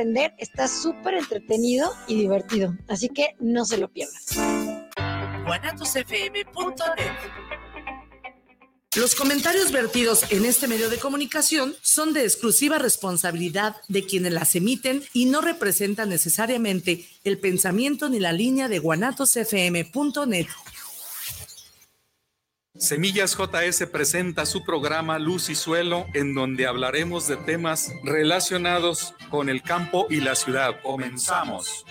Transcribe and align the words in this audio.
entender, 0.00 0.32
está 0.38 0.68
súper 0.68 1.14
entretenido 1.14 1.92
y 2.06 2.14
divertido, 2.14 2.72
así 2.86 3.08
que 3.08 3.34
no 3.40 3.64
se 3.64 3.78
lo 3.78 3.88
pierdan. 3.88 4.14
Los 8.94 9.16
comentarios 9.16 9.72
vertidos 9.72 10.24
en 10.30 10.44
este 10.44 10.68
medio 10.68 10.88
de 10.88 10.98
comunicación 10.98 11.74
son 11.82 12.12
de 12.12 12.22
exclusiva 12.22 12.78
responsabilidad 12.78 13.74
de 13.88 14.06
quienes 14.06 14.32
las 14.32 14.54
emiten 14.54 15.02
y 15.12 15.24
no 15.24 15.40
representan 15.40 16.10
necesariamente 16.10 17.04
el 17.24 17.38
pensamiento 17.38 18.08
ni 18.08 18.20
la 18.20 18.32
línea 18.32 18.68
de 18.68 18.78
guanatosfm.net. 18.78 20.46
Semillas 22.78 23.36
JS 23.36 23.86
presenta 23.90 24.46
su 24.46 24.62
programa 24.62 25.18
Luz 25.18 25.50
y 25.50 25.56
Suelo, 25.56 26.06
en 26.14 26.32
donde 26.32 26.64
hablaremos 26.64 27.26
de 27.26 27.36
temas 27.36 27.92
relacionados 28.04 29.16
con 29.30 29.48
el 29.48 29.62
campo 29.62 30.06
y 30.08 30.20
la 30.20 30.36
ciudad. 30.36 30.80
Comenzamos. 30.84 31.84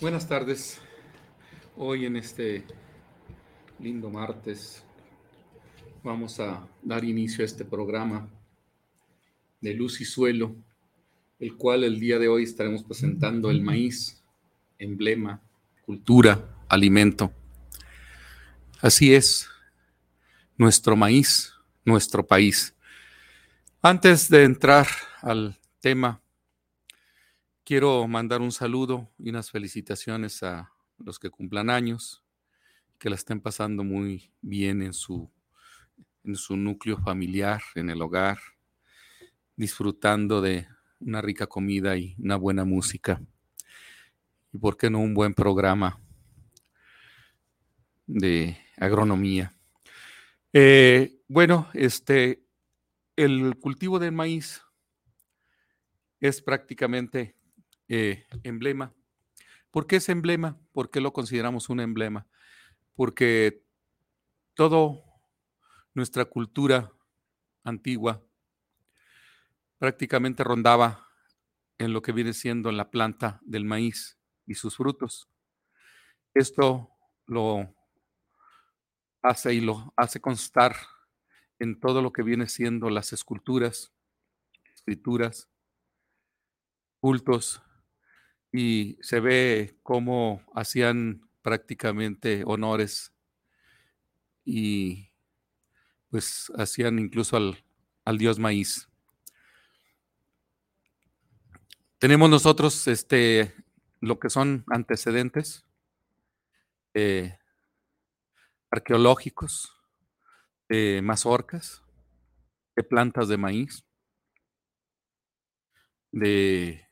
Buenas 0.00 0.28
tardes. 0.28 0.80
Hoy 1.76 2.06
en 2.06 2.16
este 2.16 2.64
lindo 3.78 4.10
martes 4.10 4.82
vamos 6.02 6.40
a 6.40 6.68
dar 6.82 7.04
inicio 7.04 7.44
a 7.44 7.46
este 7.46 7.64
programa 7.64 8.28
de 9.60 9.72
Luz 9.72 10.00
y 10.00 10.04
Suelo, 10.04 10.56
el 11.38 11.56
cual 11.56 11.84
el 11.84 12.00
día 12.00 12.18
de 12.18 12.26
hoy 12.26 12.42
estaremos 12.42 12.82
presentando 12.82 13.52
el 13.52 13.62
maíz 13.62 14.25
emblema, 14.78 15.40
cultura, 15.84 16.44
alimento. 16.68 17.32
Así 18.80 19.14
es, 19.14 19.48
nuestro 20.56 20.96
maíz, 20.96 21.54
nuestro 21.84 22.26
país. 22.26 22.74
Antes 23.80 24.28
de 24.28 24.44
entrar 24.44 24.86
al 25.22 25.58
tema, 25.80 26.20
quiero 27.64 28.06
mandar 28.06 28.40
un 28.40 28.52
saludo 28.52 29.10
y 29.18 29.30
unas 29.30 29.50
felicitaciones 29.50 30.42
a 30.42 30.72
los 30.98 31.18
que 31.18 31.30
cumplan 31.30 31.70
años, 31.70 32.22
que 32.98 33.10
la 33.10 33.16
estén 33.16 33.40
pasando 33.40 33.84
muy 33.84 34.32
bien 34.40 34.82
en 34.82 34.92
su, 34.92 35.30
en 36.24 36.36
su 36.36 36.56
núcleo 36.56 36.98
familiar, 36.98 37.62
en 37.74 37.90
el 37.90 38.02
hogar, 38.02 38.38
disfrutando 39.54 40.40
de 40.40 40.66
una 41.00 41.20
rica 41.20 41.46
comida 41.46 41.96
y 41.96 42.16
una 42.18 42.36
buena 42.36 42.64
música 42.64 43.20
por 44.58 44.76
qué 44.76 44.90
no 44.90 45.00
un 45.00 45.14
buen 45.14 45.34
programa 45.34 46.00
de 48.06 48.58
agronomía. 48.76 49.54
Eh, 50.52 51.20
bueno, 51.28 51.68
este, 51.74 52.44
el 53.16 53.56
cultivo 53.58 53.98
del 53.98 54.12
maíz 54.12 54.62
es 56.20 56.40
prácticamente 56.42 57.36
eh, 57.88 58.26
emblema. 58.42 58.94
¿Por 59.70 59.86
qué 59.86 59.96
es 59.96 60.08
emblema? 60.08 60.58
¿Por 60.72 60.90
qué 60.90 61.00
lo 61.00 61.12
consideramos 61.12 61.68
un 61.68 61.80
emblema? 61.80 62.26
Porque 62.94 63.62
toda 64.54 64.98
nuestra 65.94 66.24
cultura 66.24 66.92
antigua 67.64 68.22
prácticamente 69.78 70.44
rondaba 70.44 71.06
en 71.78 71.92
lo 71.92 72.00
que 72.00 72.12
viene 72.12 72.32
siendo 72.32 72.72
la 72.72 72.90
planta 72.90 73.40
del 73.44 73.64
maíz 73.64 74.15
y 74.46 74.54
sus 74.54 74.76
frutos. 74.76 75.28
Esto 76.34 76.90
lo 77.26 77.74
hace 79.22 79.54
y 79.54 79.60
lo 79.60 79.92
hace 79.96 80.20
constar 80.20 80.76
en 81.58 81.80
todo 81.80 82.02
lo 82.02 82.12
que 82.12 82.22
viene 82.22 82.48
siendo 82.48 82.90
las 82.90 83.12
esculturas, 83.12 83.92
escrituras, 84.74 85.48
cultos, 87.00 87.62
y 88.52 88.96
se 89.00 89.20
ve 89.20 89.78
cómo 89.82 90.42
hacían 90.54 91.28
prácticamente 91.42 92.42
honores 92.46 93.12
y 94.44 95.10
pues 96.10 96.50
hacían 96.56 96.98
incluso 96.98 97.36
al, 97.36 97.64
al 98.04 98.18
dios 98.18 98.38
maíz. 98.38 98.88
Tenemos 101.98 102.30
nosotros 102.30 102.86
este, 102.88 103.54
lo 104.00 104.18
que 104.18 104.30
son 104.30 104.64
antecedentes 104.68 105.66
eh, 106.94 107.38
arqueológicos 108.70 109.72
de 110.68 111.00
mazorcas, 111.02 111.82
de 112.74 112.82
plantas 112.82 113.28
de 113.28 113.36
maíz, 113.36 113.84
de 116.10 116.88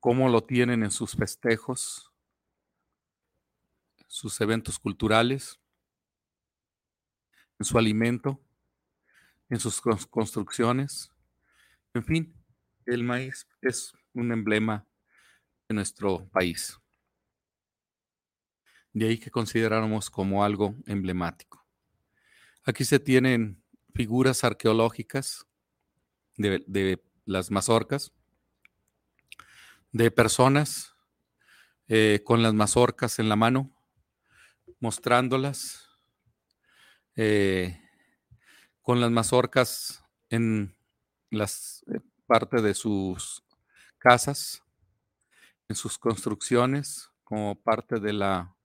cómo 0.00 0.28
lo 0.28 0.44
tienen 0.44 0.82
en 0.82 0.90
sus 0.90 1.12
festejos, 1.12 2.12
sus 4.06 4.40
eventos 4.40 4.78
culturales, 4.78 5.60
en 7.58 7.64
su 7.64 7.78
alimento, 7.78 8.40
en 9.50 9.60
sus 9.60 9.80
construcciones. 9.80 11.12
En 11.94 12.04
fin, 12.04 12.34
el 12.86 13.04
maíz 13.04 13.46
es 13.60 13.92
un 14.14 14.32
emblema 14.32 14.87
de 15.68 15.74
nuestro 15.74 16.28
país. 16.30 16.78
De 18.92 19.06
ahí 19.06 19.18
que 19.18 19.30
consideráramos 19.30 20.10
como 20.10 20.42
algo 20.42 20.74
emblemático. 20.86 21.64
Aquí 22.64 22.84
se 22.84 22.98
tienen 22.98 23.62
figuras 23.94 24.44
arqueológicas 24.44 25.46
de, 26.36 27.02
las 27.24 27.50
mazorcas, 27.50 28.12
de 29.92 30.10
personas 30.10 30.94
eh, 31.88 32.22
con 32.24 32.42
las 32.42 32.54
mazorcas 32.54 33.18
en 33.18 33.28
la 33.28 33.36
mano, 33.36 33.70
mostrándolas, 34.80 35.88
eh, 37.16 37.80
con 38.82 39.00
las 39.00 39.10
mazorcas 39.10 40.04
en 40.30 40.76
las 41.30 41.84
eh, 41.92 42.00
parte 42.26 42.62
de 42.62 42.74
sus 42.74 43.42
casas, 43.98 44.62
en 45.68 45.76
sus 45.76 45.98
construcciones 45.98 47.10
como 47.24 47.60
parte 47.60 48.00
de 48.00 48.12
la, 48.12 48.56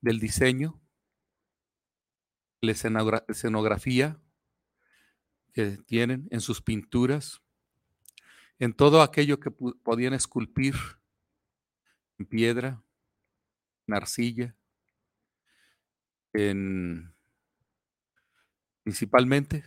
del 0.00 0.20
diseño, 0.20 0.80
la 2.60 2.72
escenografía 3.28 4.20
que 5.52 5.78
tienen, 5.86 6.28
en 6.30 6.40
sus 6.40 6.62
pinturas, 6.62 7.42
en 8.58 8.72
todo 8.72 9.02
aquello 9.02 9.40
que 9.40 9.50
podían 9.50 10.14
esculpir 10.14 10.74
en 12.18 12.26
piedra, 12.26 12.82
en 13.86 13.94
arcilla, 13.94 14.56
en, 16.32 17.14
principalmente. 18.82 19.64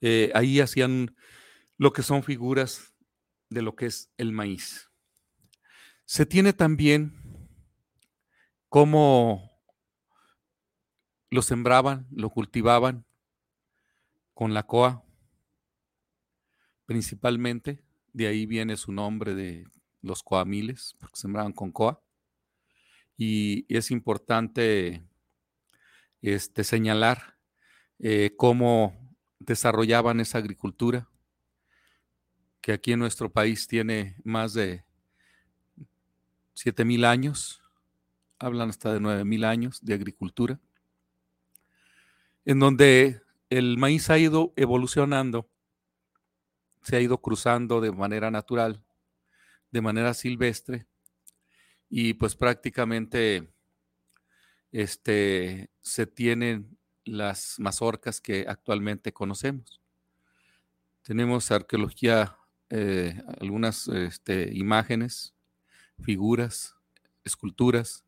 Eh, 0.00 0.30
ahí 0.34 0.60
hacían 0.60 1.16
lo 1.76 1.92
que 1.92 2.02
son 2.02 2.22
figuras 2.22 2.94
de 3.48 3.62
lo 3.62 3.74
que 3.74 3.86
es 3.86 4.10
el 4.16 4.32
maíz. 4.32 4.89
Se 6.10 6.26
tiene 6.26 6.52
también 6.52 7.12
cómo 8.68 9.48
lo 11.30 11.40
sembraban, 11.40 12.08
lo 12.10 12.30
cultivaban 12.30 13.06
con 14.34 14.52
la 14.52 14.64
coa, 14.64 15.04
principalmente, 16.84 17.84
de 18.12 18.26
ahí 18.26 18.44
viene 18.44 18.76
su 18.76 18.90
nombre 18.90 19.36
de 19.36 19.68
los 20.02 20.24
coamiles, 20.24 20.96
porque 20.98 21.14
sembraban 21.14 21.52
con 21.52 21.70
coa. 21.70 22.02
Y 23.16 23.64
es 23.72 23.92
importante 23.92 25.04
este, 26.22 26.64
señalar 26.64 27.38
eh, 28.00 28.34
cómo 28.36 29.14
desarrollaban 29.38 30.18
esa 30.18 30.38
agricultura, 30.38 31.08
que 32.60 32.72
aquí 32.72 32.94
en 32.94 32.98
nuestro 32.98 33.30
país 33.30 33.68
tiene 33.68 34.16
más 34.24 34.54
de 34.54 34.89
siete 36.62 36.84
mil 36.84 37.06
años, 37.06 37.62
hablan 38.38 38.68
hasta 38.68 38.92
de 38.92 39.00
nueve 39.00 39.24
mil 39.24 39.44
años 39.44 39.82
de 39.82 39.94
agricultura, 39.94 40.60
en 42.44 42.58
donde 42.58 43.22
el 43.48 43.78
maíz 43.78 44.10
ha 44.10 44.18
ido 44.18 44.52
evolucionando, 44.56 45.48
se 46.82 46.96
ha 46.96 47.00
ido 47.00 47.16
cruzando 47.22 47.80
de 47.80 47.92
manera 47.92 48.30
natural, 48.30 48.84
de 49.70 49.80
manera 49.80 50.12
silvestre, 50.12 50.86
y 51.88 52.12
pues 52.12 52.36
prácticamente 52.36 53.50
este, 54.70 55.70
se 55.80 56.06
tienen 56.06 56.76
las 57.06 57.54
mazorcas 57.58 58.20
que 58.20 58.44
actualmente 58.46 59.14
conocemos. 59.14 59.80
Tenemos 61.00 61.50
arqueología, 61.50 62.36
eh, 62.68 63.18
algunas 63.40 63.88
este, 63.88 64.50
imágenes 64.52 65.34
figuras, 66.02 66.76
esculturas 67.24 68.04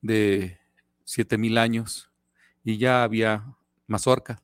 de 0.00 0.58
7000 1.04 1.58
años 1.58 2.10
y 2.64 2.78
ya 2.78 3.02
había 3.02 3.56
mazorca. 3.86 4.42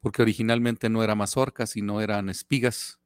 porque 0.00 0.22
originalmente 0.22 0.88
no 0.88 1.04
era 1.04 1.14
mazorca, 1.14 1.66
sino 1.66 2.00
eran 2.00 2.30
espigas. 2.30 2.98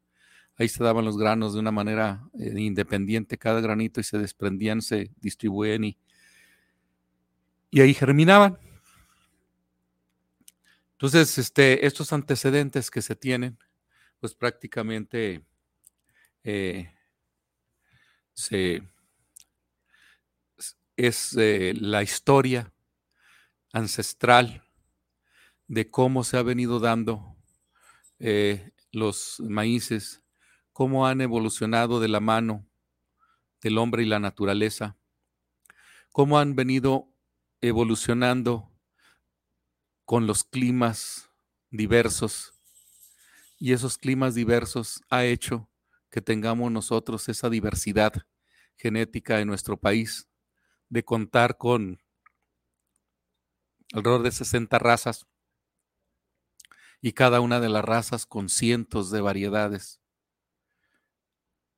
Ahí 0.57 0.69
se 0.69 0.85
daban 0.85 1.05
los 1.05 1.19
granos 1.19 1.53
de 1.53 1.59
una 1.59 1.73
manera 1.73 2.23
eh, 2.39 2.55
independiente, 2.57 3.37
cada 3.37 3.61
granito, 3.61 4.01
y 4.01 4.05
se 4.05 4.17
desprendían, 4.17 4.81
se 4.81 5.11
distribuían 5.21 5.83
y, 5.83 5.99
y 7.73 7.81
ahí 7.81 7.95
germinaban. 7.95 8.59
Entonces, 10.93 11.37
este, 11.37 11.85
estos 11.85 12.13
antecedentes 12.13 12.93
que 12.93 13.03
se 13.03 13.17
tienen, 13.17 13.59
pues 14.21 14.37
prácticamente 14.37 15.45
eh, 16.45 16.95
es 20.97 21.37
eh, 21.37 21.75
la 21.77 22.03
historia 22.03 22.73
ancestral 23.73 24.63
de 25.67 25.91
cómo 25.91 26.25
se 26.25 26.37
ha 26.37 26.43
venido 26.43 26.79
dando 26.79 27.37
eh, 28.19 28.73
los 28.93 29.41
maíces, 29.41 30.23
cómo 30.73 31.07
han 31.07 31.21
evolucionado 31.21 32.01
de 32.01 32.09
la 32.09 32.21
mano 32.21 32.67
del 33.61 33.79
hombre 33.79 34.03
y 34.03 34.07
la 34.07 34.21
naturaleza, 34.21 34.97
cómo 36.13 36.39
han 36.39 36.55
venido 36.55 37.09
evolucionando 37.61 38.71
con 40.05 40.27
los 40.27 40.45
climas 40.45 41.31
diversos. 41.71 42.53
Y 43.59 43.73
esos 43.73 43.97
climas 43.97 44.35
diversos 44.35 45.03
ha 45.09 45.25
hecho 45.25 45.69
que 46.15 46.23
tengamos 46.23 46.71
nosotros 46.71 47.29
esa 47.29 47.51
diversidad 47.51 48.13
genética 48.77 49.41
en 49.41 49.49
nuestro 49.49 49.77
país, 49.77 50.29
de 50.89 51.05
contar 51.05 51.59
con 51.59 52.01
alrededor 53.93 54.23
de 54.23 54.31
60 54.31 54.79
razas 54.79 55.27
y 57.01 57.15
cada 57.15 57.41
una 57.41 57.59
de 57.59 57.69
las 57.69 57.85
razas 57.85 58.27
con 58.27 58.49
cientos 58.49 59.11
de 59.11 59.23
variedades, 59.23 60.01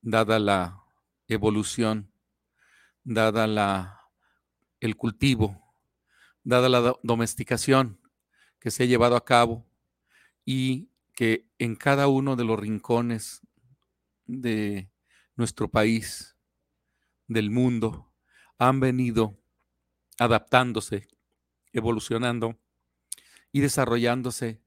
dada 0.03 0.39
la 0.39 0.85
evolución, 1.29 2.13
dada 3.05 3.47
la, 3.47 4.03
el 4.81 4.97
cultivo, 4.97 5.65
dada 6.45 6.69
la 6.69 6.95
domesticación 7.03 8.03
que 8.61 8.71
se 8.71 8.83
ha 8.83 8.87
llevado 8.87 9.17
a 9.17 9.25
cabo 9.25 9.67
y 10.45 10.91
que 11.15 11.49
en 11.57 11.75
cada 11.75 12.09
uno 12.09 12.37
de 12.37 12.45
los 12.45 12.61
rincones 12.61 13.41
de 14.27 14.91
nuestro 15.35 15.69
país, 15.69 16.37
del 17.29 17.51
mundo, 17.51 18.13
han 18.59 18.81
venido 18.81 19.39
adaptándose, 20.19 21.09
evolucionando 21.73 22.59
y 23.53 23.61
desarrollándose 23.61 24.63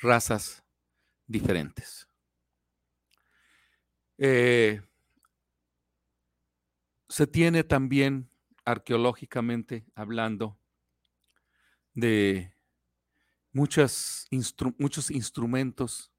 razas 0.00 0.64
diferentes. 1.26 2.08
Eh, 4.18 4.82
se 7.08 7.26
tiene 7.26 7.64
también 7.64 8.30
arqueológicamente 8.64 9.84
hablando 9.94 10.58
de 11.94 12.54
muchos 13.52 14.28
instrumentos, 14.30 16.12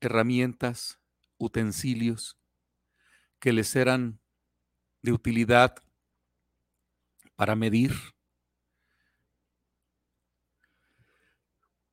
herramientas, 0.00 0.98
utensilios 1.38 2.38
que 3.38 3.52
les 3.52 3.74
eran 3.76 4.20
de 5.02 5.12
utilidad 5.12 5.76
para 7.36 7.54
medir, 7.54 7.92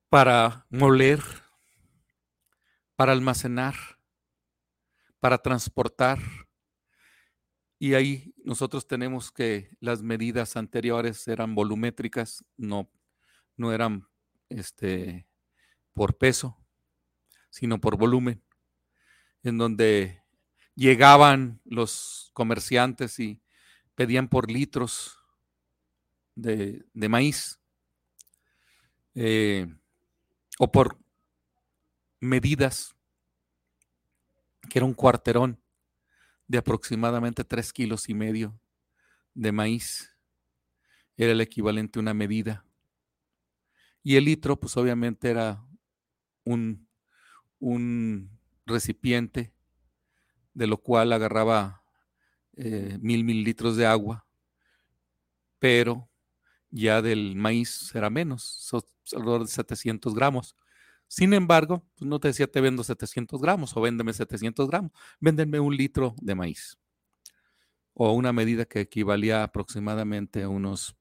para 0.10 0.66
moler, 0.70 1.22
para 2.96 3.12
almacenar, 3.12 3.76
para 5.20 5.38
transportar. 5.38 6.20
Y 7.80 7.96
ahí 7.96 8.34
nosotros 8.44 8.88
tenemos 8.88 9.32
que 9.32 9.70
las 9.80 10.02
medidas 10.02 10.56
anteriores 10.56 11.28
eran 11.28 11.56
volumétricas, 11.56 12.46
no, 12.56 12.90
no 13.58 13.74
eran 13.74 14.08
este, 14.50 15.28
por 15.94 16.18
peso, 16.18 16.58
sino 17.50 17.80
por 17.80 17.98
volumen, 17.98 18.43
en 19.44 19.58
donde 19.58 20.24
llegaban 20.76 21.62
los 21.66 22.32
comerciantes 22.34 23.20
y 23.20 23.42
pedían 23.96 24.28
por 24.28 24.50
litros 24.50 25.18
de, 26.36 26.84
maíz 26.94 27.60
eh, 29.16 29.68
o 30.58 30.72
por 30.72 30.98
medidas, 32.20 32.96
que 34.70 34.80
era 34.80 34.86
un 34.86 34.94
cuarterón 34.94 35.60
de 36.48 36.58
aproximadamente 36.58 37.44
tres 37.44 37.72
kilos 37.72 38.10
y 38.10 38.14
medio 38.14 38.60
de 39.34 39.52
maíz. 39.52 40.10
Era 41.16 41.34
el 41.34 41.42
equivalente 41.42 42.00
a 42.00 42.02
una 42.02 42.14
medida. 42.14 42.66
Y 44.02 44.16
el 44.16 44.26
litro, 44.26 44.60
pues 44.60 44.76
obviamente 44.78 45.30
era 45.30 45.64
un, 46.44 46.88
un 47.60 48.40
recipiente 48.66 49.54
de 50.54 50.68
lo 50.68 50.78
cual 50.78 51.12
agarraba 51.14 51.84
eh, 52.56 52.98
mil 53.02 53.24
mililitros 53.24 53.76
de 53.78 53.86
agua, 53.86 54.26
pero 55.60 56.10
ya 56.70 57.02
del 57.02 57.36
maíz 57.36 57.70
será 57.92 58.10
menos, 58.10 58.70
alrededor 59.14 59.42
de 59.42 59.48
700 59.48 60.14
gramos. 60.14 60.56
Sin 61.08 61.34
embargo, 61.34 61.86
pues, 61.96 62.08
no 62.08 62.20
te 62.20 62.30
decía 62.30 62.48
te 62.48 62.62
vendo 62.62 62.84
700 62.84 63.42
gramos 63.42 63.76
o 63.78 63.82
véndeme 63.82 64.14
700 64.14 64.68
gramos, 64.70 64.92
véndenme 65.20 65.60
un 65.60 65.76
litro 65.76 66.16
de 66.22 66.36
maíz 66.36 66.78
o 67.94 68.12
una 68.14 68.34
medida 68.34 68.66
que 68.66 68.82
equivalía 68.82 69.44
aproximadamente 69.44 70.44
a 70.44 70.50
unos 70.50 70.96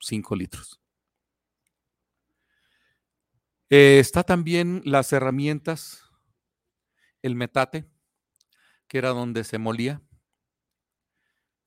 5 0.00 0.36
litros. 0.36 0.80
Eh, 3.70 3.98
está 4.00 4.22
también 4.22 4.82
las 4.84 5.12
herramientas, 5.12 6.02
el 7.22 7.34
metate, 7.34 7.88
que 8.88 8.98
era 8.98 9.10
donde 9.10 9.44
se 9.44 9.58
molía, 9.58 10.02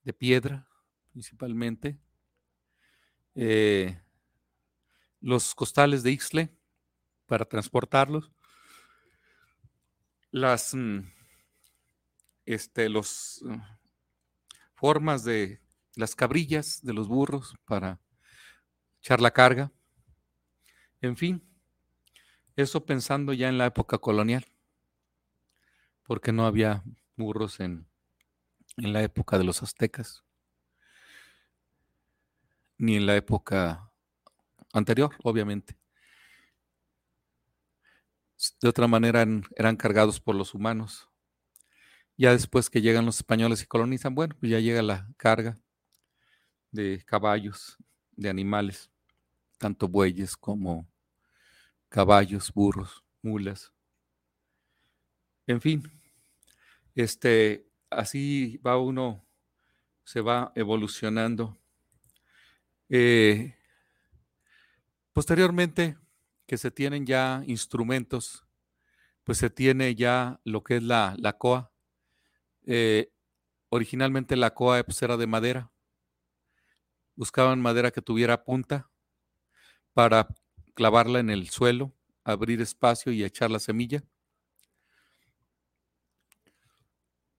de 0.04 0.13
piedra 0.13 0.68
principalmente, 1.12 1.98
eh, 3.36 4.02
los 5.22 5.56
costales 5.56 6.04
de 6.04 6.12
Ixle 6.12 6.56
para 7.25 7.46
transportarlos, 7.46 8.31
las 10.30 10.74
mm, 10.75 11.00
este, 12.46 12.89
los, 12.89 13.39
mm, 13.44 13.62
formas 14.75 15.24
de 15.24 15.62
las 15.96 16.15
cabrillas 16.15 16.84
de 16.84 16.94
los 16.94 17.08
burros 17.08 17.56
para 17.65 18.01
echar 19.00 19.22
la 19.22 19.32
carga, 19.32 19.72
en 21.01 21.15
fin, 21.15 21.44
eso 22.56 22.86
pensando 22.86 23.34
ya 23.34 23.48
en 23.48 23.58
la 23.58 23.68
época 23.68 23.98
colonial, 23.98 24.46
porque 26.06 26.32
no 26.32 26.46
había 26.46 26.84
burros 27.18 27.60
en, 27.60 27.88
en 28.78 28.94
la 28.94 29.04
época 29.04 29.38
de 29.38 29.44
los 29.44 29.64
aztecas, 29.64 30.24
ni 32.78 32.96
en 32.96 33.06
la 33.06 33.16
época 33.16 33.92
anterior, 34.74 35.16
obviamente. 35.24 35.78
De 38.62 38.68
otra 38.68 38.88
manera 38.88 39.26
eran, 39.56 39.76
cargados 39.78 40.20
por 40.20 40.36
los 40.36 40.54
humanos. 40.54 41.10
Ya 42.18 42.32
después 42.32 42.70
que 42.70 42.82
llegan 42.82 43.06
los 43.06 43.18
españoles 43.18 43.64
y 43.64 43.66
colonizan, 43.66 44.16
bueno, 44.16 44.36
pues 44.40 44.52
ya 44.52 44.60
llega 44.60 44.82
la 44.82 45.08
carga 45.18 45.58
de 46.72 47.04
caballos, 47.06 47.78
de 48.12 48.30
animales, 48.30 48.92
tanto 49.58 49.88
bueyes 49.88 50.38
como 50.38 50.88
caballos, 51.90 52.52
burros, 52.54 53.04
mulas. 53.22 53.75
En 55.48 55.62
fin, 55.62 55.84
este, 56.96 57.68
así 57.90 58.58
va 58.66 58.78
uno, 58.78 59.25
se 60.04 60.22
va 60.22 60.52
evolucionando. 60.56 61.58
Eh, 62.90 63.56
posteriormente, 65.14 65.98
que 66.48 66.58
se 66.58 66.72
tienen 66.72 67.06
ya 67.06 67.44
instrumentos, 67.48 68.46
pues 69.24 69.40
se 69.40 69.50
tiene 69.50 69.96
ya 69.96 70.40
lo 70.44 70.64
que 70.64 70.78
es 70.78 70.84
la, 70.84 71.16
la 71.18 71.34
coa. 71.34 71.72
Eh, 72.66 73.12
originalmente 73.70 74.36
la 74.36 74.54
coa 74.54 74.84
pues, 74.84 75.02
era 75.02 75.18
de 75.18 75.28
madera. 75.28 75.72
Buscaban 77.16 77.62
madera 77.62 77.92
que 77.92 78.02
tuviera 78.02 78.44
punta 78.44 78.90
para 79.94 80.28
clavarla 80.75 81.20
en 81.20 81.30
el 81.30 81.50
suelo, 81.50 81.94
abrir 82.24 82.62
espacio 82.62 83.12
y 83.12 83.24
echar 83.24 83.50
la 83.50 83.60
semilla. 83.60 84.04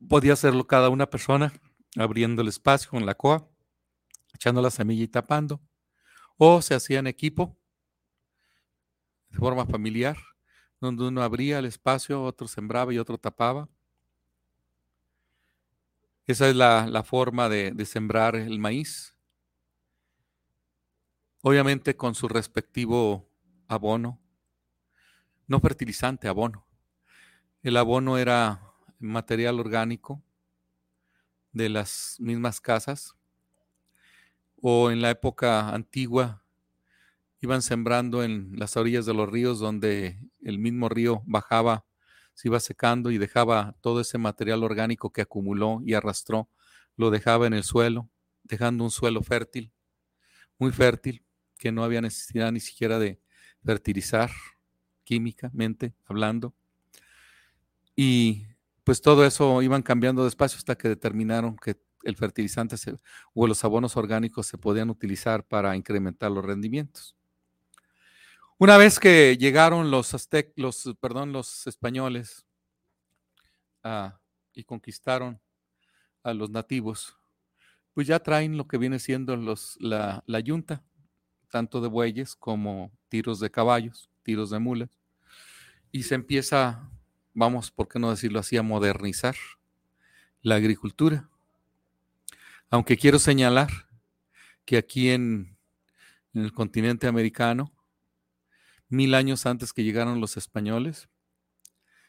Podía 0.09 0.35
hacerlo 0.35 0.67
cada 0.67 0.89
una 0.89 1.09
persona, 1.09 1.53
abriendo 1.97 2.43
el 2.43 2.49
espacio 2.49 2.91
con 2.91 3.07
la 3.07 3.15
coa, 3.15 3.49
echando 4.35 4.61
la 4.61 4.71
semilla 4.71 5.05
y 5.05 5.09
tapando. 5.09 5.61
O 6.37 6.61
se 6.61 6.75
hacía 6.75 6.99
en 6.99 7.07
equipo, 7.07 7.57
de 9.31 9.39
forma 9.39 9.65
familiar, 9.67 10.17
donde 10.81 11.05
uno 11.05 11.23
abría 11.23 11.59
el 11.59 11.65
espacio, 11.65 12.23
otro 12.23 12.47
sembraba 12.47 12.93
y 12.93 12.99
otro 12.99 13.19
tapaba. 13.19 13.69
Esa 16.27 16.49
es 16.49 16.57
la, 16.57 17.03
forma 17.05 17.49
de, 17.49 17.71
de 17.71 17.87
sembrar 17.87 18.37
el 18.37 18.59
maíz. 18.59 19.17
Obviamente 21.41 21.97
con 21.97 22.15
su 22.15 22.29
respectivo 22.29 23.31
abono, 23.69 24.21
no 25.47 25.61
fertilizante, 25.61 26.29
abono. 26.29 26.67
El 27.63 27.77
abono 27.77 28.19
era 28.19 28.66
material 28.99 29.61
orgánico 29.61 30.23
de 31.53 31.69
las 31.69 32.17
mismas 32.19 32.61
casas 32.61 33.15
o 34.61 34.91
en 34.91 35.01
la 35.01 35.11
época 35.11 35.71
antigua 35.71 36.43
iban 37.41 37.63
sembrando 37.63 38.23
en 38.23 38.59
las 38.59 38.77
orillas 38.77 39.07
de 39.07 39.15
los 39.15 39.29
ríos 39.29 39.59
donde 39.59 40.19
el 40.43 40.59
mismo 40.59 40.89
río 40.89 41.23
bajaba, 41.27 41.85
se 42.35 42.49
iba 42.49 42.61
secando 42.61 43.11
y 43.11 43.19
dejaba 43.19 43.77
todo 43.81 44.01
ese 44.01 44.19
material 44.19 44.65
orgánico 44.65 45.13
que 45.13 45.23
acumuló 45.23 45.81
y 45.85 45.95
arrastró, 45.95 46.49
lo 46.97 47.11
dejaba 47.11 47.47
en 47.47 47.55
el 47.55 47.63
suelo, 47.63 48.11
dejando 48.43 48.85
un 48.85 48.91
suelo 48.91 49.23
fértil, 49.23 49.73
muy 50.59 50.73
fértil, 50.73 51.25
que 51.59 51.73
no 51.73 51.85
había 51.85 52.01
necesidad 52.01 52.53
ni 52.53 52.61
siquiera 52.61 52.99
de 52.99 53.21
fertilizar 53.65 54.31
químicamente 55.05 55.95
hablando. 56.05 56.55
Y 57.95 58.47
pues 58.87 59.01
todo 59.01 59.27
eso 59.27 59.63
iban 59.63 59.83
cambiando 59.83 60.23
despacio 60.23 60.59
hasta 60.59 60.79
que 60.79 60.89
determinaron 60.89 61.57
que 61.57 61.77
el 62.05 62.15
fertilizante 62.15 62.77
o 63.35 63.49
los 63.49 63.65
abonos 63.65 63.97
orgánicos 63.97 64.47
se 64.47 64.59
podían 64.59 64.91
utilizar 64.91 65.43
para 65.43 65.75
incrementar 65.75 66.31
los 66.31 66.45
rendimientos. 66.45 67.17
Una 68.59 68.77
vez 68.77 69.01
que 69.01 69.37
llegaron 69.39 69.91
los 69.91 70.15
aztec, 70.15 70.53
los, 70.55 70.89
perdón, 71.01 71.33
los 71.33 71.67
españoles 71.67 72.47
ah, 73.83 74.21
y 74.55 74.63
conquistaron 74.63 75.41
a 76.23 76.33
los 76.33 76.51
nativos, 76.51 77.19
pues 77.93 78.07
ya 78.07 78.21
traen 78.21 78.57
lo 78.57 78.69
que 78.69 78.79
viene 78.79 79.01
siendo 79.01 79.35
los, 79.35 79.77
la, 79.81 80.23
la 80.29 80.39
yunta, 80.39 80.85
tanto 81.51 81.81
de 81.81 81.89
bueyes 81.89 82.37
como 82.37 82.93
tiros 83.09 83.41
de 83.41 83.51
caballos, 83.51 84.09
tiros 84.23 84.51
de 84.51 84.61
mulas, 84.61 84.91
y 85.91 86.05
se 86.05 86.15
empieza, 86.15 86.89
vamos, 87.37 87.71
¿por 87.71 87.87
qué 87.87 87.99
no 87.99 88.11
decirlo 88.11 88.41
así?, 88.41 88.57
a 88.57 88.63
modernizar 88.63 89.37
la 90.41 90.55
agricultura. 90.55 91.29
Aunque 92.71 92.97
quiero 92.97 93.19
señalar 93.19 93.71
que 94.65 94.79
aquí 94.79 95.11
en, 95.11 95.59
en 96.33 96.45
el 96.45 96.53
continente 96.53 97.07
americano, 97.07 97.73
mil 98.89 99.15
años 99.15 99.45
antes 99.45 99.75
que 99.75 99.85
llegaron 99.85 100.21
los 100.21 100.39
españoles, 100.39 101.11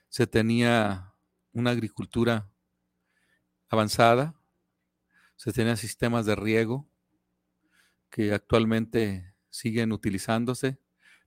se 0.07 0.27
tenía 0.27 1.13
una 1.51 1.71
agricultura 1.71 2.49
avanzada, 3.67 4.33
se 5.35 5.51
tenían 5.51 5.75
sistemas 5.75 6.25
de 6.25 6.35
riego 6.35 6.89
que 8.09 8.33
actualmente 8.33 9.35
siguen 9.49 9.91
utilizándose, 9.91 10.79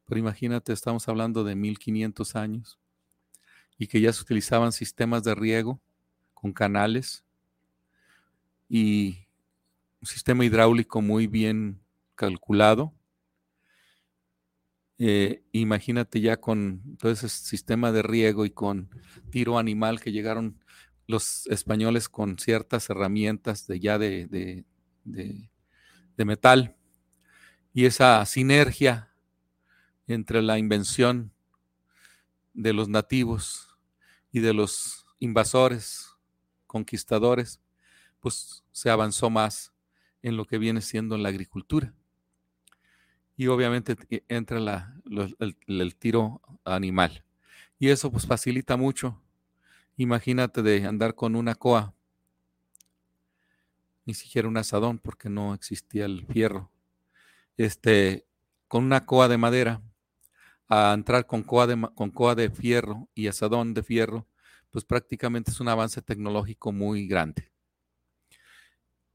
pero 0.06 0.18
imagínate, 0.18 0.72
estamos 0.72 1.06
hablando 1.06 1.44
de 1.44 1.54
1500 1.54 2.34
años 2.34 2.79
y 3.80 3.86
que 3.86 3.98
ya 3.98 4.12
se 4.12 4.22
utilizaban 4.22 4.72
sistemas 4.72 5.24
de 5.24 5.34
riego 5.34 5.80
con 6.34 6.52
canales 6.52 7.24
y 8.68 9.26
un 10.02 10.06
sistema 10.06 10.44
hidráulico 10.44 11.00
muy 11.00 11.26
bien 11.26 11.80
calculado. 12.14 12.92
Eh, 14.98 15.42
imagínate 15.52 16.20
ya 16.20 16.38
con 16.38 16.98
todo 16.98 17.10
ese 17.10 17.30
sistema 17.30 17.90
de 17.90 18.02
riego 18.02 18.44
y 18.44 18.50
con 18.50 18.90
tiro 19.30 19.58
animal 19.58 19.98
que 19.98 20.12
llegaron 20.12 20.62
los 21.06 21.46
españoles 21.46 22.10
con 22.10 22.38
ciertas 22.38 22.90
herramientas 22.90 23.66
de 23.66 23.80
ya 23.80 23.98
de, 23.98 24.26
de 25.06 26.24
metal 26.26 26.76
y 27.72 27.86
esa 27.86 28.26
sinergia 28.26 29.10
entre 30.06 30.42
la 30.42 30.58
invención 30.58 31.32
de 32.52 32.74
los 32.74 32.90
nativos 32.90 33.69
y 34.32 34.40
de 34.40 34.54
los 34.54 35.06
invasores, 35.18 36.08
conquistadores, 36.66 37.60
pues 38.20 38.64
se 38.72 38.90
avanzó 38.90 39.30
más 39.30 39.72
en 40.22 40.36
lo 40.36 40.44
que 40.44 40.58
viene 40.58 40.80
siendo 40.80 41.16
la 41.16 41.28
agricultura 41.30 41.94
y 43.40 43.46
obviamente 43.46 43.96
entra 44.28 44.92
el, 45.66 45.96
tiro 45.96 46.42
animal. 46.62 47.24
Y 47.78 47.88
eso 47.88 48.12
pues 48.12 48.26
facilita 48.26 48.76
mucho. 48.76 49.18
Imagínate 49.96 50.60
de 50.60 50.84
andar 50.84 51.14
con 51.14 51.34
una 51.34 51.54
coa, 51.54 51.94
ni 54.04 54.12
siquiera 54.12 54.46
un 54.46 54.58
asadón 54.58 54.98
porque 54.98 55.30
no 55.30 55.54
existía 55.54 56.04
el 56.04 56.26
fierro. 56.26 56.70
Este, 57.56 58.26
con 58.68 58.84
una 58.84 59.06
coa 59.06 59.26
de 59.26 59.38
madera, 59.38 59.80
a 60.70 60.92
entrar 60.94 61.26
con 61.26 61.42
coa 61.42 61.66
de, 61.66 61.76
con 61.96 62.10
coa 62.10 62.36
de 62.36 62.48
fierro 62.48 63.08
y 63.12 63.26
asadón 63.26 63.74
de 63.74 63.82
fierro, 63.82 64.28
pues 64.70 64.84
prácticamente 64.84 65.50
es 65.50 65.58
un 65.58 65.68
avance 65.68 66.00
tecnológico 66.00 66.70
muy 66.70 67.08
grande. 67.08 67.50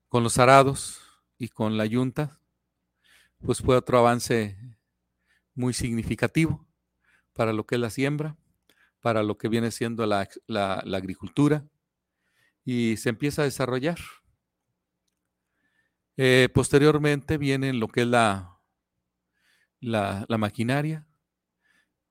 Con 0.10 0.22
los 0.22 0.38
arados 0.38 1.00
y 1.38 1.48
con 1.48 1.78
la 1.78 1.86
yunta, 1.86 2.42
pues 3.40 3.62
fue 3.62 3.78
otro 3.78 3.98
avance 3.98 4.58
muy 5.54 5.74
significativo 5.74 6.68
para 7.32 7.54
lo 7.54 7.66
que 7.66 7.76
es 7.76 7.82
la 7.82 7.90
siembra, 7.90 8.36
para 9.00 9.24
lo 9.24 9.38
que 9.38 9.48
viene 9.48 9.72
siendo 9.72 10.06
la, 10.06 10.28
agricultura, 10.94 11.66
y 12.66 12.98
se 12.98 13.10
empieza 13.10 13.44
a 13.44 13.46
desarrollar. 13.46 14.00
Eh, 16.18 16.50
posteriormente 16.54 17.38
viene 17.38 17.72
lo 17.72 17.88
que 17.88 18.02
es 18.02 18.08
la, 18.08 18.60
la, 19.80 20.26
la 20.28 20.38
maquinaria, 20.38 21.08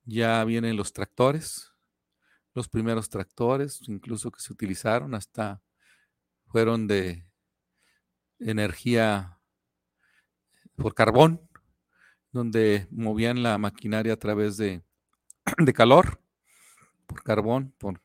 ya 0.05 0.45
vienen 0.45 0.77
los 0.77 0.93
tractores, 0.93 1.73
los 2.55 2.69
primeros 2.69 3.09
tractores, 3.09 3.81
incluso 3.89 4.31
que 4.31 4.41
se 4.41 4.53
utilizaron 4.53 5.15
hasta 5.15 5.63
fueron 6.47 6.87
de 6.87 7.27
energía 8.39 9.41
por 10.77 10.95
carbón, 10.95 11.41
donde 12.31 12.87
movían 12.91 13.43
la 13.43 13.59
maquinaria 13.59 14.13
a 14.13 14.19
través 14.19 14.57
de, 14.57 14.85
calor, 15.75 16.21
por 17.07 17.23
carbón, 17.23 17.75
por 17.79 18.01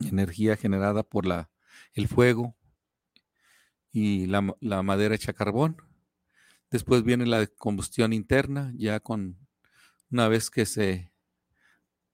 energía 0.00 0.56
generada 0.56 1.02
por 1.02 1.26
la, 1.26 1.50
el 1.94 2.08
fuego 2.08 2.56
y 3.92 4.26
la, 4.26 4.54
la 4.60 4.82
madera 4.82 5.14
hecha 5.14 5.32
carbón. 5.32 5.76
Después 6.70 7.04
viene 7.04 7.26
la 7.26 7.46
combustión 7.46 8.12
interna, 8.12 8.72
ya 8.76 9.00
con 9.00 9.45
una 10.10 10.28
vez 10.28 10.50
que 10.50 10.66
se 10.66 11.10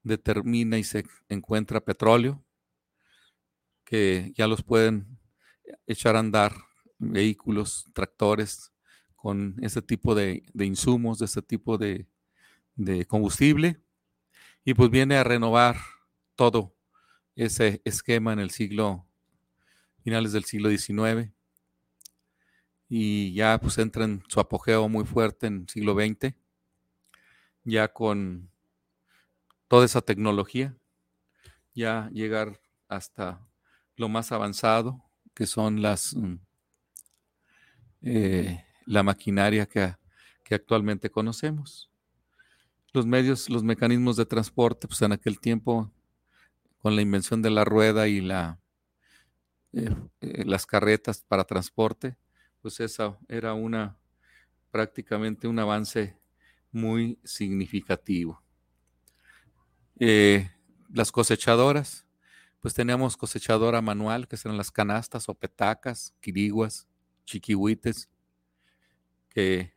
determina 0.02 0.78
y 0.78 0.84
se 0.84 1.04
encuentra 1.28 1.80
petróleo, 1.80 2.44
que 3.84 4.32
ya 4.36 4.46
los 4.46 4.62
pueden 4.62 5.18
echar 5.86 6.16
a 6.16 6.20
andar 6.20 6.54
vehículos, 6.98 7.86
tractores, 7.92 8.72
con 9.22 9.56
ese 9.62 9.80
tipo 9.80 10.16
de, 10.16 10.42
insumos, 10.54 11.20
de 11.20 11.26
ese 11.26 11.42
tipo 11.42 11.78
de, 11.78 12.08
combustible, 13.06 13.80
y 14.64 14.74
pues 14.74 14.90
viene 14.90 15.16
a 15.16 15.22
renovar 15.22 15.76
todo 16.34 16.74
ese 17.36 17.80
esquema 17.84 18.32
en 18.32 18.40
el 18.40 18.50
siglo, 18.50 19.06
finales 20.02 20.32
del 20.32 20.42
siglo 20.42 20.70
XIX, 20.70 21.30
y 22.88 23.32
ya 23.34 23.58
pues 23.60 23.78
entra 23.78 24.04
en 24.04 24.24
su 24.26 24.40
apogeo 24.40 24.88
muy 24.88 25.04
fuerte 25.04 25.46
en 25.46 25.60
el 25.60 25.68
siglo 25.68 25.94
XX, 25.94 26.34
ya 27.64 27.92
con 27.92 28.50
toda 29.68 29.84
esa 29.84 30.00
tecnología, 30.00 30.76
ya 31.74 32.10
llegar 32.12 32.60
hasta 32.88 33.40
lo 33.96 34.08
más 34.08 34.32
avanzado, 34.32 35.02
que 35.34 35.46
son 35.46 35.82
las 35.82 36.14
mm, 36.14 36.36
eh, 38.02 38.64
la 38.86 39.02
maquinaria 39.02 39.66
que, 39.66 39.94
actualmente 40.54 41.08
conocemos. 41.08 41.90
Los 42.92 43.06
medios, 43.06 43.48
los 43.48 43.62
mecanismos 43.62 44.18
de 44.18 44.26
transporte, 44.26 44.86
pues 44.86 45.00
en 45.00 45.12
aquel 45.12 45.40
tiempo, 45.40 45.90
con 46.76 46.94
la 46.94 47.00
invención 47.00 47.40
de 47.40 47.48
la 47.48 47.64
rueda 47.64 48.06
y 48.06 48.20
la, 48.20 48.60
eh, 49.72 49.94
eh, 50.20 50.44
las 50.44 50.66
carretas 50.66 51.24
para 51.26 51.44
transporte, 51.44 52.18
pues 52.60 52.80
esa 52.80 53.18
era 53.28 53.54
una 53.54 53.96
prácticamente 54.70 55.48
un 55.48 55.58
avance 55.58 56.18
muy 56.72 57.18
significativo. 57.24 58.42
Eh, 59.98 60.50
las 60.92 61.12
cosechadoras, 61.12 62.06
pues 62.60 62.74
teníamos 62.74 63.16
cosechadora 63.16 63.80
manual, 63.80 64.26
que 64.26 64.36
eran 64.42 64.56
las 64.56 64.70
canastas 64.70 65.28
o 65.28 65.34
petacas, 65.34 66.14
quiriguas, 66.20 66.88
chiquihuites, 67.24 68.08
que 69.28 69.74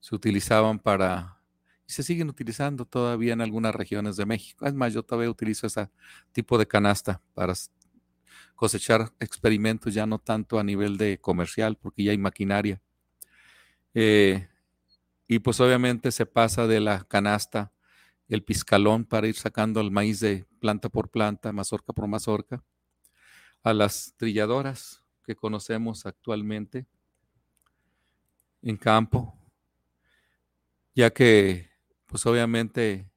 se 0.00 0.14
utilizaban 0.14 0.78
para 0.78 1.38
y 1.88 1.92
se 1.92 2.02
siguen 2.02 2.28
utilizando 2.28 2.84
todavía 2.84 3.32
en 3.32 3.40
algunas 3.40 3.74
regiones 3.74 4.16
de 4.16 4.26
México. 4.26 4.66
Es 4.66 4.74
más, 4.74 4.92
yo 4.92 5.02
todavía 5.02 5.30
utilizo 5.30 5.66
ese 5.66 5.90
tipo 6.32 6.58
de 6.58 6.66
canasta 6.66 7.22
para 7.32 7.54
cosechar 8.54 9.10
experimentos, 9.20 9.94
ya 9.94 10.04
no 10.04 10.18
tanto 10.18 10.58
a 10.58 10.64
nivel 10.64 10.98
de 10.98 11.18
comercial, 11.18 11.76
porque 11.76 12.04
ya 12.04 12.10
hay 12.10 12.18
maquinaria. 12.18 12.82
Eh, 13.94 14.48
y 15.28 15.40
pues 15.40 15.60
obviamente 15.60 16.10
se 16.10 16.24
pasa 16.24 16.66
de 16.66 16.80
la 16.80 17.04
canasta, 17.04 17.72
el 18.28 18.42
piscalón 18.42 19.04
para 19.04 19.28
ir 19.28 19.36
sacando 19.36 19.80
el 19.80 19.90
maíz 19.90 20.20
de 20.20 20.46
planta 20.58 20.88
por 20.88 21.10
planta, 21.10 21.52
mazorca 21.52 21.92
por 21.92 22.08
mazorca, 22.08 22.64
a 23.62 23.74
las 23.74 24.14
trilladoras 24.16 25.04
que 25.22 25.36
conocemos 25.36 26.06
actualmente 26.06 26.86
en 28.62 28.78
campo, 28.78 29.38
ya 30.94 31.10
que 31.10 31.70
pues 32.06 32.24
obviamente 32.24 33.10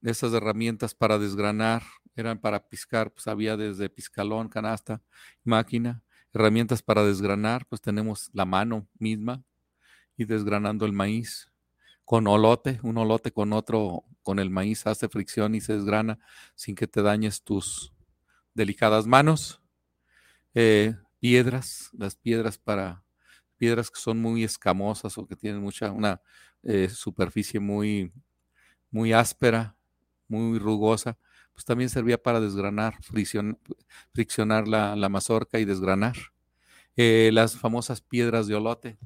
esas 0.00 0.32
herramientas 0.32 0.94
para 0.94 1.18
desgranar 1.18 1.82
eran 2.16 2.40
para 2.40 2.68
piscar, 2.68 3.12
pues 3.12 3.28
había 3.28 3.58
desde 3.58 3.90
piscalón, 3.90 4.48
canasta, 4.48 5.02
máquina, 5.44 6.02
herramientas 6.32 6.82
para 6.82 7.04
desgranar, 7.04 7.66
pues 7.66 7.82
tenemos 7.82 8.30
la 8.32 8.46
mano 8.46 8.88
misma 8.98 9.44
y 10.20 10.26
desgranando 10.26 10.84
el 10.84 10.92
maíz 10.92 11.50
con 12.04 12.26
olote, 12.26 12.78
un 12.82 12.98
olote 12.98 13.32
con 13.32 13.54
otro, 13.54 14.04
con 14.22 14.38
el 14.38 14.50
maíz 14.50 14.86
hace 14.86 15.08
fricción 15.08 15.54
y 15.54 15.62
se 15.62 15.72
desgrana 15.72 16.18
sin 16.54 16.74
que 16.74 16.86
te 16.86 17.00
dañes 17.00 17.42
tus 17.42 17.94
delicadas 18.52 19.06
manos. 19.06 19.62
Eh, 20.54 20.94
piedras, 21.20 21.88
las 21.96 22.16
piedras 22.16 22.58
para 22.58 23.02
piedras 23.56 23.90
que 23.90 23.98
son 23.98 24.20
muy 24.20 24.44
escamosas 24.44 25.16
o 25.16 25.26
que 25.26 25.36
tienen 25.36 25.62
mucha, 25.62 25.90
una 25.90 26.20
eh, 26.64 26.90
superficie 26.90 27.58
muy, 27.58 28.12
muy 28.90 29.14
áspera, 29.14 29.74
muy 30.28 30.58
rugosa, 30.58 31.16
pues 31.54 31.64
también 31.64 31.88
servía 31.88 32.22
para 32.22 32.40
desgranar, 32.40 32.98
friccionar 34.12 34.68
la, 34.68 35.08
mazorca 35.08 35.58
y 35.58 35.64
desgranar. 35.64 36.16
Eh, 36.96 37.30
las 37.32 37.56
famosas 37.56 38.02
piedras 38.02 38.46
de 38.48 38.56
olote 38.56 38.98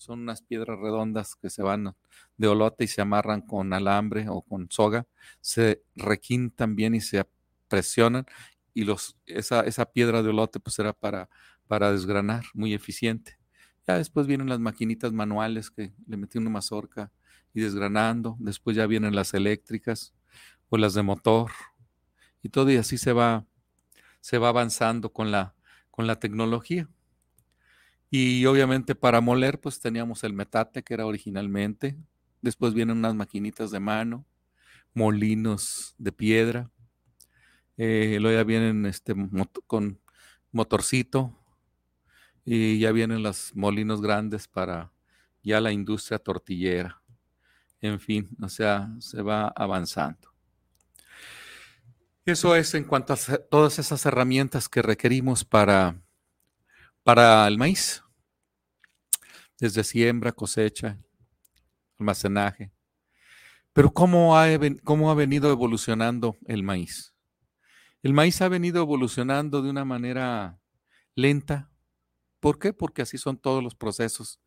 son 0.00 0.20
unas 0.20 0.40
piedras 0.40 0.78
redondas 0.78 1.36
que 1.36 1.50
se 1.50 1.62
van 1.62 1.94
de 2.38 2.48
olote 2.48 2.84
y 2.84 2.88
se 2.88 3.02
amarran 3.02 3.42
con 3.42 3.72
alambre 3.74 4.26
o 4.30 4.40
con 4.40 4.70
soga, 4.70 5.06
se 5.42 5.82
requintan 5.94 6.74
bien 6.74 6.94
y 6.94 7.02
se 7.02 7.26
presionan 7.68 8.24
y 8.72 8.84
los, 8.84 9.18
esa, 9.26 9.60
esa 9.60 9.84
piedra 9.84 10.22
de 10.22 10.30
olote 10.30 10.58
pues 10.58 10.78
era 10.78 10.94
para, 10.94 11.28
para 11.66 11.92
desgranar, 11.92 12.44
muy 12.54 12.72
eficiente. 12.72 13.38
Ya 13.86 13.98
después 13.98 14.26
vienen 14.26 14.48
las 14.48 14.58
maquinitas 14.58 15.12
manuales 15.12 15.70
que 15.70 15.92
le 16.06 16.16
metí 16.16 16.38
una 16.38 16.48
mazorca 16.48 17.12
y 17.52 17.60
desgranando. 17.60 18.36
Después 18.38 18.76
ya 18.76 18.86
vienen 18.86 19.14
las 19.14 19.34
eléctricas 19.34 20.14
o 20.70 20.78
las 20.78 20.94
de 20.94 21.02
motor. 21.02 21.50
Y 22.42 22.48
todo 22.48 22.70
y 22.70 22.76
así 22.76 22.96
se 22.96 23.12
va, 23.12 23.44
se 24.20 24.38
va 24.38 24.48
avanzando 24.48 25.12
con 25.12 25.30
la, 25.30 25.54
con 25.90 26.06
la 26.06 26.18
tecnología. 26.18 26.88
Y 28.10 28.44
obviamente 28.46 28.94
para 28.94 29.20
moler, 29.20 29.60
pues 29.60 29.80
teníamos 29.80 30.24
el 30.24 30.32
metate 30.32 30.82
que 30.82 30.94
era 30.94 31.06
originalmente. 31.06 31.96
Después 32.42 32.74
vienen 32.74 32.98
unas 32.98 33.14
maquinitas 33.14 33.70
de 33.70 33.80
mano, 33.80 34.26
molinos 34.94 35.94
de 35.98 36.12
piedra. 36.12 36.70
Eh, 37.76 38.18
luego 38.20 38.38
ya 38.38 38.44
vienen 38.44 38.84
este, 38.86 39.14
con 39.66 40.00
motorcito, 40.52 41.40
y 42.44 42.78
ya 42.78 42.92
vienen 42.92 43.22
los 43.22 43.54
molinos 43.54 44.00
grandes 44.00 44.48
para 44.48 44.92
ya 45.42 45.60
la 45.60 45.72
industria 45.72 46.18
tortillera. 46.18 47.00
En 47.80 48.00
fin, 48.00 48.28
o 48.42 48.48
sea, 48.48 48.90
se 48.98 49.22
va 49.22 49.48
avanzando. 49.54 50.34
Eso 52.26 52.54
es 52.54 52.74
en 52.74 52.84
cuanto 52.84 53.14
a 53.14 53.16
todas 53.48 53.78
esas 53.78 54.04
herramientas 54.04 54.68
que 54.68 54.82
requerimos 54.82 55.44
para, 55.44 56.02
para 57.10 57.48
el 57.48 57.58
maíz, 57.58 58.04
desde 59.58 59.82
siembra, 59.82 60.30
cosecha, 60.30 60.96
almacenaje. 61.98 62.70
Pero 63.72 63.92
¿cómo 63.92 64.38
ha, 64.38 64.46
¿cómo 64.84 65.10
ha 65.10 65.14
venido 65.14 65.50
evolucionando 65.50 66.38
el 66.46 66.62
maíz? 66.62 67.12
El 68.04 68.12
maíz 68.12 68.40
ha 68.42 68.48
venido 68.48 68.80
evolucionando 68.80 69.60
de 69.60 69.70
una 69.70 69.84
manera 69.84 70.60
lenta, 71.16 71.68
¿Por 72.38 72.60
qué? 72.60 72.72
Porque 72.72 73.02
así 73.02 73.18
son 73.18 73.36
todos 73.36 73.60
los 73.60 73.74
procesos 73.74 74.38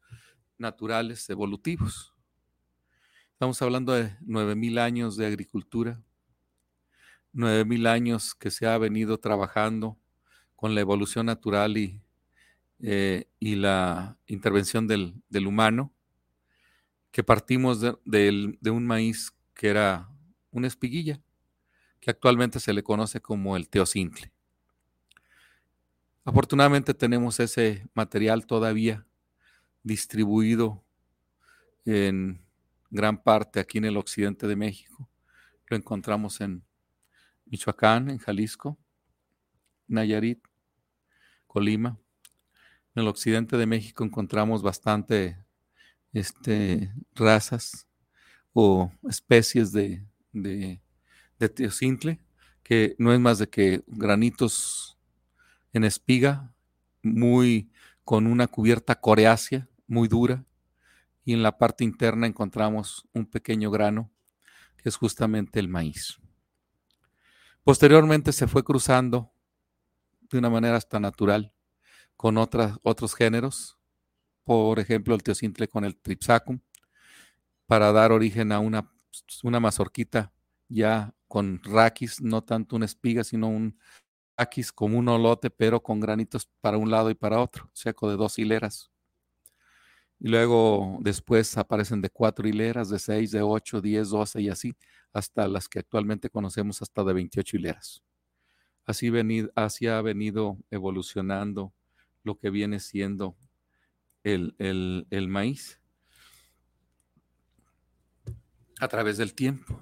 naturales 0.58 1.30
evolutivos. 1.30 2.16
Estamos 3.34 3.62
hablando 3.62 3.92
de 3.92 4.18
9.000 4.22 4.80
años 4.80 5.18
de 5.18 5.26
agricultura, 5.26 6.02
9.000 7.34 7.88
años 7.88 8.34
que 8.34 8.52
se 8.52 8.68
ha 8.68 8.78
venido 8.78 9.20
trabajando 9.20 9.98
con 10.56 10.74
la 10.76 10.80
evolución 10.80 11.26
natural 11.26 11.76
y, 11.76 12.00
eh, 12.84 13.30
y 13.40 13.56
la 13.56 14.18
intervención 14.28 14.88
del, 14.88 15.24
humano, 15.48 15.94
que 17.12 17.24
partimos 17.24 17.80
de, 17.80 17.98
de 18.04 18.70
un 18.70 18.86
maíz 18.86 19.34
que 19.54 19.70
era 19.70 20.10
una 20.52 20.68
espiguilla, 20.68 21.22
que 22.02 22.12
actualmente 22.12 22.60
se 22.60 22.74
le 22.74 22.84
conoce 22.84 23.22
como 23.22 23.56
el 23.56 23.70
teocintle. 23.70 24.34
Afortunadamente 26.26 26.94
tenemos 26.94 27.40
ese 27.40 27.88
material 27.94 28.46
todavía 28.46 29.06
distribuido 29.84 30.84
en 31.86 32.46
gran 32.90 33.22
parte 33.22 33.62
aquí 33.62 33.78
en 33.78 33.86
el 33.86 33.96
occidente 33.96 34.46
de 34.46 34.58
México. 34.58 35.10
Lo 35.68 35.78
encontramos 35.78 36.42
en 36.42 36.66
Michoacán, 37.46 38.10
en 38.10 38.18
Jalisco, 38.18 38.78
Nayarit, 39.88 40.46
Colima. 41.48 42.03
En 42.96 43.02
el 43.02 43.08
occidente 43.08 43.58
de 43.58 43.66
México 43.66 44.04
encontramos 44.04 44.62
bastante 44.62 45.38
este, 46.14 46.94
razas 47.16 47.88
o 48.54 48.92
especies 49.10 49.72
de, 49.72 50.06
de, 50.32 50.80
de 51.40 52.10
que 52.62 52.96
no 53.00 53.12
es 53.14 53.20
más 53.20 53.40
de 53.40 53.50
que 53.50 53.84
granitos 53.88 54.98
en 55.74 55.84
espiga, 55.84 56.54
muy 57.02 57.72
con 58.04 58.28
una 58.28 58.48
cubierta 58.48 59.00
coreácea, 59.00 59.68
muy 59.88 60.08
dura, 60.08 60.46
y 61.26 61.34
en 61.34 61.42
la 61.42 61.58
parte 61.58 61.84
interna 61.84 62.28
encontramos 62.28 63.08
un 63.14 63.26
pequeño 63.26 63.72
grano, 63.72 64.12
que 64.78 64.90
es 64.90 64.98
justamente 64.98 65.60
el 65.60 65.68
maíz. 65.68 66.20
Posteriormente 67.64 68.34
se 68.34 68.48
fue 68.48 68.64
cruzando 68.64 69.34
de 70.30 70.38
una 70.38 70.50
manera 70.50 70.78
hasta 70.78 71.00
natural 71.00 71.53
con 72.24 72.38
otros 72.38 73.16
géneros, 73.16 73.78
por 74.46 74.80
ejemplo 74.80 75.14
el 75.14 75.24
teocintle 75.24 75.68
con 75.68 75.84
el 75.84 75.98
tripsacum, 75.98 76.62
para 77.66 77.92
dar 77.92 78.14
origen 78.14 78.54
a 78.54 78.60
una, 78.60 78.90
una 79.44 79.60
mazorquita 79.60 80.32
ya 80.70 81.14
con 81.28 81.60
raquis, 81.62 82.22
no 82.22 82.42
tanto 82.42 82.78
una 82.78 82.86
espiga, 82.86 83.26
sino 83.26 83.50
un 83.50 83.78
Aquis 84.38 84.72
como 84.72 84.98
un 84.98 85.10
olote, 85.10 85.50
pero 85.50 85.84
con 85.84 86.00
granitos 86.00 86.50
para 86.62 86.78
un 86.78 86.90
lado 86.90 87.10
y 87.10 87.14
para 87.14 87.42
otro, 87.42 87.70
seco 87.74 88.10
de 88.10 88.16
dos 88.16 88.40
hileras. 88.40 88.90
Y 90.18 90.30
luego 90.30 91.00
después 91.02 91.58
aparecen 91.58 92.00
de 92.00 92.10
cuatro 92.10 92.48
hileras, 92.48 92.88
de 92.88 93.00
seis, 93.00 93.32
de 93.32 93.42
ocho, 93.42 93.82
diez, 93.82 94.12
doce 94.12 94.42
y 94.42 94.48
así, 94.48 94.78
hasta 95.12 95.46
las 95.50 95.68
que 95.68 95.80
actualmente 95.80 96.30
conocemos 96.30 96.82
hasta 96.82 97.04
de 97.04 97.12
28 97.12 97.58
hileras. 97.58 98.02
Así, 98.86 99.12
así 99.56 99.88
ha 99.88 100.02
venido 100.02 100.58
evolucionando 100.72 101.74
lo 102.24 102.38
que 102.40 102.50
viene 102.50 102.80
siendo 102.80 103.38
el, 104.24 104.56
el 104.58 105.28
maíz 105.28 105.80
a 108.80 108.88
través 108.88 109.18
del 109.18 109.34
tiempo. 109.34 109.80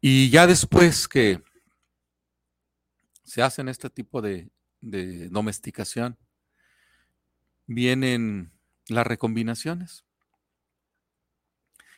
Y 0.00 0.30
ya 0.30 0.46
después 0.46 1.08
que 1.08 1.42
se 3.24 3.42
hacen 3.42 3.68
este 3.68 3.90
tipo 3.90 4.22
de, 4.22 4.50
domesticación, 4.80 6.18
vienen 7.66 8.52
las 8.88 9.06
recombinaciones. 9.06 10.04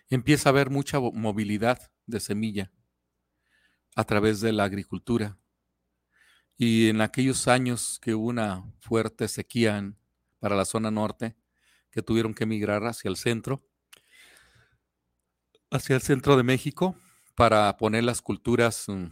Empieza 0.09 0.49
a 0.49 0.53
haber 0.53 0.71
mucha 0.71 1.01
movilidad 1.01 1.91
de 2.07 2.21
semilla 2.21 2.71
a 3.97 4.05
través 4.05 4.41
de 4.41 4.53
la 4.53 4.65
agricultura. 4.65 5.37
Y 6.57 6.89
en 6.89 7.01
aquellos 7.01 7.49
años 7.49 7.99
que 8.01 8.15
hubo 8.15 8.29
una 8.29 8.65
fuerte 8.81 9.29
sequía 9.29 9.93
para 10.39 10.57
la 10.57 10.65
zona 10.65 10.91
norte, 10.91 11.37
que 11.91 12.03
tuvieron 12.03 12.35
que 12.35 12.45
emigrar 12.45 12.85
hacia 12.87 13.09
el 13.09 13.17
centro, 13.17 13.67
hacia 15.71 15.97
el 15.97 16.03
centro 16.03 16.37
de 16.37 16.43
México, 16.43 16.97
para 17.35 17.77
poner 17.77 18.05
las 18.05 18.23
culturas 18.23 18.85
mm, 18.89 19.07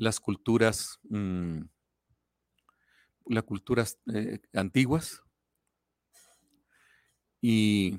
las 0.00 0.18
culturas, 0.18 0.98
mm, 1.10 1.60
las 3.26 3.44
culturas 3.44 3.98
eh, 4.12 4.40
antiguas. 4.54 5.22
Y 7.42 7.98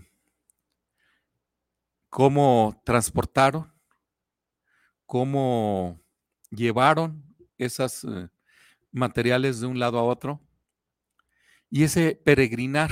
cómo 2.10 2.82
transportaron, 2.86 3.72
cómo 5.06 6.02
llevaron 6.50 7.31
esos 7.66 8.04
eh, 8.04 8.30
materiales 8.92 9.60
de 9.60 9.68
un 9.68 9.80
lado 9.80 10.00
a 10.00 10.04
otro 10.04 10.42
y 11.70 11.84
ese 11.84 12.16
peregrinar 12.16 12.92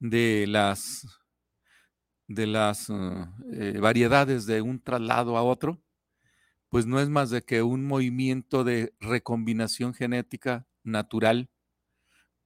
de 0.00 0.46
las, 0.48 1.06
de 2.26 2.46
las 2.46 2.90
eh, 2.90 3.78
variedades 3.78 4.46
de 4.46 4.62
un 4.62 4.82
traslado 4.82 5.36
a 5.36 5.42
otro, 5.42 5.80
pues 6.68 6.86
no 6.86 7.00
es 7.00 7.08
más 7.08 7.30
de 7.30 7.42
que 7.42 7.62
un 7.62 7.84
movimiento 7.86 8.64
de 8.64 8.94
recombinación 9.00 9.94
genética 9.94 10.66
natural 10.82 11.48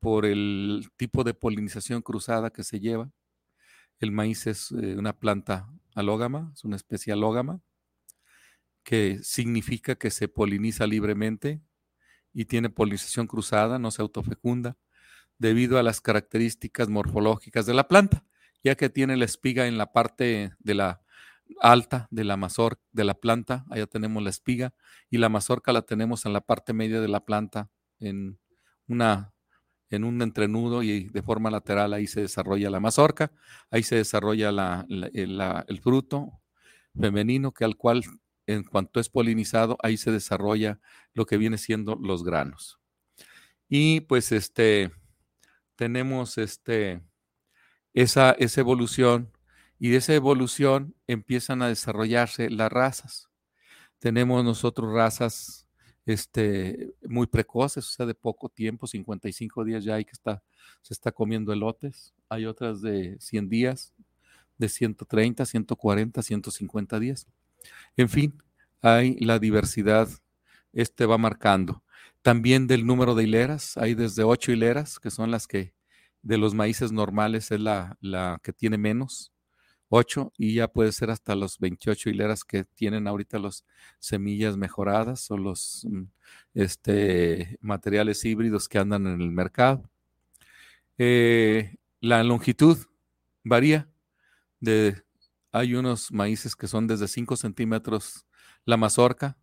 por 0.01 0.27
el 0.27 0.91
tipo 0.97 1.25
de 1.25 1.35
polinización 1.35 2.03
cruzada 2.03 2.51
que 2.51 2.65
se 2.65 2.81
lleva. 2.81 3.11
El 3.99 4.13
maíz 4.13 4.47
es 4.47 4.73
eh, 4.73 4.97
una 4.97 5.19
planta 5.19 5.69
alógama, 5.95 6.53
es 6.55 6.65
una 6.65 6.77
especie 6.77 7.13
alógama, 7.13 7.61
que 8.83 9.19
significa 9.23 9.97
que 9.97 10.11
se 10.11 10.29
poliniza 10.29 10.87
libremente 10.87 11.61
y 12.33 12.47
tiene 12.47 12.71
polinización 12.71 13.27
cruzada, 13.27 13.79
no 13.79 13.91
se 13.91 14.03
autofecunda, 14.03 14.77
debido 15.39 15.79
a 15.79 15.83
las 15.83 16.01
características 16.01 16.89
morfológicas 16.89 17.67
de 17.67 17.75
la 17.75 17.89
planta, 17.89 18.25
ya 18.63 18.75
que 18.77 18.91
tiene 18.91 19.17
la 19.17 19.25
espiga 19.25 19.67
en 19.67 19.79
la 19.79 19.93
parte 19.93 20.53
de 20.59 20.75
la 20.75 21.03
alta 21.61 22.07
de 22.11 22.25
la 22.25 22.37
mazorca 22.37 22.81
de 22.93 23.05
la 23.05 23.15
planta, 23.15 23.65
allá 23.71 23.87
tenemos 23.87 24.23
la 24.23 24.31
espiga, 24.31 24.75
y 25.09 25.19
la 25.19 25.29
mazorca 25.29 25.73
la 25.73 25.83
tenemos 25.83 26.27
en 26.27 26.33
la 26.33 26.41
parte 26.41 26.73
media 26.73 27.01
de 27.01 27.09
la 27.09 27.25
planta, 27.25 27.71
en 27.99 28.39
una 28.87 29.33
en 29.91 30.05
un 30.05 30.23
entrenudo 30.23 30.85
y 30.85 31.09
de 31.09 31.23
forma 31.23 31.51
lateral 31.51 31.93
ahí 31.93 32.07
se 32.07 32.21
desarrolla 32.21 32.71
la 32.71 32.79
mazorca, 32.79 33.33
ahí 33.71 33.83
se 33.83 33.97
desarrolla 33.97 34.87
el 34.89 35.81
fruto 35.83 36.31
femenino 36.99 37.53
que 37.53 37.65
al 37.65 37.77
cual 37.77 38.05
en 38.55 38.65
cuanto 38.65 39.01
es 39.01 39.09
polinizado, 39.09 39.79
ahí 39.83 39.97
se 39.97 40.11
desarrolla 40.11 40.81
lo 41.15 41.27
que 41.27 41.37
viene 41.37 41.59
siendo 41.59 41.97
los 41.97 42.25
granos. 42.25 42.81
Y 43.69 44.01
pues 44.01 44.33
este, 44.33 44.91
tenemos 45.77 46.39
este, 46.39 47.03
esa, 47.95 48.33
esa 48.33 48.61
evolución 48.61 49.33
y 49.79 49.91
de 49.91 49.99
esa 49.99 50.15
evolución 50.15 50.95
empiezan 51.07 51.63
a 51.63 51.69
desarrollarse 51.69 52.51
las 52.51 52.71
razas. 52.71 53.31
Tenemos 53.99 54.45
nosotros 54.45 54.93
razas 54.93 55.67
este, 56.07 56.95
muy 57.03 57.27
precoces, 57.27 57.87
o 57.87 57.91
sea, 57.93 58.07
de 58.07 58.15
poco 58.15 58.49
tiempo, 58.49 58.87
55 58.87 59.65
días 59.65 59.85
ya 59.85 59.95
hay 59.95 60.05
que 60.05 60.13
está, 60.13 60.43
se 60.83 60.95
está 60.95 61.13
comiendo 61.13 61.53
elotes. 61.53 62.15
Hay 62.29 62.47
otras 62.47 62.83
de 62.83 63.17
100 63.21 63.49
días, 63.49 63.95
de 64.59 64.69
130, 64.69 65.47
140, 65.47 66.23
150 66.23 66.99
días. 66.99 67.27
En 67.97 68.09
fin, 68.09 68.43
hay 68.83 69.17
la 69.21 69.39
diversidad, 69.39 70.09
este 70.73 71.07
va 71.07 71.19
marcando. 71.19 71.83
También 72.23 72.67
del 72.67 72.87
número 72.87 73.15
de 73.15 73.25
hileras, 73.25 73.77
hay 73.77 73.95
desde 73.95 74.25
8 74.25 74.53
hileras, 74.53 74.99
que 74.99 75.11
son 75.11 75.31
las 75.31 75.47
que 75.47 75.75
de 76.23 76.39
los 76.39 76.55
maíces 76.55 76.93
normales 76.93 77.51
es 77.51 77.61
la, 77.61 77.97
la 78.01 78.41
que 78.43 78.53
tiene 78.53 78.79
menos, 78.79 79.33
8 79.91 80.33
y 80.39 80.55
ya 80.55 80.69
puede 80.69 80.93
ser 80.93 81.11
hasta 81.11 81.35
los 81.35 81.59
28 81.59 82.11
hileras 82.11 82.45
que 82.45 82.65
tienen 82.65 83.07
ahorita 83.09 83.39
los 83.39 83.65
semillas 83.99 84.57
mejoradas 84.57 85.31
o 85.31 85.37
los 85.37 85.87
mm, 85.91 86.03
este, 86.55 87.59
materiales 87.61 88.25
híbridos 88.25 88.69
que 88.69 88.79
andan 88.79 89.07
en 89.07 89.21
el 89.21 89.31
mercado. 89.33 89.91
Eh, 90.97 91.77
la 92.01 92.23
longitud 92.23 92.79
varía. 93.45 93.89
De, 94.61 95.03
hay 95.53 95.75
unos 95.75 96.13
maíces 96.13 96.57
que 96.57 96.69
son 96.69 96.87
desde 96.87 97.09
5 97.09 97.37
centímetros 97.37 98.27
la 98.65 98.77
mazorca 98.77 99.37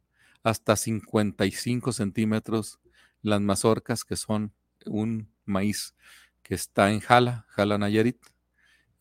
hasta 0.44 0.76
55 0.76 1.92
centímetros 1.92 2.80
las 3.22 3.42
mazorcas 3.42 4.04
que 4.04 4.16
son 4.16 4.54
un 4.86 5.30
maíz 5.46 5.96
que 6.44 6.56
está 6.56 6.92
en 6.92 7.00
Jala, 7.00 7.46
Jala 7.50 7.78
Nayarit 7.78 8.18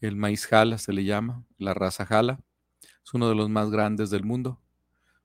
el 0.00 0.16
maíz 0.16 0.46
jala 0.46 0.78
se 0.78 0.92
le 0.92 1.04
llama, 1.04 1.44
la 1.58 1.74
raza 1.74 2.06
jala. 2.06 2.40
Es 2.82 3.14
uno 3.14 3.28
de 3.28 3.34
los 3.34 3.48
más 3.48 3.70
grandes 3.70 4.10
del 4.10 4.24
mundo. 4.24 4.60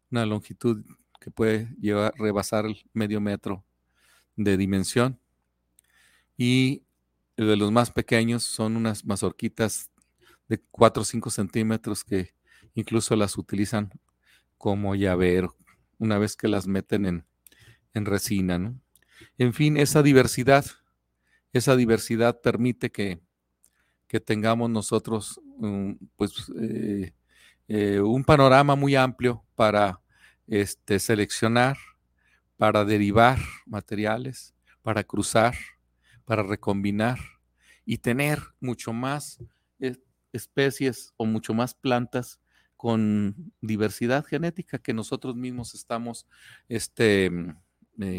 Una 0.09 0.25
longitud 0.25 0.83
que 1.19 1.31
puede 1.31 1.69
llevar, 1.79 2.13
rebasar 2.17 2.65
el 2.65 2.83
medio 2.93 3.19
metro 3.21 3.65
de 4.35 4.57
dimensión. 4.57 5.19
Y 6.37 6.83
de 7.37 7.55
los 7.55 7.71
más 7.71 7.91
pequeños 7.91 8.43
son 8.43 8.77
unas 8.77 9.05
mazorquitas 9.05 9.90
de 10.51 10.61
4 10.71 11.01
o 11.01 11.05
5 11.05 11.29
centímetros 11.29 12.03
que 12.03 12.33
incluso 12.73 13.15
las 13.15 13.37
utilizan 13.37 13.89
como 14.57 14.95
llavero 14.95 15.55
una 15.97 16.17
vez 16.17 16.35
que 16.35 16.47
las 16.47 16.67
meten 16.67 17.05
en, 17.05 17.25
en 17.93 18.05
resina. 18.05 18.73
En 19.37 19.53
fin, 19.53 19.77
esa 19.77 20.03
diversidad, 20.03 20.65
esa 21.53 21.75
diversidad 21.75 22.41
permite 22.41 22.91
que 22.91 23.21
que 24.11 24.19
tengamos 24.19 24.69
nosotros 24.69 25.39
pues, 26.17 26.51
eh, 26.59 27.13
eh, 27.69 28.01
un 28.01 28.25
panorama 28.25 28.75
muy 28.75 28.93
amplio 28.93 29.45
para 29.55 30.01
este, 30.47 30.99
seleccionar, 30.99 31.77
para 32.57 32.83
derivar 32.83 33.39
materiales, 33.65 34.53
para 34.81 35.05
cruzar, 35.05 35.55
para 36.25 36.43
recombinar 36.43 37.19
y 37.85 37.99
tener 37.99 38.41
mucho 38.59 38.91
más 38.91 39.39
especies 40.33 41.13
o 41.17 41.25
mucho 41.25 41.53
más 41.53 41.73
plantas 41.73 42.39
con 42.77 43.53
diversidad 43.61 44.25
genética 44.25 44.79
que 44.79 44.93
nosotros 44.93 45.35
mismos 45.35 45.75
estamos 45.75 46.27
este, 46.67 47.31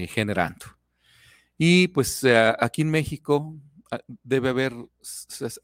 generando. 0.08 0.66
Y 1.58 1.88
pues 1.88 2.24
aquí 2.58 2.82
en 2.82 2.90
México 2.90 3.56
Ah, 3.92 4.00
debe 4.06 4.48
haber 4.48 4.72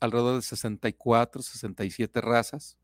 alrededor 0.01 0.37
de 0.37 0.43
64, 0.43 1.41
67 1.41 2.21
razas 2.21 2.77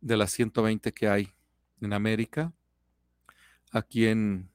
de 0.00 0.16
las 0.16 0.32
120 0.32 0.94
que 0.94 1.08
hay 1.08 1.34
en 1.82 1.92
América. 1.92 2.54
Aquí 3.70 4.06
en 4.06 4.50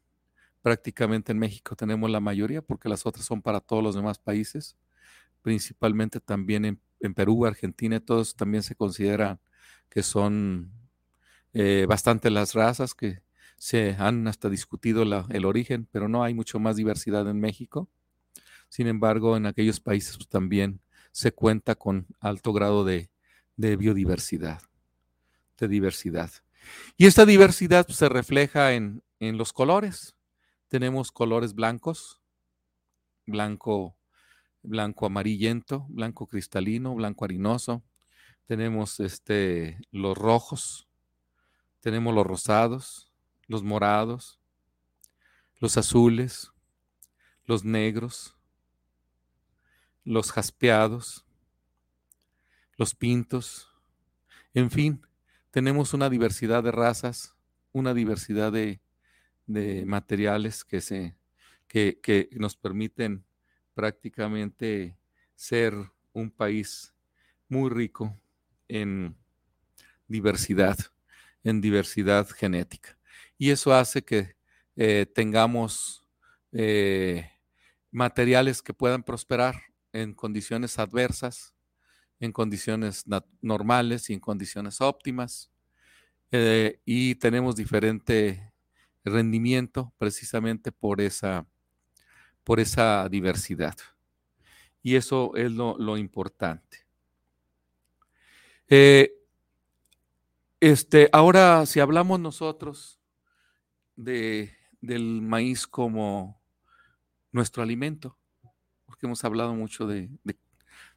prácticamente 0.64 1.34
en 1.34 1.38
México 1.38 1.76
tenemos 1.76 2.10
la 2.10 2.20
mayoría 2.20 2.64
porque 2.64 2.90
las 2.90 3.06
otras 3.06 3.28
son 3.28 3.44
para 3.44 3.60
todos 3.60 3.84
los 3.84 3.94
demás 3.94 4.18
países, 4.18 4.76
principalmente 5.44 6.20
también 6.20 6.66
en, 6.66 6.82
Perú, 7.14 7.46
Argentina, 7.46 8.00
todos 8.00 8.36
también 8.36 8.64
se 8.64 8.76
consideran 8.76 9.40
que 9.90 10.04
son 10.04 10.72
eh, 11.54 11.86
bastante 11.88 12.30
las 12.30 12.54
razas 12.54 12.94
que 12.94 13.22
se 13.58 13.96
han 14.00 14.28
hasta 14.28 14.50
discutido 14.50 15.04
el 15.04 15.46
origen, 15.46 15.88
pero 15.92 16.08
no 16.08 16.24
hay 16.24 16.34
mucho 16.34 16.60
más 16.60 16.78
diversidad 16.78 17.30
en 17.30 17.40
México. 17.40 17.90
Sin 18.70 18.88
embargo, 18.88 19.38
en 19.38 19.46
aquellos 19.46 19.80
países 19.80 20.18
pues, 20.18 20.30
también 20.30 20.82
se 21.12 21.32
cuenta 21.34 21.76
con 21.76 22.08
alto 22.20 22.54
grado 22.54 22.86
de, 22.86 23.12
biodiversidad, 23.58 24.62
de 25.60 25.68
diversidad. 25.68 26.32
Y 26.98 27.06
esta 27.06 27.26
diversidad 27.26 27.86
pues, 27.86 27.98
se 28.00 28.10
refleja 28.10 28.74
en, 28.74 29.04
los 29.20 29.54
colores. 29.54 30.16
Tenemos 30.68 31.12
colores 31.12 31.54
blancos, 31.54 32.20
blanco, 33.28 33.96
blanco 34.64 35.06
amarillento, 35.06 35.86
blanco 35.90 36.28
cristalino, 36.28 36.96
blanco 36.96 37.26
harinoso. 37.26 37.84
Tenemos 38.46 39.00
este, 39.00 39.80
los 39.92 40.18
rojos, 40.18 40.88
tenemos 41.80 42.14
los 42.14 42.26
rosados, 42.26 43.12
los 43.48 43.64
morados, 43.64 44.40
los 45.60 45.78
azules, 45.78 46.52
los 47.46 47.64
negros, 47.64 48.36
los 50.04 50.32
jaspeados, 50.32 51.26
los 52.78 52.96
pintos, 52.96 53.72
en 54.54 54.70
fin, 54.70 55.02
tenemos 55.50 55.94
una 55.94 56.10
diversidad 56.10 56.64
de 56.64 56.72
razas, 56.72 57.36
una 57.72 57.94
diversidad 57.94 58.52
de, 58.52 58.82
materiales 59.86 60.64
que, 60.64 60.82
se, 60.82 61.16
que, 61.68 62.00
que 62.02 62.30
nos 62.34 62.56
permiten 62.56 63.26
prácticamente 63.74 64.98
ser 65.36 65.74
un 66.14 66.32
país 66.32 66.94
muy 67.48 67.70
rico 67.70 68.20
en 68.68 69.16
diversidad, 70.08 70.78
en 71.44 71.62
diversidad 71.62 72.28
genética. 72.30 72.98
Y 73.38 73.50
eso 73.50 73.74
hace 73.74 74.04
que 74.04 74.36
eh, 74.76 75.06
tengamos 75.14 76.06
eh, 76.52 77.30
materiales 77.92 78.62
que 78.62 78.74
puedan 78.74 79.04
prosperar 79.04 79.56
en 79.94 80.14
condiciones 80.14 80.80
adversas, 80.80 81.54
en 82.20 82.32
condiciones 82.32 83.06
normales 83.42 84.10
y 84.10 84.14
en 84.14 84.20
condiciones 84.20 84.80
óptimas. 84.80 85.52
Eh, 86.32 86.80
y 86.86 87.16
tenemos 87.16 87.56
diferente 87.56 88.54
rendimiento 89.04 89.94
precisamente 89.98 90.72
por 90.72 91.02
esa, 91.02 91.46
por 92.44 92.60
esa 92.60 93.08
diversidad. 93.10 93.76
Y 94.84 94.96
eso 94.96 95.36
es 95.36 95.52
lo, 95.52 95.98
importante. 95.98 96.86
Eh, 98.68 99.14
Este, 100.60 101.10
ahora, 101.12 101.66
si 101.66 101.80
hablamos 101.80 102.20
nosotros 102.20 103.00
de, 103.96 104.54
del 104.80 105.22
maíz 105.22 105.66
como 105.66 106.40
nuestro 107.32 107.64
alimento, 107.64 108.18
porque 108.86 109.06
hemos 109.06 109.24
hablado 109.24 109.56
mucho 109.56 109.88
de, 109.88 110.10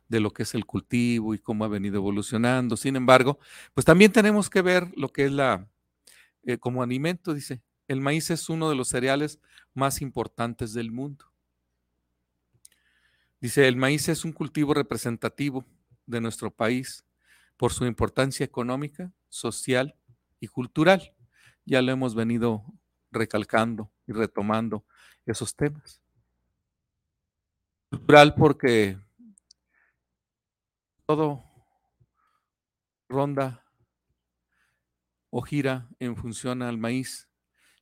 lo 0.09 0.31
que 0.33 0.43
es 0.45 0.55
el 0.55 0.67
cultivo 0.67 1.35
y 1.35 1.39
cómo 1.39 1.65
ha 1.65 1.69
venido 1.69 1.97
evolucionando. 1.97 2.77
Sin 2.77 2.95
embargo, 2.97 3.39
pues 3.73 3.85
también 3.85 4.13
tenemos 4.13 4.51
que 4.51 4.63
ver 4.63 4.93
lo 4.97 5.09
que 5.09 5.25
es 5.25 5.33
la, 5.33 5.67
eh, 6.45 6.59
como 6.59 6.83
alimento, 6.83 7.35
dice, 7.35 7.63
el 7.89 8.01
maíz 8.01 8.31
es 8.31 8.49
uno 8.49 8.69
de 8.69 8.77
los 8.77 8.89
cereales 8.89 9.41
más 9.75 10.03
importantes 10.03 10.73
del 10.73 10.93
mundo. 10.93 11.27
Dice, 13.45 13.69
el 13.69 13.77
maíz 13.77 14.09
es 14.09 14.25
un 14.25 14.33
cultivo 14.33 14.73
representativo 14.73 15.67
de 16.07 16.19
nuestro 16.19 16.51
país 16.51 17.05
por 17.59 17.75
su 17.75 17.85
importancia 17.85 18.43
económica, 18.43 19.13
social 19.29 19.95
y 20.41 20.49
cultural. 20.49 21.15
Ya 21.67 21.83
lo 21.83 21.93
hemos 21.93 22.15
venido 22.15 22.65
recalcando 23.11 23.93
y 24.07 24.13
retomando 24.13 24.87
esos 25.27 25.55
temas. 25.55 26.01
Cultural 27.91 28.35
porque 28.35 28.99
todo 31.05 31.45
ronda 33.11 33.63
o 35.29 35.43
gira 35.43 35.91
en 35.99 36.17
función 36.17 36.63
al 36.63 36.79
maíz. 36.79 37.29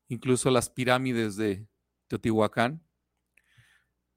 Incluso 0.08 0.50
las 0.50 0.68
pirámides 0.68 1.36
de 1.36 1.68
Teotihuacán 2.08 2.82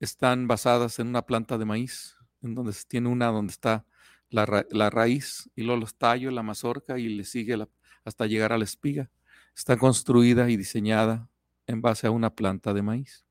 están 0.06 0.48
basadas 0.48 1.00
en 1.00 1.08
una 1.08 1.26
planta 1.26 1.58
de 1.58 1.66
maíz, 1.66 2.16
en 2.42 2.56
donde 2.56 2.74
tiene 2.88 3.10
una 3.10 3.28
donde 3.28 3.52
está 3.52 3.86
la, 4.30 4.90
raíz 4.90 5.50
y 5.56 5.64
luego 5.64 5.82
los 5.82 5.96
tallos, 5.96 6.34
la 6.34 6.44
mazorca 6.44 6.98
y 7.00 7.10
le 7.10 7.24
sigue 7.24 7.58
hasta 8.04 8.26
llegar 8.26 8.54
a 8.54 8.58
la 8.58 8.64
espiga. 8.64 9.10
Está 9.56 9.78
construida 9.78 10.50
y 10.50 10.58
diseñada 10.58 11.30
en 11.68 11.82
base 11.82 12.08
a 12.08 12.12
una 12.12 12.36
planta 12.36 12.74
de 12.74 12.82
maíz. 12.82 13.26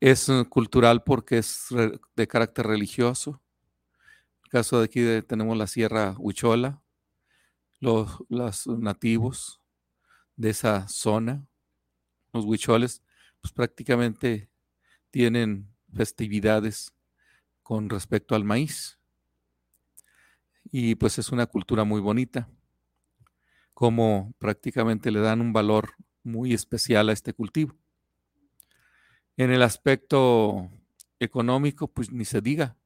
Es 0.00 0.28
eh, 0.28 0.44
cultural 0.48 1.02
porque 1.02 1.38
es 1.38 1.68
de 2.14 2.28
carácter 2.28 2.66
religioso. 2.66 3.42
En 4.00 4.44
el 4.44 4.50
caso 4.50 4.78
de 4.78 4.84
aquí 4.84 5.22
tenemos 5.26 5.56
la 5.56 5.66
Sierra 5.66 6.14
Huichola, 6.18 6.82
los, 7.80 8.24
los 8.28 8.66
nativos 8.66 9.60
de 10.36 10.50
esa 10.50 10.86
zona, 10.88 11.46
los 12.32 12.44
huicholes, 12.44 13.02
pues 13.40 13.52
prácticamente 13.52 14.47
tienen 15.10 15.68
festividades 15.92 16.92
con 17.62 17.88
respecto 17.88 18.34
al 18.34 18.44
maíz. 18.44 18.98
Y 20.64 20.94
pues 20.96 21.18
es 21.18 21.30
una 21.30 21.46
cultura 21.46 21.84
muy 21.84 22.00
bonita, 22.00 22.48
como 23.72 24.34
prácticamente 24.38 25.10
le 25.10 25.20
dan 25.20 25.40
un 25.40 25.52
valor 25.52 25.94
muy 26.22 26.52
especial 26.52 27.08
a 27.08 27.12
este 27.12 27.32
cultivo. 27.32 27.74
En 29.36 29.50
el 29.50 29.62
aspecto 29.62 30.70
económico, 31.18 31.88
pues 31.88 32.10
ni 32.10 32.24
se 32.24 32.40
diga, 32.40 32.76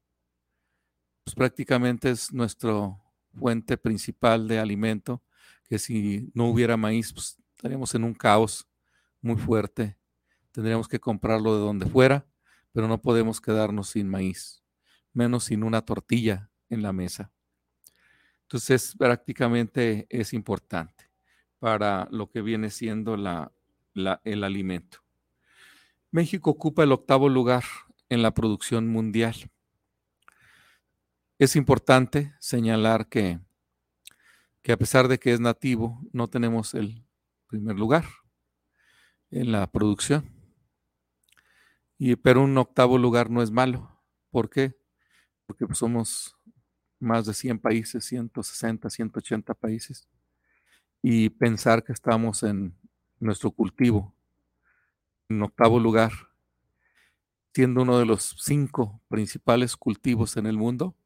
pues 1.24 1.34
prácticamente 1.34 2.10
es 2.10 2.32
nuestra 2.32 2.96
fuente 3.32 3.76
principal 3.76 4.46
de 4.46 4.58
alimento, 4.58 5.22
que 5.68 5.78
si 5.78 6.30
no 6.34 6.48
hubiera 6.48 6.76
maíz, 6.76 7.12
pues 7.12 7.38
estaríamos 7.56 7.94
en 7.94 8.04
un 8.04 8.14
caos 8.14 8.68
muy 9.20 9.36
fuerte 9.36 9.96
tendríamos 10.52 10.86
que 10.86 11.00
comprarlo 11.00 11.54
de 11.54 11.60
donde 11.60 11.86
fuera, 11.86 12.26
pero 12.72 12.86
no 12.86 13.00
podemos 13.02 13.40
quedarnos 13.40 13.90
sin 13.90 14.08
maíz, 14.08 14.62
menos 15.12 15.44
sin 15.44 15.64
una 15.64 15.82
tortilla 15.82 16.50
en 16.68 16.82
la 16.82 16.92
mesa. 16.92 17.32
Entonces, 18.42 18.94
prácticamente 18.98 20.06
es 20.10 20.32
importante 20.32 21.10
para 21.58 22.06
lo 22.10 22.30
que 22.30 22.42
viene 22.42 22.70
siendo 22.70 23.14
el 23.14 24.44
alimento. 24.44 24.98
México 26.10 26.50
ocupa 26.50 26.82
el 26.82 26.92
octavo 26.92 27.28
lugar 27.28 27.64
en 28.10 28.20
la 28.20 28.34
producción 28.34 28.88
mundial. 28.88 29.34
Es 31.38 31.56
importante 31.56 32.34
señalar 32.38 33.08
que, 33.08 33.40
que 34.60 34.72
a 34.72 34.76
pesar 34.76 35.08
de 35.08 35.18
que 35.18 35.32
es 35.32 35.40
nativo, 35.40 36.00
no 36.12 36.28
tenemos 36.28 36.74
el 36.74 37.06
primer 37.46 37.78
lugar 37.78 38.04
en 39.30 39.50
la 39.50 39.66
producción 39.66 40.31
pero 42.16 42.42
un 42.42 42.58
octavo 42.58 42.98
lugar 42.98 43.30
no 43.30 43.42
es 43.42 43.52
malo. 43.52 43.88
¿Por 44.30 44.50
qué? 44.50 44.76
Porque 45.46 45.66
pues, 45.66 45.78
somos 45.78 46.36
más 46.98 47.26
de 47.26 47.34
100 47.34 47.60
países, 47.60 48.04
160, 48.04 48.90
180 48.90 49.54
países. 49.54 50.08
Y 51.00 51.30
pensar 51.30 51.84
que 51.84 51.92
estamos 51.92 52.42
en 52.42 52.76
nuestro 53.20 53.50
cultivo, 53.52 54.14
en 55.28 55.42
octavo 55.42 55.78
lugar, 55.78 56.12
siendo 57.54 57.82
uno 57.82 57.98
de 57.98 58.06
los 58.06 58.34
cinco 58.38 59.00
principales 59.08 59.76
cultivos 59.76 60.36
en 60.36 60.46
el 60.46 60.56
mundo, 60.56 60.96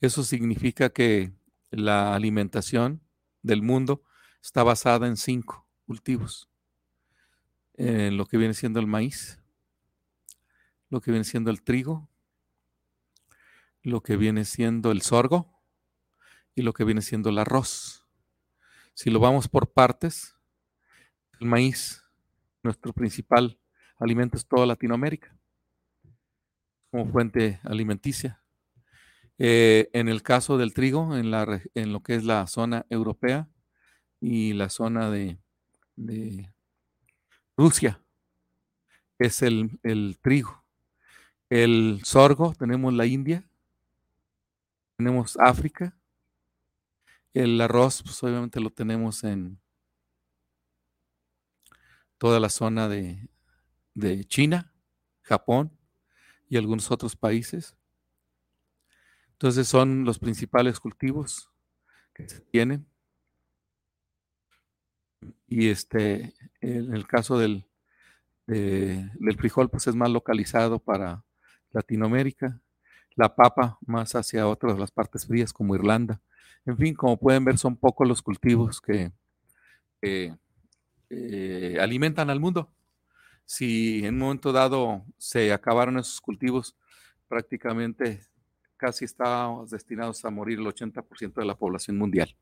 eso 0.00 0.22
significa 0.22 0.90
que 0.90 1.32
la 1.70 2.14
alimentación 2.14 3.00
del 3.42 3.62
mundo 3.62 4.02
está 4.40 4.62
basada 4.62 5.08
en 5.08 5.16
cinco 5.16 5.66
cultivos. 5.86 6.48
En 7.74 8.16
lo 8.16 8.26
que 8.26 8.36
viene 8.36 8.54
siendo 8.54 8.78
el 8.78 8.86
maíz, 8.86 9.40
lo 10.94 11.00
que 11.00 11.10
viene 11.10 11.24
siendo 11.24 11.50
el 11.50 11.60
trigo, 11.60 12.08
lo 13.82 14.00
que 14.00 14.16
viene 14.16 14.44
siendo 14.44 14.92
el 14.92 15.02
sorgo 15.02 15.60
y 16.54 16.62
lo 16.62 16.72
que 16.72 16.84
viene 16.84 17.02
siendo 17.02 17.30
el 17.30 17.38
arroz. 17.38 18.06
Si 18.94 19.10
lo 19.10 19.18
vamos 19.18 19.48
por 19.48 19.72
partes, 19.72 20.36
el 21.40 21.48
maíz, 21.48 22.04
nuestro 22.62 22.92
principal 22.92 23.58
alimento 23.96 24.36
es 24.36 24.46
toda 24.46 24.66
Latinoamérica, 24.66 25.36
como 26.92 27.10
fuente 27.10 27.58
alimenticia. 27.64 28.40
Eh, 29.38 29.90
en 29.92 30.08
el 30.08 30.22
caso 30.22 30.58
del 30.58 30.74
trigo, 30.74 31.16
en, 31.16 31.32
la, 31.32 31.60
en, 31.74 31.92
lo 31.92 32.04
que 32.04 32.14
es 32.14 32.22
la 32.22 32.46
zona 32.46 32.86
europea 32.88 33.48
y 34.20 34.52
la 34.52 34.68
zona 34.68 35.10
de, 35.10 35.40
Rusia, 37.56 38.00
es 39.18 39.42
el, 39.42 39.80
el 39.82 40.20
trigo. 40.22 40.63
El 41.50 42.00
sorgo, 42.04 42.54
tenemos 42.54 42.92
la 42.94 43.06
India, 43.06 43.44
tenemos 44.96 45.36
África. 45.38 45.96
El 47.32 47.60
arroz, 47.60 48.02
pues 48.02 48.22
obviamente 48.22 48.60
lo 48.60 48.70
tenemos 48.70 49.24
en 49.24 49.60
toda 52.16 52.40
la 52.40 52.48
zona 52.48 52.88
de, 52.88 53.28
de 53.94 54.24
China, 54.24 54.72
Japón 55.22 55.76
y 56.48 56.56
algunos 56.56 56.90
otros 56.90 57.16
países. 57.16 57.76
Entonces 59.32 59.68
son 59.68 60.04
los 60.04 60.18
principales 60.18 60.80
cultivos 60.80 61.50
que 62.14 62.28
se 62.28 62.40
tienen. 62.40 62.86
Y 65.46 65.68
este, 65.68 66.34
en 66.60 66.94
el 66.94 67.06
caso 67.06 67.38
del, 67.38 67.66
del 68.46 69.36
frijol, 69.36 69.70
pues 69.70 69.86
es 69.86 69.94
más 69.94 70.10
localizado 70.10 70.78
para 70.78 71.24
Latinoamérica, 71.74 72.60
la 73.16 73.34
papa 73.34 73.78
más 73.86 74.14
hacia 74.14 74.48
otras 74.48 74.78
las 74.78 74.90
partes 74.90 75.26
frías 75.26 75.52
como 75.52 75.74
Irlanda. 75.74 76.20
En 76.64 76.78
fin, 76.78 76.94
como 76.94 77.18
pueden 77.18 77.44
ver, 77.44 77.58
son 77.58 77.76
pocos 77.76 78.08
los 78.08 78.22
cultivos 78.22 78.80
que 78.80 79.12
eh, 80.00 81.78
alimentan 81.80 82.30
al 82.30 82.40
mundo. 82.40 82.70
Si 83.44 84.04
en 84.04 84.14
un 84.14 84.20
momento 84.20 84.52
dado 84.52 85.04
se 85.18 85.52
acabaron 85.52 85.98
esos 85.98 86.20
cultivos, 86.20 86.76
prácticamente 87.28 88.22
casi 88.76 89.04
estábamos 89.04 89.70
destinados 89.70 90.24
a 90.24 90.30
morir 90.30 90.58
el 90.58 90.66
80% 90.66 91.34
de 91.34 91.44
la 91.44 91.56
población 91.56 91.98
mundial. 91.98 92.34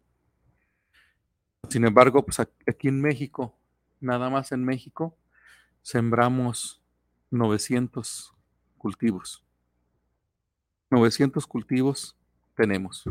Sin 1.69 1.85
embargo, 1.85 2.25
pues 2.25 2.41
aquí 2.41 2.89
en 2.89 3.01
México, 3.01 3.57
nada 4.01 4.31
más 4.31 4.53
en 4.53 4.65
México, 4.65 5.17
sembramos 5.83 6.83
900 7.31 8.35
cultivos. 8.83 9.45
900 10.91 11.47
cultivos 11.47 12.17
tenemos. 12.57 13.05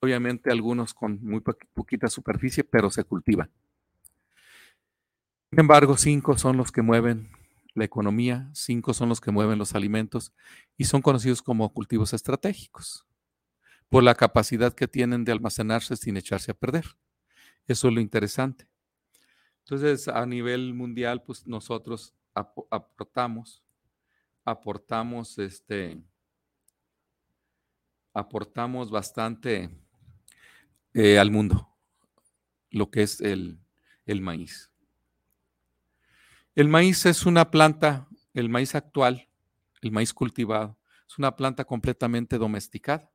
Obviamente 0.00 0.50
algunos 0.50 0.92
con 0.92 1.22
muy 1.22 1.40
poquita 1.40 2.08
superficie, 2.08 2.64
pero 2.64 2.90
se 2.90 3.04
cultivan. 3.04 3.48
Sin 5.50 5.60
embargo, 5.60 5.96
cinco 5.96 6.36
son 6.36 6.56
los 6.56 6.72
que 6.72 6.82
mueven 6.82 7.30
la 7.74 7.84
economía, 7.84 8.50
cinco 8.52 8.92
son 8.92 9.08
los 9.08 9.20
que 9.20 9.30
mueven 9.30 9.58
los 9.58 9.74
alimentos 9.74 10.32
y 10.76 10.84
son 10.84 11.02
conocidos 11.02 11.40
como 11.40 11.72
cultivos 11.72 12.12
estratégicos 12.12 13.06
por 13.88 14.02
la 14.02 14.14
capacidad 14.14 14.74
que 14.74 14.88
tienen 14.88 15.24
de 15.24 15.32
almacenarse 15.32 15.96
sin 15.96 16.16
echarse 16.16 16.50
a 16.50 16.54
perder. 16.54 16.86
Eso 17.66 17.88
es 17.88 17.94
lo 17.94 18.00
interesante. 18.00 18.68
Entonces, 19.64 20.08
a 20.08 20.26
nivel 20.26 20.74
mundial, 20.74 21.22
pues 21.22 21.46
nosotros 21.46 22.14
aportamos 22.34 23.62
aportamos 24.50 25.38
este 25.38 26.02
aportamos 28.12 28.90
bastante 28.90 29.70
eh, 30.94 31.18
al 31.18 31.30
mundo, 31.30 31.68
lo 32.70 32.90
que 32.90 33.02
es 33.02 33.20
el, 33.20 33.60
el 34.04 34.20
maíz. 34.20 34.70
El 36.56 36.68
maíz 36.68 37.06
es 37.06 37.24
una 37.24 37.50
planta, 37.50 38.08
el 38.34 38.48
maíz 38.48 38.74
actual, 38.74 39.28
el 39.80 39.92
maíz 39.92 40.12
cultivado, 40.12 40.76
es 41.08 41.18
una 41.18 41.36
planta 41.36 41.64
completamente 41.64 42.36
domesticada. 42.36 43.10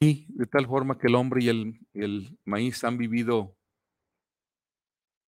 Y 0.00 0.26
de 0.36 0.46
tal 0.46 0.66
forma 0.66 0.98
que 0.98 1.06
el 1.06 1.14
hombre 1.14 1.44
y 1.44 1.48
el, 1.48 1.86
el 1.94 2.36
maíz 2.44 2.82
han 2.82 2.98
vivido 2.98 3.56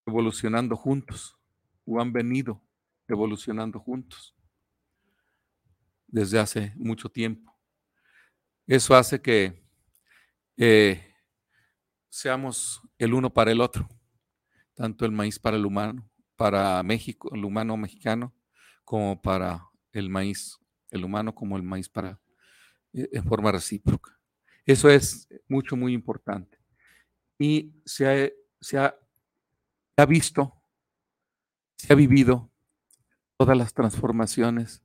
evolucionando 0.05 0.77
juntos 0.77 1.39
o 1.85 2.01
han 2.01 2.13
venido 2.13 2.63
evolucionando 3.09 3.79
juntos 3.79 4.35
desde 6.07 6.39
hace 6.39 6.73
mucho 6.77 7.09
tiempo. 7.09 7.55
Eso 8.67 8.95
hace 8.95 9.21
que 9.21 9.63
eh, 10.57 11.15
seamos 12.09 12.81
el 12.97 13.13
uno 13.13 13.33
para 13.33 13.53
el 13.53 13.61
otro, 13.61 13.89
tanto 14.75 15.05
el 15.05 15.13
maíz 15.13 15.39
para 15.39 15.57
el 15.57 15.67
humano, 15.67 16.09
para 16.37 16.83
México, 16.83 17.31
el 17.35 17.45
humano 17.45 17.77
mexicano, 17.77 18.35
como 18.85 19.21
para 19.21 19.69
el 19.93 20.09
maíz, 20.09 20.59
el 20.91 21.05
humano 21.05 21.35
como 21.35 21.57
el 21.57 21.63
maíz 21.63 21.89
para 21.89 22.21
eh, 22.93 23.09
en 23.13 23.25
forma 23.25 23.53
recíproca. 23.53 24.19
Eso 24.65 24.89
es 24.89 25.29
mucho, 25.49 25.77
muy 25.77 25.93
importante. 25.93 26.59
Y 27.39 27.75
se 27.85 28.07
ha, 28.09 28.31
se 28.61 28.79
ha, 28.79 30.07
visto, 30.07 30.55
se 31.77 31.93
ha 31.93 31.97
vivido 31.97 32.51
todas 33.37 33.57
las 33.57 33.75
transformaciones 33.75 34.83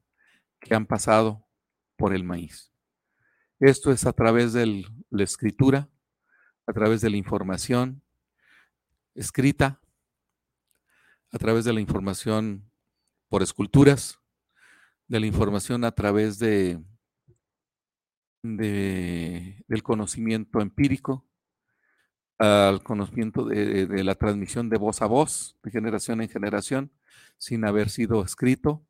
que 0.60 0.76
han 0.76 0.86
pasado 0.86 1.48
por 1.98 2.14
el 2.14 2.24
maíz. 2.24 2.74
Esto 3.60 3.92
es 3.92 4.06
a 4.06 4.14
través 4.14 4.54
de 4.54 4.86
la 5.10 5.24
escritura, 5.24 5.90
a 6.66 6.74
través 6.74 7.02
de 7.02 7.10
la 7.10 7.18
información 7.18 8.04
escrita, 9.16 9.82
a 11.32 11.38
través 11.38 11.66
de 11.66 11.74
la 11.74 11.82
información 11.82 12.72
por 13.28 13.44
esculturas, 13.44 14.20
de 15.08 15.20
la 15.20 15.26
información 15.26 15.84
a 15.84 15.92
través 15.92 16.40
de 16.40 16.82
del 18.42 19.84
conocimiento 19.84 20.62
empírico, 20.62 21.29
al 22.40 22.82
conocimiento 22.82 23.46
de, 23.46 24.04
la 24.04 24.16
transmisión 24.16 24.70
de 24.70 24.78
voz 24.78 25.02
a 25.02 25.06
voz, 25.06 25.58
de 25.64 25.72
generación 25.72 26.22
en 26.22 26.30
generación, 26.30 26.92
sin 27.38 27.66
haber 27.66 27.90
sido 27.90 28.24
escrito, 28.24 28.82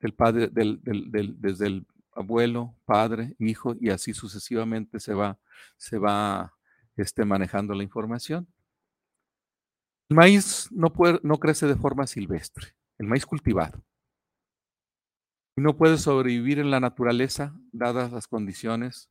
del 0.00 0.14
padre, 0.14 0.48
del, 0.48 0.80
desde 0.82 1.66
el 1.66 1.86
abuelo, 2.14 2.74
padre, 2.86 3.34
hijo, 3.38 3.74
y 3.78 3.90
así 3.90 4.14
sucesivamente 4.14 5.00
se 5.00 5.12
va, 5.12 5.38
se 5.76 5.98
va 5.98 6.54
este, 6.96 7.24
manejando 7.24 7.74
la 7.74 7.82
información. 7.82 8.46
El 10.08 10.16
maíz 10.16 10.68
no, 10.70 10.92
puede, 10.92 11.20
no 11.22 11.38
crece 11.38 11.66
de 11.66 11.76
forma 11.76 12.06
silvestre, 12.06 12.68
el 12.98 13.06
maíz 13.06 13.26
cultivado 13.26 13.82
no 15.60 15.76
puede 15.76 15.98
sobrevivir 15.98 16.58
en 16.58 16.70
la 16.70 16.80
naturaleza 16.80 17.54
dadas 17.72 18.12
las 18.12 18.26
condiciones, 18.26 19.10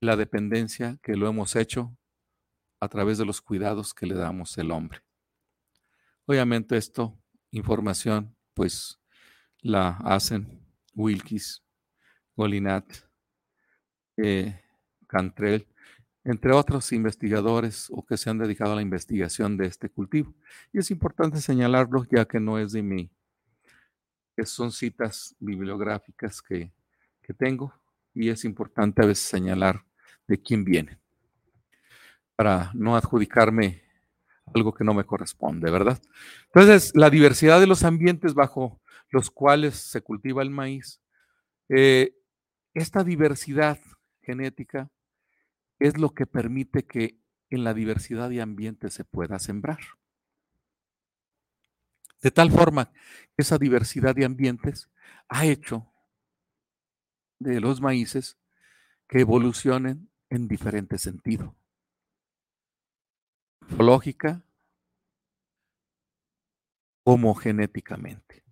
la 0.00 0.16
dependencia 0.16 0.98
que 1.02 1.16
lo 1.16 1.28
hemos 1.28 1.56
hecho 1.56 1.96
a 2.84 2.88
través 2.88 3.18
de 3.18 3.24
los 3.24 3.40
cuidados 3.40 3.94
que 3.94 4.06
le 4.06 4.14
damos 4.14 4.56
el 4.58 4.70
hombre. 4.70 5.00
Obviamente 6.26 6.76
esto, 6.76 7.18
información, 7.50 8.36
pues 8.54 8.98
la 9.60 9.98
hacen 10.04 10.64
Wilkis, 10.94 11.62
Golinat, 12.36 12.84
eh, 14.16 14.60
Cantrell, 15.06 15.66
entre 16.24 16.52
otros 16.52 16.92
investigadores 16.92 17.88
o 17.90 18.04
que 18.04 18.16
se 18.16 18.30
han 18.30 18.38
dedicado 18.38 18.72
a 18.72 18.76
la 18.76 18.82
investigación 18.82 19.56
de 19.56 19.66
este 19.66 19.90
cultivo. 19.90 20.34
Y 20.72 20.78
es 20.78 20.90
importante 20.90 21.40
señalarlo 21.40 22.06
ya 22.10 22.24
que 22.24 22.40
no 22.40 22.58
es 22.58 22.72
de 22.72 22.82
mi 22.82 23.10
que 24.36 24.44
son 24.46 24.72
citas 24.72 25.36
bibliográficas 25.38 26.42
que, 26.42 26.72
tengo 27.38 27.72
y 28.12 28.28
es 28.28 28.44
importante 28.44 29.02
a 29.02 29.06
veces 29.06 29.24
señalar 29.24 29.82
de 30.28 30.42
quién 30.42 30.62
viene 30.62 31.00
para 32.36 32.70
no 32.74 32.96
adjudicarme 32.96 33.82
algo 34.54 34.74
que 34.74 34.84
no 34.84 34.94
me 34.94 35.04
corresponde, 35.04 35.70
¿verdad? 35.70 36.00
Entonces, 36.46 36.92
la 36.94 37.10
diversidad 37.10 37.60
de 37.60 37.66
los 37.66 37.82
ambientes 37.84 38.34
bajo 38.34 38.80
los 39.10 39.30
cuales 39.30 39.74
se 39.76 40.00
cultiva 40.00 40.42
el 40.42 40.50
maíz, 40.50 41.00
eh, 41.68 42.14
esta 42.74 43.04
diversidad 43.04 43.78
genética 44.22 44.90
es 45.78 45.98
lo 45.98 46.10
que 46.10 46.26
permite 46.26 46.84
que 46.84 47.18
en 47.50 47.64
la 47.64 47.74
diversidad 47.74 48.30
de 48.30 48.42
ambientes 48.42 48.94
se 48.94 49.04
pueda 49.04 49.38
sembrar. 49.38 49.78
De 52.22 52.30
tal 52.30 52.50
forma 52.50 52.90
esa 53.36 53.58
diversidad 53.58 54.14
de 54.14 54.24
ambientes 54.24 54.90
ha 55.28 55.44
hecho 55.44 55.86
de 57.38 57.60
los 57.60 57.80
maíces 57.80 58.38
que 59.08 59.20
evolucionen 59.20 60.08
en 60.30 60.48
diferente 60.48 60.98
sentido. 60.98 61.54
Lógica 63.78 64.42
como 67.04 67.34
genéticamente. 67.34 68.44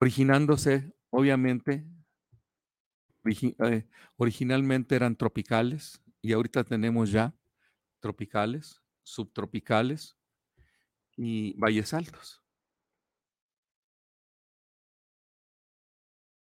Originándose, 0.00 0.94
obviamente, 1.10 1.84
eh, 3.24 3.88
originalmente 4.16 4.94
eran 4.94 5.16
tropicales 5.16 6.00
y 6.20 6.32
ahorita 6.32 6.64
tenemos 6.64 7.10
ya 7.10 7.34
tropicales, 8.00 8.82
subtropicales, 9.02 10.18
y 11.18 11.52
valles 11.58 11.92
altos. 11.92 12.40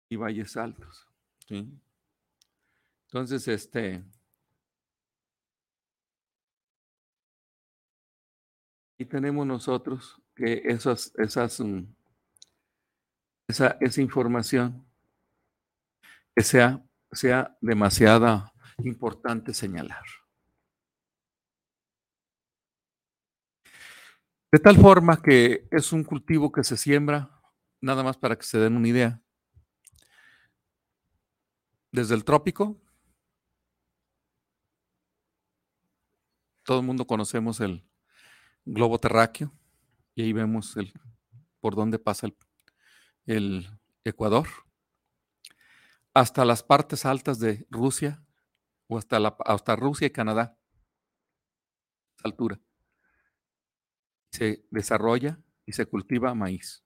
Y 0.09 0.17
valles 0.17 0.57
altos. 0.57 1.07
Entonces, 3.07 3.47
este... 3.47 4.03
Y 8.99 9.07
tenemos 9.07 9.47
nosotros 9.47 10.23
que 10.35 10.63
esas, 10.65 11.13
esas, 11.17 11.61
mm, 11.61 11.85
esa, 13.49 13.77
esa 13.81 14.01
información 14.01 14.87
sea, 16.37 16.85
sea 17.13 17.57
demasiada 17.61 18.53
importante 18.79 19.55
señalar. 19.55 20.05
De 24.53 24.61
tal 24.61 24.77
forma 24.77 25.21
que 25.21 25.67
es 25.71 25.93
un 25.93 26.05
cultivo 26.05 26.53
que 26.53 26.63
se 26.63 26.77
siembra, 26.77 27.43
nada 27.81 28.05
más 28.05 28.17
para 28.17 28.37
que 28.37 28.45
se 28.45 28.59
den 28.59 28.77
una 28.77 28.89
idea, 28.89 29.21
desde 31.91 32.15
el 32.15 32.25
trópico, 32.25 32.81
todo 36.65 36.81
el 36.81 36.87
mundo 36.87 37.07
conocemos 37.07 37.61
el 37.61 37.85
globo 38.65 38.99
terráqueo 38.99 39.53
y 40.15 40.23
ahí 40.23 40.33
vemos 40.33 40.77
el, 40.77 40.93
por 41.61 41.75
dónde 41.75 41.99
pasa 41.99 42.29
el, 43.27 43.69
Ecuador, 44.07 44.47
hasta 46.13 46.45
las 46.45 46.63
partes 46.63 47.07
altas 47.07 47.39
de 47.39 47.67
Rusia 47.71 48.23
o 48.87 48.99
hasta, 48.99 49.17
hasta 49.47 49.77
Rusia 49.77 50.07
y 50.07 50.11
Canadá, 50.11 50.59
altura 52.23 52.61
se 54.35 54.67
desarrolla 54.71 55.39
y 55.65 55.73
se 55.73 55.87
cultiva 55.87 56.35
maíz. 56.35 56.85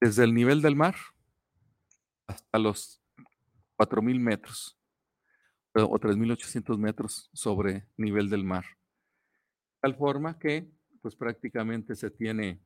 Desde 0.00 0.24
el 0.24 0.34
nivel 0.34 0.62
del 0.62 0.74
mar 0.74 0.96
hasta 2.26 2.58
los 2.58 3.00
4.000 3.78 4.18
metros 4.18 4.76
o 5.74 5.98
3.800 5.98 6.76
metros 6.76 7.30
sobre 7.32 7.86
nivel 7.96 8.28
del 8.28 8.44
mar. 8.44 8.64
Tal 9.80 9.96
forma 9.96 10.38
que 10.38 10.70
pues 11.00 11.16
prácticamente 11.16 11.94
se 11.94 12.10
tiene 12.10 12.60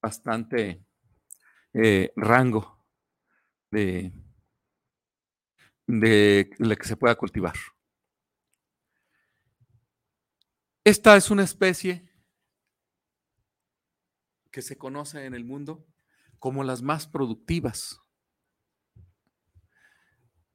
bastante 0.00 0.82
eh, 1.74 2.12
rango 2.16 2.86
de, 3.70 4.12
de 5.86 6.50
la 6.58 6.76
que 6.76 6.88
se 6.88 6.96
pueda 6.96 7.14
cultivar. 7.14 7.54
Esta 10.84 11.16
es 11.16 11.30
una 11.30 11.44
especie 11.44 12.10
que 14.50 14.62
se 14.62 14.78
conoce 14.78 15.26
en 15.26 15.34
el 15.34 15.44
mundo 15.44 15.86
como 16.38 16.64
las 16.64 16.82
más 16.82 17.06
productivas. 17.06 18.00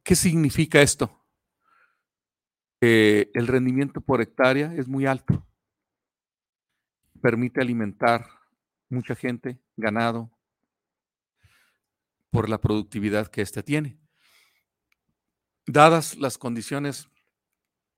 ¿Qué 0.04 0.16
significa 0.16 0.82
esto? 0.82 1.25
El 2.86 3.48
rendimiento 3.48 4.02
por 4.02 4.22
hectárea 4.22 4.74
es 4.74 4.88
muy 4.88 5.06
alto. 5.06 5.46
Permite 7.22 7.62
alimentar 7.62 8.28
mucha 8.90 9.16
gente, 9.16 9.60
ganado, 9.76 10.32
por 12.30 12.50
la 12.50 12.60
productividad 12.60 13.28
que 13.28 13.42
éste 13.42 13.64
tiene. 13.64 13.98
dadas 15.68 16.16
las 16.18 16.38
condiciones 16.38 17.10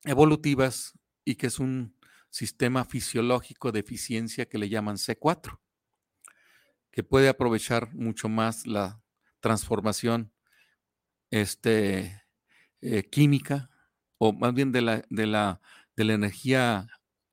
evolutivas 0.06 0.98
y 1.26 1.36
que 1.36 1.48
es 1.48 1.60
un 1.60 1.98
sistema 2.30 2.86
fisiológico 2.86 3.74
de 3.74 3.82
eficiencia 3.82 4.48
que 4.48 4.58
le 4.58 4.70
llaman 4.70 4.96
C4, 4.96 5.60
que 6.92 7.04
puede 7.04 7.28
aprovechar 7.28 7.94
mucho 7.94 8.30
más 8.30 8.66
la 8.66 9.02
transformación 9.42 10.32
este, 11.30 12.24
eh, 12.80 13.04
química 13.10 13.70
o 14.18 14.34
más 14.34 14.54
bien 14.54 14.72
de 14.72 14.82
la, 14.82 15.04
de 15.10 15.28
la, 15.28 15.62
de 15.96 16.04
la 16.04 16.14
energía 16.14 16.88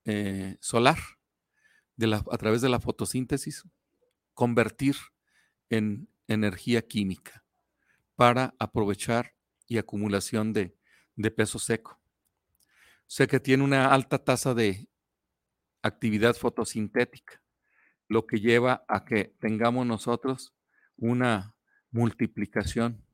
eh, 0.05 0.57
solar 0.61 0.99
de 1.97 2.07
la, 2.07 2.25
a 2.31 2.39
través 2.39 2.61
de 2.61 2.69
la 2.69 2.81
fotosíntesis, 2.81 3.65
convertir 4.35 4.97
en 5.71 6.09
energía 6.27 6.83
química 6.83 7.45
para 8.17 8.55
aprovechar 8.59 9.35
y 9.67 9.79
acumulación 9.79 10.53
de, 10.53 10.77
de 11.17 11.31
peso 11.31 11.59
seco. 11.59 12.01
O 13.07 13.11
sea 13.17 13.27
que 13.27 13.41
tiene 13.41 13.63
una 13.63 13.93
alta 13.93 14.19
tasa 14.19 14.55
de 14.55 14.89
actividad 15.83 16.35
fotosintética, 16.35 17.43
lo 18.09 18.27
que 18.27 18.41
lleva 18.41 18.85
a 18.89 19.05
que 19.05 19.35
tengamos 19.41 19.87
nosotros 19.87 20.55
una 20.97 21.55
multiplicación 21.91 23.05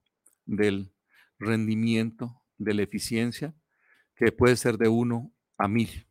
del 0.47 0.93
rendimiento, 1.39 2.43
de 2.59 2.75
la 2.75 2.83
eficiencia, 2.83 3.55
que 4.21 4.33
puede 4.33 4.57
ser 4.57 4.77
de 4.77 4.89
1 4.89 5.33
a 5.57 5.67
1000. 5.67 6.07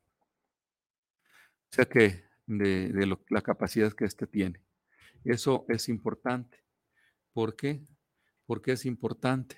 O 1.71 1.75
sea 1.75 1.85
que 1.85 2.23
de, 2.47 3.15
la 3.29 3.41
capacidad 3.41 3.93
que 3.93 4.05
éste 4.05 4.25
tiene. 4.25 4.63
Eso 5.23 5.65
es 5.69 5.89
importante. 5.89 6.57
¿Por 7.33 7.55
qué? 7.55 7.85
¿Por 8.47 8.63
qué 8.63 8.71
es 8.71 8.87
importante? 8.87 9.57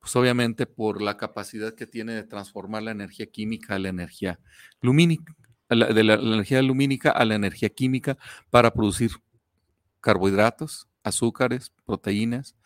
Pues 0.00 0.16
obviamente 0.16 0.66
por 0.66 1.00
la 1.00 1.16
capacidad 1.16 1.76
que 1.76 1.86
tiene 1.86 2.14
de 2.14 2.24
transformar 2.24 2.82
la 2.82 2.90
energía 2.90 3.26
química 3.26 3.76
a 3.76 3.78
la 3.78 3.90
energía 3.90 4.40
lumínica, 4.80 5.36
de 5.68 6.02
la, 6.02 6.14
energía 6.14 6.60
lumínica 6.60 7.12
a 7.12 7.24
la 7.24 7.36
energía 7.36 7.68
química 7.68 8.18
para 8.50 8.74
producir 8.74 9.12
carbohidratos, 10.00 10.88
azúcares, 11.04 11.72
proteínas 11.84 12.56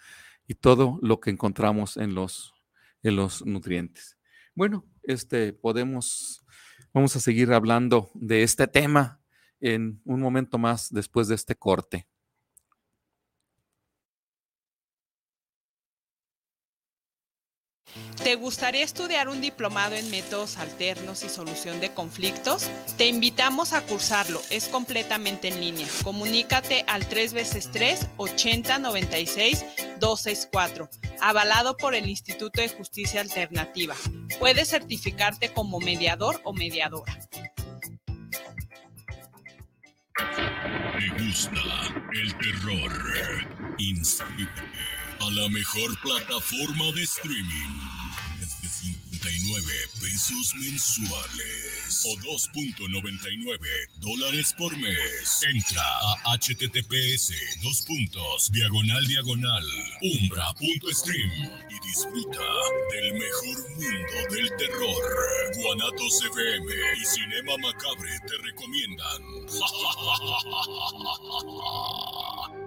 y 0.47 0.55
todo 0.55 0.99
lo 1.03 1.20
que 1.20 1.28
encontramos 1.28 1.99
en 1.99 2.14
los, 2.14 2.55
en 3.03 3.16
los 3.16 3.45
nutrientes. 3.45 4.16
Bueno, 4.55 4.87
este 5.07 5.52
podemos, 5.52 6.44
vamos 6.92 7.16
a 7.16 7.20
seguir 7.20 7.52
hablando 7.52 8.11
de 8.14 8.42
este 8.42 8.66
tema 8.66 9.20
en 9.61 10.00
un 10.04 10.20
momento 10.20 10.59
más 10.59 10.92
después 10.92 11.28
de 11.28 11.34
este 11.34 11.54
corte. 11.54 12.07
¿Te 18.27 18.35
gustaría 18.35 18.83
estudiar 18.83 19.29
un 19.29 19.41
diplomado 19.41 19.95
en 19.95 20.11
métodos 20.11 20.57
alternos 20.57 21.22
y 21.22 21.29
solución 21.29 21.79
de 21.79 21.95
conflictos? 21.95 22.68
Te 22.99 23.07
invitamos 23.07 23.72
a 23.72 23.83
cursarlo, 23.83 24.43
es 24.51 24.66
completamente 24.66 25.47
en 25.47 25.61
línea. 25.61 25.87
Comunícate 26.03 26.85
al 26.89 27.07
3 27.07 27.33
veces 27.35 27.70
3 27.70 28.09
80 28.16 28.79
96 28.81 29.64
264, 30.01 30.91
avalado 31.20 31.77
por 31.77 31.95
el 31.95 32.09
Instituto 32.09 32.61
de 32.61 32.68
Justicia 32.68 33.20
Alternativa. 33.20 33.95
Puedes 34.41 34.70
certificarte 34.70 35.53
como 35.53 35.79
mediador 35.79 36.41
o 36.43 36.53
mediadora. 36.53 37.16
¿Te 40.16 41.24
gusta 41.24 41.62
el 42.12 42.37
terror? 42.39 42.93
Inscríbete 43.79 44.62
a 45.20 45.31
la 45.31 45.49
mejor 45.49 46.01
plataforma 46.01 46.91
de 46.93 47.05
streaming 47.05 47.95
59 49.27 49.66
pesos 50.01 50.55
mensuales 50.55 52.05
o 52.05 52.16
2.99 52.16 53.59
dólares 53.99 54.55
por 54.57 54.77
mes. 54.77 55.43
Entra 55.53 55.83
a 55.83 56.37
https 56.37 57.33
dos 57.62 57.83
puntos 57.83 58.53
diagonal 58.53 59.05
diagonal 59.07 59.64
umbra.stream 60.20 61.31
y 61.70 61.87
disfruta 61.89 62.39
del 62.93 63.14
mejor 63.14 63.70
mundo 63.70 64.16
del 64.31 64.49
terror. 64.59 65.03
Guanatos 65.57 66.22
FM 66.31 66.72
y 67.01 67.05
Cinema 67.05 67.57
Macabre 67.59 68.20
te 68.29 68.37
recomiendan. 68.45 69.22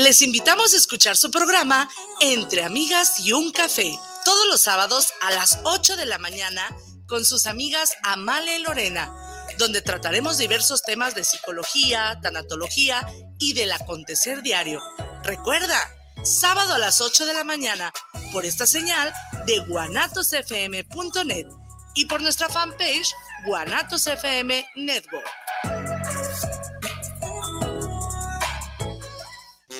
Les 0.10 0.24
invitamos 0.24 0.74
a 0.74 0.78
escuchar 0.78 1.16
su 1.16 1.30
programa 1.30 1.88
Entre 2.20 2.64
Amigas 2.64 3.20
y 3.20 3.32
un 3.32 3.52
Café, 3.52 3.96
todos 4.26 4.48
los 4.48 4.64
sábados 4.64 5.14
a 5.22 5.30
las 5.30 5.60
8 5.66 5.98
de 5.98 6.08
la 6.08 6.18
mañana 6.18 6.64
con 7.06 7.24
sus 7.24 7.46
amigas 7.46 7.94
Amale 8.02 8.58
y 8.58 8.64
Lorena, 8.64 9.14
donde 9.60 9.84
trataremos 9.84 10.40
diversos 10.40 10.82
temas 10.82 11.14
de 11.14 11.24
psicología, 11.24 12.18
tanatología 12.24 13.08
y 13.38 13.54
del 13.54 13.72
acontecer 13.72 14.42
diario. 14.42 14.82
Recuerda, 15.22 15.80
sábado 16.24 16.74
a 16.74 16.80
las 16.80 17.02
8 17.02 17.28
de 17.28 17.34
la 17.36 17.44
mañana 17.44 17.94
por 18.34 18.48
esta 18.48 18.66
señal 18.66 19.14
de 19.46 19.60
guanatosfm.net 19.60 21.46
y 21.94 22.06
por 22.06 22.20
nuestra 22.24 22.50
fanpage 22.50 23.14
Guanatos 23.46 24.08
FM 24.08 24.66
Network. 24.76 25.30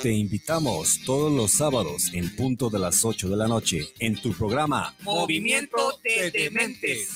Te 0.02 0.14
invitamos 0.14 1.02
todos 1.06 1.32
los 1.32 1.52
sábados 1.52 2.14
en 2.14 2.34
punto 2.36 2.70
de 2.70 2.80
las 2.80 3.04
8 3.04 3.28
de 3.28 3.36
la 3.36 3.48
noche 3.48 3.90
en 4.00 4.16
tu 4.16 4.32
programa 4.32 4.96
Movimiento 5.04 6.00
de 6.04 6.32
Dementes, 6.32 7.14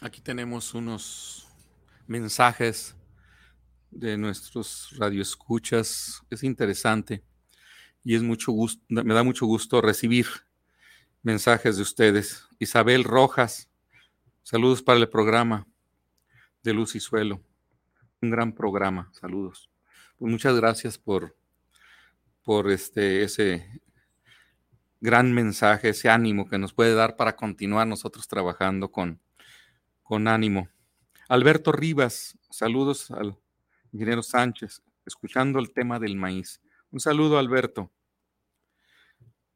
Aquí 0.00 0.20
tenemos 0.20 0.74
unos 0.74 1.48
mensajes 2.06 2.94
de 3.90 4.16
nuestros 4.16 4.94
radioescuchas. 4.96 6.22
Es 6.30 6.44
interesante 6.44 7.22
y 8.08 8.14
es 8.14 8.22
mucho 8.22 8.52
gusto, 8.52 8.82
me 8.88 9.12
da 9.12 9.22
mucho 9.22 9.44
gusto 9.44 9.82
recibir 9.82 10.24
mensajes 11.22 11.76
de 11.76 11.82
ustedes. 11.82 12.48
Isabel 12.58 13.04
Rojas, 13.04 13.68
saludos 14.42 14.82
para 14.82 14.98
el 14.98 15.10
programa 15.10 15.66
de 16.62 16.72
Luz 16.72 16.94
y 16.94 17.00
Suelo. 17.00 17.42
Un 18.22 18.30
gran 18.30 18.54
programa, 18.54 19.10
saludos. 19.12 19.68
Pues 20.16 20.32
muchas 20.32 20.56
gracias 20.56 20.96
por, 20.96 21.36
por 22.44 22.70
este, 22.70 23.24
ese 23.24 23.78
gran 25.02 25.34
mensaje, 25.34 25.90
ese 25.90 26.08
ánimo 26.08 26.48
que 26.48 26.56
nos 26.56 26.72
puede 26.72 26.94
dar 26.94 27.14
para 27.14 27.36
continuar 27.36 27.86
nosotros 27.86 28.26
trabajando 28.26 28.90
con, 28.90 29.20
con 30.02 30.28
ánimo. 30.28 30.70
Alberto 31.28 31.72
Rivas, 31.72 32.38
saludos 32.48 33.10
al 33.10 33.36
ingeniero 33.92 34.22
Sánchez, 34.22 34.82
escuchando 35.04 35.58
el 35.58 35.74
tema 35.74 35.98
del 35.98 36.16
maíz. 36.16 36.62
Un 36.90 37.00
saludo, 37.00 37.38
Alberto. 37.38 37.92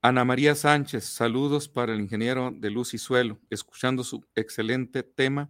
Ana 0.04 0.24
María 0.24 0.56
Sánchez, 0.56 1.04
saludos 1.04 1.68
para 1.68 1.94
el 1.94 2.00
ingeniero 2.00 2.50
de 2.52 2.70
Luz 2.70 2.92
y 2.92 2.98
Suelo, 2.98 3.38
escuchando 3.50 4.02
su 4.02 4.26
excelente 4.34 5.04
tema 5.04 5.48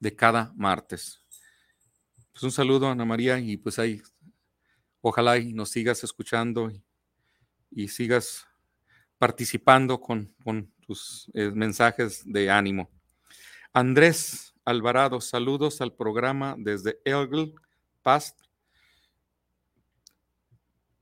de 0.00 0.16
cada 0.16 0.52
martes. 0.56 1.22
Pues 2.32 2.42
un 2.42 2.50
saludo, 2.50 2.88
Ana 2.88 3.04
María, 3.04 3.38
y 3.38 3.56
pues 3.56 3.78
ahí, 3.78 4.02
ojalá 5.00 5.38
y 5.38 5.52
nos 5.52 5.70
sigas 5.70 6.02
escuchando 6.02 6.72
y, 7.70 7.86
sigas 7.86 8.48
participando 9.16 10.00
con, 10.00 10.34
tus 10.84 11.30
eh, 11.32 11.52
mensajes 11.54 12.24
de 12.26 12.50
ánimo. 12.50 12.90
Andrés 13.72 14.56
Alvarado, 14.64 15.20
saludos 15.20 15.80
al 15.80 15.94
programa 15.94 16.56
desde 16.58 16.98
Elgin, 17.04 17.54
Past, 18.02 18.40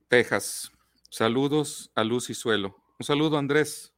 Texas. 0.08 0.70
Saludos 1.08 1.90
a 1.94 2.04
Luz 2.04 2.28
y 2.28 2.34
Suelo. 2.34 2.81
Un 3.02 3.06
saludo, 3.06 3.36
Andrés. 3.36 3.92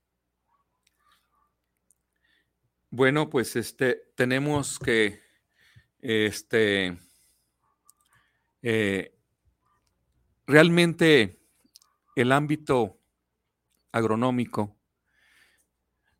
Bueno, 2.88 3.28
pues 3.28 3.54
este, 3.54 4.00
tenemos 4.16 4.78
que, 4.78 5.20
este, 5.98 6.96
eh, 8.62 9.14
realmente 10.46 11.38
el 12.16 12.32
ámbito 12.32 12.98
agronómico, 13.92 14.74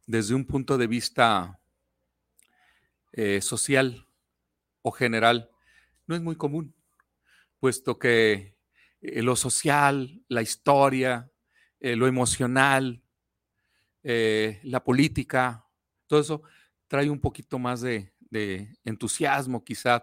desde 0.05 0.35
un 0.35 0.45
punto 0.45 0.77
de 0.77 0.87
vista 0.87 1.59
eh, 3.13 3.41
social 3.41 4.07
o 4.83 4.91
general, 4.91 5.51
no 6.07 6.15
es 6.15 6.21
muy 6.21 6.37
común, 6.37 6.77
puesto 7.61 7.99
que 7.99 8.59
eh, 9.01 9.23
lo 9.23 9.37
social, 9.37 10.23
la 10.29 10.43
historia, 10.43 11.31
eh, 11.85 11.97
lo 11.97 12.07
emocional, 12.07 13.03
eh, 14.03 14.59
la 14.63 14.83
política, 14.83 15.69
todo 16.07 16.19
eso 16.19 16.43
trae 16.89 17.11
un 17.11 17.21
poquito 17.21 17.59
más 17.59 17.83
de, 17.83 18.11
entusiasmo 18.87 19.63
quizá 19.63 20.03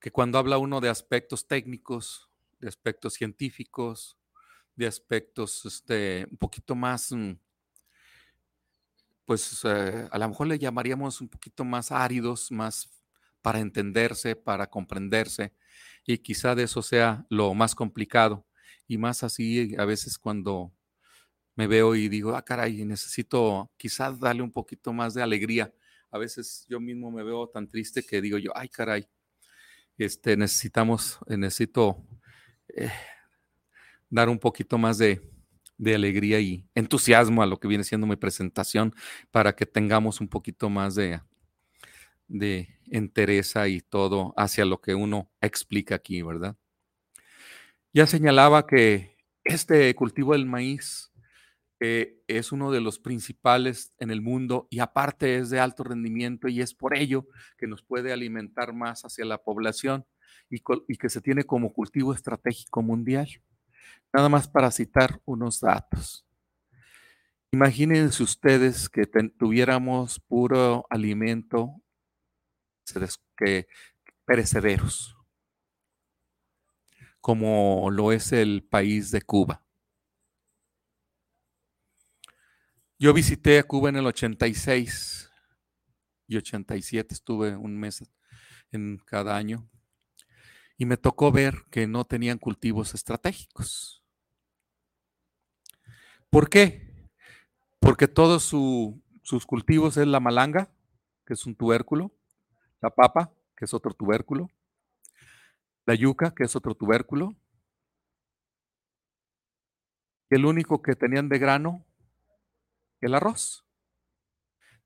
que 0.00 0.10
cuando 0.10 0.36
habla 0.36 0.58
uno 0.58 0.80
de 0.80 0.88
aspectos 0.88 1.46
técnicos, 1.46 2.28
de 2.58 2.66
aspectos 2.66 3.14
científicos, 3.14 4.18
de 4.74 4.88
aspectos 4.88 5.64
este, 5.64 6.26
un 6.28 6.38
poquito 6.38 6.74
más, 6.74 7.12
mm, 7.12 7.34
pues 9.26 9.60
eh, 9.62 10.08
a 10.10 10.18
lo 10.18 10.28
mejor 10.28 10.48
le 10.48 10.58
llamaríamos 10.58 11.20
un 11.20 11.28
poquito 11.28 11.64
más 11.64 11.92
áridos, 11.92 12.50
más 12.50 12.90
para 13.42 13.60
entenderse, 13.60 14.34
para 14.34 14.66
comprenderse, 14.68 15.52
y 16.04 16.18
quizá 16.18 16.56
de 16.56 16.64
eso 16.64 16.82
sea 16.82 17.24
lo 17.30 17.54
más 17.54 17.76
complicado. 17.76 18.44
Y 18.88 18.98
más 18.98 19.22
así 19.22 19.76
a 19.78 19.84
veces 19.84 20.18
cuando 20.18 20.75
me 21.56 21.66
veo 21.66 21.94
y 21.94 22.08
digo, 22.08 22.36
ah, 22.36 22.44
caray, 22.44 22.84
necesito 22.84 23.72
quizás 23.76 24.20
darle 24.20 24.42
un 24.42 24.52
poquito 24.52 24.92
más 24.92 25.14
de 25.14 25.22
alegría. 25.22 25.72
A 26.10 26.18
veces 26.18 26.66
yo 26.68 26.78
mismo 26.78 27.10
me 27.10 27.24
veo 27.24 27.48
tan 27.48 27.66
triste 27.66 28.04
que 28.04 28.20
digo 28.20 28.38
yo, 28.38 28.52
ay, 28.54 28.68
caray, 28.68 29.08
este, 29.98 30.36
necesitamos, 30.36 31.18
necesito 31.26 32.06
eh, 32.68 32.90
dar 34.10 34.28
un 34.28 34.38
poquito 34.38 34.76
más 34.76 34.98
de, 34.98 35.20
de 35.78 35.94
alegría 35.94 36.40
y 36.40 36.68
entusiasmo 36.74 37.42
a 37.42 37.46
lo 37.46 37.58
que 37.58 37.68
viene 37.68 37.84
siendo 37.84 38.06
mi 38.06 38.16
presentación 38.16 38.94
para 39.30 39.56
que 39.56 39.64
tengamos 39.64 40.20
un 40.20 40.28
poquito 40.28 40.68
más 40.68 40.94
de, 40.94 41.22
de 42.28 42.68
entereza 42.90 43.66
y 43.68 43.80
todo 43.80 44.34
hacia 44.36 44.66
lo 44.66 44.82
que 44.82 44.94
uno 44.94 45.30
explica 45.40 45.94
aquí, 45.94 46.20
¿verdad? 46.20 46.54
Ya 47.94 48.06
señalaba 48.06 48.66
que 48.66 49.16
este 49.42 49.94
cultivo 49.94 50.34
del 50.34 50.44
maíz 50.44 51.10
es 51.78 52.52
uno 52.52 52.70
de 52.70 52.80
los 52.80 52.98
principales 52.98 53.92
en 53.98 54.10
el 54.10 54.22
mundo 54.22 54.66
y 54.70 54.78
aparte 54.78 55.36
es 55.36 55.50
de 55.50 55.60
alto 55.60 55.84
rendimiento 55.84 56.48
y 56.48 56.62
es 56.62 56.74
por 56.74 56.96
ello 56.96 57.26
que 57.58 57.66
nos 57.66 57.82
puede 57.82 58.12
alimentar 58.12 58.72
más 58.72 59.02
hacia 59.02 59.26
la 59.26 59.42
población 59.42 60.06
y, 60.48 60.60
que 60.96 61.08
se 61.08 61.20
tiene 61.20 61.44
como 61.44 61.72
cultivo 61.72 62.14
estratégico 62.14 62.82
mundial. 62.82 63.28
Nada 64.12 64.28
más 64.28 64.48
para 64.48 64.70
citar 64.70 65.20
unos 65.24 65.60
datos. 65.60 66.26
Imagínense 67.52 68.22
ustedes 68.22 68.88
que 68.88 69.06
tuviéramos 69.06 70.20
puro 70.20 70.86
alimento 70.90 71.82
que 73.36 73.66
perecederos, 74.24 75.16
como 77.20 77.90
lo 77.90 78.12
es 78.12 78.32
el 78.32 78.62
país 78.62 79.10
de 79.10 79.22
Cuba. 79.22 79.65
Yo 82.98 83.12
visité 83.12 83.58
a 83.58 83.62
Cuba 83.62 83.90
en 83.90 83.96
el 83.96 84.06
86 84.06 85.30
y 86.28 86.36
87, 86.38 87.12
estuve 87.12 87.54
un 87.54 87.78
mes 87.78 88.02
en 88.72 88.96
cada 89.04 89.36
año 89.36 89.68
y 90.78 90.86
me 90.86 90.96
tocó 90.96 91.30
ver 91.30 91.66
que 91.70 91.86
no 91.86 92.06
tenían 92.06 92.38
cultivos 92.38 92.94
estratégicos. 92.94 94.02
¿Por 96.30 96.48
qué? 96.48 97.10
Porque 97.80 98.08
todos 98.08 98.42
sus 98.42 99.46
cultivos 99.46 99.98
es 99.98 100.06
la 100.06 100.20
malanga, 100.20 100.70
que 101.26 101.34
es 101.34 101.44
un 101.44 101.54
tubérculo, 101.54 102.12
la 102.80 102.88
papa, 102.88 103.30
que 103.56 103.66
es 103.66 103.74
otro 103.74 103.92
tubérculo, 103.92 104.48
la 105.84 105.94
yuca, 105.94 106.34
que 106.34 106.44
es 106.44 106.56
otro 106.56 106.74
tubérculo. 106.74 107.36
El 110.30 110.46
único 110.46 110.80
que 110.80 110.96
tenían 110.96 111.28
de 111.28 111.38
grano 111.38 111.85
el 113.00 113.14
arroz. 113.14 113.64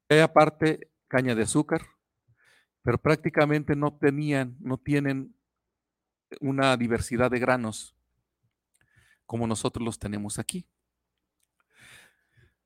Hay 0.08 0.20
aparte 0.20 0.90
caña 1.08 1.34
de 1.34 1.42
azúcar, 1.42 1.82
pero 2.82 2.98
prácticamente 2.98 3.76
no 3.76 3.96
tenían, 3.96 4.56
no 4.61 4.78
tienen 4.78 5.34
una 6.40 6.76
diversidad 6.76 7.30
de 7.30 7.38
granos 7.38 7.96
como 9.26 9.46
nosotros 9.46 9.84
los 9.84 9.98
tenemos 9.98 10.38
aquí. 10.38 10.66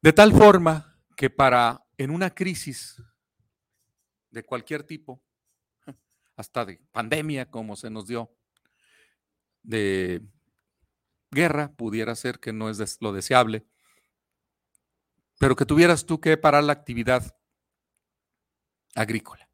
De 0.00 0.12
tal 0.12 0.32
forma 0.32 0.98
que 1.16 1.30
para 1.30 1.84
en 1.96 2.10
una 2.10 2.30
crisis 2.30 3.02
de 4.30 4.44
cualquier 4.44 4.82
tipo, 4.82 5.22
hasta 6.36 6.64
de 6.64 6.80
pandemia 6.92 7.50
como 7.50 7.76
se 7.76 7.90
nos 7.90 8.06
dio, 8.06 8.30
de 9.62 10.22
guerra, 11.30 11.72
pudiera 11.72 12.14
ser 12.14 12.38
que 12.38 12.52
no 12.52 12.68
es 12.68 12.98
lo 13.00 13.12
deseable, 13.12 13.66
pero 15.44 15.56
que 15.56 15.66
tuvieras 15.66 16.06
tú 16.06 16.22
que 16.22 16.38
parar 16.38 16.64
la 16.64 16.72
actividad 16.72 17.36
agrícola. 18.94 19.46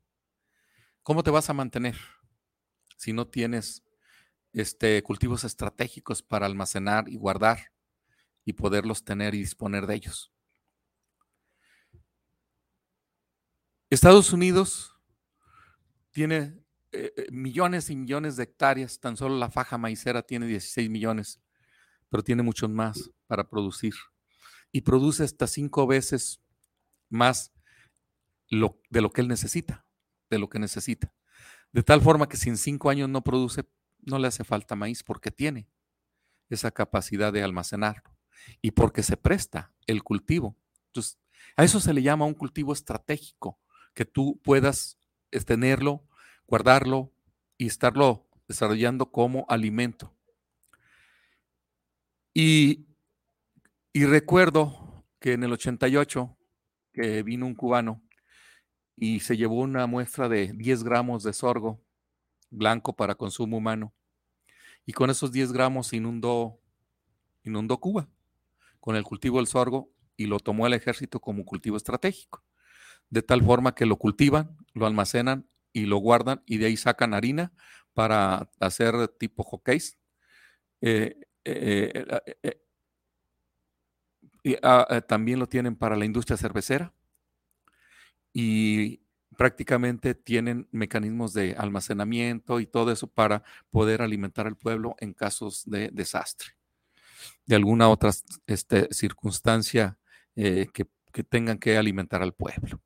¿Cómo 1.02 1.24
te 1.24 1.32
vas 1.32 1.50
a 1.50 1.52
mantener 1.52 1.96
si 2.96 3.12
no 3.12 3.26
tienes 3.26 3.82
este, 4.52 5.02
cultivos 5.02 5.42
estratégicos 5.42 6.22
para 6.22 6.46
almacenar 6.46 7.08
y 7.08 7.16
guardar 7.16 7.72
y 8.44 8.52
poderlos 8.52 9.02
tener 9.02 9.34
y 9.34 9.38
disponer 9.38 9.88
de 9.88 9.96
ellos? 9.96 10.32
Estados 13.90 14.32
Unidos 14.32 14.94
tiene 16.12 16.56
eh, 16.92 17.12
eh, 17.16 17.26
millones 17.32 17.90
y 17.90 17.96
millones 17.96 18.36
de 18.36 18.44
hectáreas, 18.44 19.00
tan 19.00 19.16
solo 19.16 19.36
la 19.36 19.50
faja 19.50 19.76
maicera 19.76 20.22
tiene 20.22 20.46
16 20.46 20.88
millones, 20.88 21.40
pero 22.08 22.22
tiene 22.22 22.44
muchos 22.44 22.70
más 22.70 23.10
para 23.26 23.50
producir 23.50 23.94
y 24.72 24.82
produce 24.82 25.24
hasta 25.24 25.46
cinco 25.46 25.86
veces 25.86 26.40
más 27.08 27.52
de 28.50 29.00
lo 29.00 29.12
que 29.12 29.20
él 29.20 29.28
necesita, 29.28 29.86
de 30.28 30.38
lo 30.38 30.48
que 30.48 30.58
necesita. 30.58 31.12
De 31.72 31.82
tal 31.82 32.00
forma 32.00 32.28
que 32.28 32.36
si 32.36 32.48
en 32.48 32.56
cinco 32.56 32.90
años 32.90 33.08
no 33.08 33.22
produce, 33.22 33.64
no 34.00 34.18
le 34.18 34.28
hace 34.28 34.44
falta 34.44 34.74
maíz 34.74 35.02
porque 35.02 35.30
tiene 35.30 35.68
esa 36.48 36.70
capacidad 36.70 37.32
de 37.32 37.42
almacenarlo 37.42 38.16
y 38.60 38.72
porque 38.72 39.02
se 39.02 39.16
presta 39.16 39.72
el 39.86 40.02
cultivo. 40.02 40.56
Entonces, 40.86 41.18
a 41.56 41.64
eso 41.64 41.80
se 41.80 41.94
le 41.94 42.02
llama 42.02 42.26
un 42.26 42.34
cultivo 42.34 42.72
estratégico, 42.72 43.60
que 43.94 44.04
tú 44.04 44.40
puedas 44.42 44.98
tenerlo, 45.46 46.06
guardarlo 46.46 47.12
y 47.56 47.66
estarlo 47.66 48.28
desarrollando 48.48 49.10
como 49.12 49.46
alimento. 49.48 50.14
Y, 52.34 52.86
y 53.92 54.04
recuerdo 54.04 55.04
que 55.20 55.32
en 55.32 55.44
el 55.44 55.52
88, 55.52 56.36
que 56.92 57.22
vino 57.22 57.46
un 57.46 57.54
cubano 57.54 58.02
y 58.96 59.20
se 59.20 59.36
llevó 59.36 59.60
una 59.60 59.86
muestra 59.86 60.28
de 60.28 60.52
10 60.52 60.84
gramos 60.84 61.22
de 61.22 61.32
sorgo 61.32 61.82
blanco 62.50 62.94
para 62.94 63.14
consumo 63.14 63.56
humano. 63.56 63.94
Y 64.84 64.92
con 64.92 65.10
esos 65.10 65.32
10 65.32 65.52
gramos 65.52 65.92
inundó, 65.92 66.60
inundó 67.44 67.78
Cuba 67.78 68.08
con 68.80 68.96
el 68.96 69.04
cultivo 69.04 69.38
del 69.38 69.46
sorgo 69.46 69.92
y 70.16 70.26
lo 70.26 70.38
tomó 70.38 70.66
el 70.66 70.74
ejército 70.74 71.20
como 71.20 71.44
cultivo 71.44 71.76
estratégico. 71.76 72.44
De 73.08 73.22
tal 73.22 73.42
forma 73.42 73.74
que 73.74 73.86
lo 73.86 73.96
cultivan, 73.96 74.56
lo 74.74 74.86
almacenan 74.86 75.48
y 75.72 75.86
lo 75.86 75.98
guardan 75.98 76.42
y 76.46 76.58
de 76.58 76.66
ahí 76.66 76.76
sacan 76.76 77.14
harina 77.14 77.52
para 77.94 78.50
hacer 78.58 79.08
tipo 79.08 79.42
hockeys. 79.44 79.98
Eh, 80.80 81.16
eh, 81.44 82.04
eh, 82.42 82.60
ah, 84.62 85.02
también 85.06 85.38
lo 85.38 85.48
tienen 85.48 85.76
para 85.76 85.96
la 85.96 86.04
industria 86.04 86.36
cervecera 86.36 86.92
y 88.32 89.02
prácticamente 89.36 90.14
tienen 90.14 90.68
mecanismos 90.70 91.32
de 91.32 91.54
almacenamiento 91.56 92.60
y 92.60 92.66
todo 92.66 92.92
eso 92.92 93.06
para 93.06 93.42
poder 93.70 94.02
alimentar 94.02 94.46
al 94.46 94.56
pueblo 94.56 94.96
en 94.98 95.14
casos 95.14 95.64
de 95.66 95.88
desastre, 95.92 96.50
de 97.46 97.56
alguna 97.56 97.88
otra 97.88 98.10
este, 98.46 98.88
circunstancia 98.92 99.98
que, 100.34 100.86
que 101.12 101.24
tengan 101.24 101.58
que 101.58 101.76
alimentar 101.76 102.22
al 102.22 102.34
pueblo. 102.34 102.80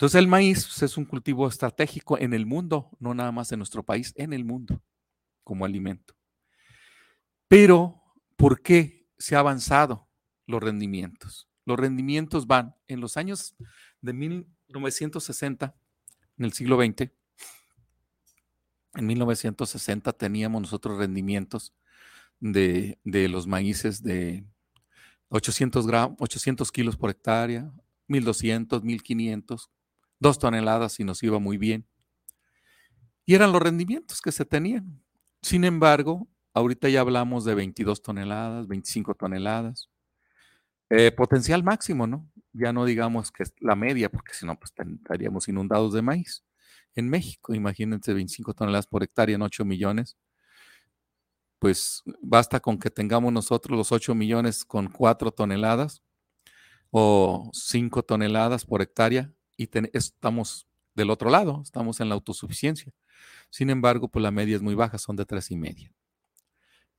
Entonces 0.00 0.18
el 0.18 0.28
maíz 0.28 0.64
pues, 0.64 0.82
es 0.82 0.96
un 0.96 1.04
cultivo 1.04 1.46
estratégico 1.46 2.16
en 2.16 2.32
el 2.32 2.46
mundo, 2.46 2.88
no 3.00 3.12
nada 3.12 3.32
más 3.32 3.52
en 3.52 3.58
nuestro 3.58 3.82
país, 3.82 4.14
en 4.16 4.32
el 4.32 4.46
mundo 4.46 4.82
como 5.44 5.66
alimento. 5.66 6.14
Pero, 7.48 8.00
¿por 8.36 8.62
qué 8.62 9.08
se 9.18 9.36
ha 9.36 9.40
avanzado 9.40 10.08
los 10.50 10.62
rendimientos? 10.62 11.48
Los 11.64 11.78
rendimientos 11.78 12.46
van 12.46 12.74
en 12.88 13.00
los 13.00 13.16
años 13.16 13.54
de 14.00 14.12
1960, 14.12 15.74
en 16.38 16.44
el 16.44 16.52
siglo 16.52 16.76
XX. 16.76 17.10
En 18.94 19.06
1960 19.06 20.12
teníamos 20.14 20.62
nosotros 20.62 20.98
rendimientos 20.98 21.72
de, 22.40 22.98
de 23.04 23.28
los 23.28 23.46
maíces 23.46 24.02
de 24.02 24.44
800, 25.28 25.86
800 26.18 26.72
kilos 26.72 26.96
por 26.96 27.10
hectárea, 27.10 27.72
1200, 28.08 28.82
1500, 28.82 29.70
dos 30.18 30.38
toneladas 30.38 30.98
y 30.98 31.04
nos 31.04 31.22
iba 31.22 31.38
muy 31.38 31.56
bien. 31.56 31.86
Y 33.24 33.34
eran 33.34 33.52
los 33.52 33.62
rendimientos 33.62 34.20
que 34.20 34.32
se 34.32 34.44
tenían. 34.44 35.02
Sin 35.40 35.64
embargo, 35.64 36.28
ahorita 36.52 36.88
ya 36.88 37.00
hablamos 37.00 37.44
de 37.44 37.54
22 37.54 38.02
toneladas, 38.02 38.66
25 38.66 39.14
toneladas. 39.14 39.88
Eh, 40.90 41.12
potencial 41.12 41.62
máximo, 41.62 42.06
¿no? 42.06 42.28
Ya 42.52 42.72
no 42.72 42.84
digamos 42.84 43.30
que 43.30 43.44
es 43.44 43.54
la 43.60 43.76
media, 43.76 44.10
porque 44.10 44.34
si 44.34 44.44
no, 44.44 44.58
pues 44.58 44.72
estaríamos 44.76 45.48
inundados 45.48 45.92
de 45.92 46.02
maíz. 46.02 46.44
En 46.96 47.08
México, 47.08 47.54
imagínense 47.54 48.12
25 48.12 48.54
toneladas 48.54 48.88
por 48.88 49.04
hectárea 49.04 49.36
en 49.36 49.42
8 49.42 49.64
millones. 49.64 50.16
Pues 51.60 52.02
basta 52.22 52.58
con 52.60 52.78
que 52.78 52.90
tengamos 52.90 53.32
nosotros 53.32 53.76
los 53.76 53.92
8 53.92 54.14
millones 54.14 54.64
con 54.64 54.88
4 54.88 55.30
toneladas 55.30 56.02
o 56.90 57.50
5 57.52 58.02
toneladas 58.04 58.64
por 58.66 58.82
hectárea 58.82 59.32
y 59.56 59.68
estamos 59.92 60.66
del 60.94 61.10
otro 61.10 61.30
lado, 61.30 61.60
estamos 61.62 62.00
en 62.00 62.08
la 62.08 62.16
autosuficiencia. 62.16 62.92
Sin 63.50 63.70
embargo, 63.70 64.08
pues 64.08 64.22
la 64.22 64.30
media 64.30 64.56
es 64.56 64.62
muy 64.62 64.74
baja, 64.74 64.98
son 64.98 65.16
de 65.16 65.26
tres 65.26 65.50
y 65.50 65.56
media. 65.56 65.92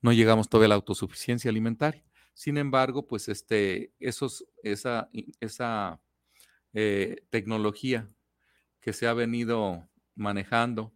No 0.02 0.12
llegamos 0.14 0.50
todavía 0.50 0.68
a 0.68 0.70
la 0.70 0.76
autosuficiencia 0.76 1.50
alimentaria. 1.50 2.04
Sin 2.34 2.58
embargo, 2.58 3.08
pues 3.08 3.30
este, 3.30 3.94
esos, 4.00 4.46
esa, 4.64 5.10
esa 5.40 6.02
eh, 6.74 7.24
tecnología 7.30 8.10
que 8.80 8.94
se 8.94 9.08
ha 9.08 9.14
venido 9.14 9.88
manejando 10.16 10.94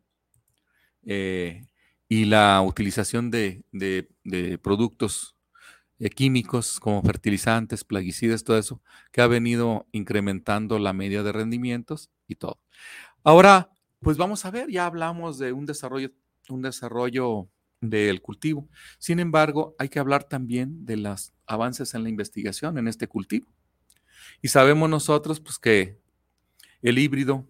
eh, 1.04 1.68
y 2.08 2.26
la 2.26 2.62
utilización 2.62 3.32
de, 3.32 3.64
productos 4.62 5.36
eh, 6.00 6.10
químicos 6.10 6.80
como 6.80 7.02
fertilizantes, 7.04 7.84
plaguicidas, 7.84 8.44
todo 8.44 8.58
eso, 8.58 8.82
que 9.12 9.22
ha 9.22 9.28
venido 9.28 9.88
incrementando 9.92 10.80
la 10.80 10.94
media 10.94 11.24
de 11.24 11.32
rendimientos 11.32 12.12
y 12.28 12.36
todo. 12.36 12.60
Ahora, 13.24 13.72
pues 14.00 14.18
vamos 14.18 14.46
a 14.46 14.52
ver, 14.52 14.70
ya 14.70 14.86
hablamos 14.86 15.38
de 15.40 15.52
un 15.52 15.66
desarrollo, 15.66 16.12
un 16.50 16.62
desarrollo 16.62 17.50
del 17.90 18.22
cultivo. 18.22 18.68
Sin 18.98 19.20
embargo, 19.20 19.76
hay 19.80 19.90
que 19.90 20.00
hablar 20.00 20.24
también 20.24 20.86
de 20.86 20.98
los 20.98 21.34
avances 21.46 21.94
en 21.94 22.04
la 22.04 22.10
investigación 22.10 22.78
en 22.78 22.88
este 22.88 23.08
cultivo. 23.08 23.48
Y 24.42 24.50
sabemos 24.50 24.90
nosotros, 24.90 25.40
pues, 25.40 25.58
que 25.60 26.00
el 26.82 27.00
híbrido 27.00 27.48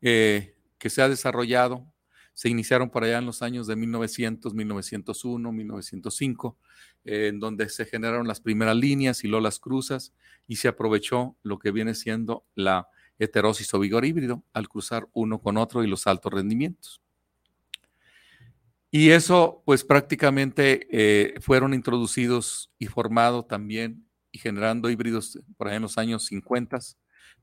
eh, 0.00 0.56
que 0.78 0.90
se 0.90 1.02
ha 1.02 1.08
desarrollado 1.08 1.92
se 2.34 2.48
iniciaron 2.48 2.90
por 2.90 3.04
allá 3.04 3.18
en 3.18 3.26
los 3.26 3.42
años 3.42 3.66
de 3.66 3.76
1900, 3.76 4.54
1901, 4.54 5.52
1905, 5.52 6.58
en 7.04 7.40
donde 7.40 7.68
se 7.68 7.84
generaron 7.84 8.26
las 8.26 8.40
primeras 8.40 8.76
líneas 8.76 9.22
y 9.22 9.28
luego 9.28 9.42
las 9.42 9.58
cruzas 9.58 10.14
y 10.46 10.56
se 10.56 10.68
aprovechó 10.68 11.36
lo 11.42 11.58
que 11.58 11.70
viene 11.70 11.94
siendo 11.94 12.46
la 12.54 12.88
heterosis 13.18 13.72
o 13.74 13.78
vigor 13.78 14.04
híbrido 14.04 14.42
al 14.52 14.68
cruzar 14.68 15.08
uno 15.12 15.40
con 15.40 15.56
otro 15.56 15.84
y 15.84 15.86
los 15.86 16.06
altos 16.06 16.32
rendimientos. 16.32 17.01
Y 18.94 19.10
eso, 19.10 19.62
pues 19.64 19.84
prácticamente 19.84 20.86
eh, 20.92 21.40
fueron 21.40 21.72
introducidos 21.72 22.70
y 22.78 22.86
formados 22.86 23.48
también 23.48 24.06
y 24.30 24.38
generando 24.38 24.90
híbridos 24.90 25.38
por 25.56 25.68
allá 25.68 25.76
en 25.76 25.82
los 25.82 25.96
años 25.96 26.26
50 26.26 26.78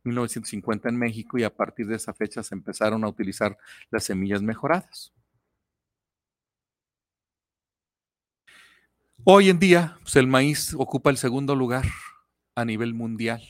1950 0.04 0.90
en 0.90 0.98
México 0.98 1.40
y 1.40 1.44
a 1.44 1.54
partir 1.54 1.88
de 1.88 1.96
esa 1.96 2.14
fecha 2.14 2.44
se 2.44 2.54
empezaron 2.54 3.04
a 3.04 3.08
utilizar 3.08 3.58
las 3.90 4.04
semillas 4.04 4.44
mejoradas. 4.44 5.12
Hoy 9.24 9.50
en 9.50 9.58
día, 9.60 9.98
pues, 10.04 10.16
el 10.18 10.28
maíz 10.28 10.76
ocupa 10.78 11.10
el 11.10 11.18
segundo 11.18 11.56
lugar 11.56 11.86
a 12.56 12.64
nivel 12.64 12.94
mundial, 12.94 13.42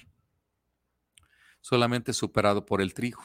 solamente 1.62 2.14
superado 2.14 2.66
por 2.66 2.82
el 2.82 2.94
trigo. 2.94 3.22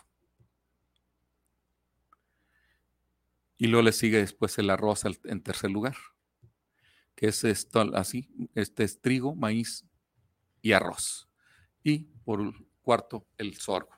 Y 3.56 3.68
luego 3.68 3.84
le 3.84 3.92
sigue 3.92 4.18
después 4.18 4.58
el 4.58 4.70
arroz 4.70 5.04
en 5.04 5.42
tercer 5.42 5.70
lugar, 5.70 5.96
que 7.14 7.28
es 7.28 7.44
esto 7.44 7.80
así, 7.94 8.28
este 8.54 8.84
es 8.84 9.00
trigo, 9.00 9.34
maíz 9.34 9.86
y 10.60 10.72
arroz. 10.72 11.28
Y 11.82 12.04
por 12.24 12.54
cuarto 12.82 13.26
el 13.38 13.56
sorgo. 13.56 13.94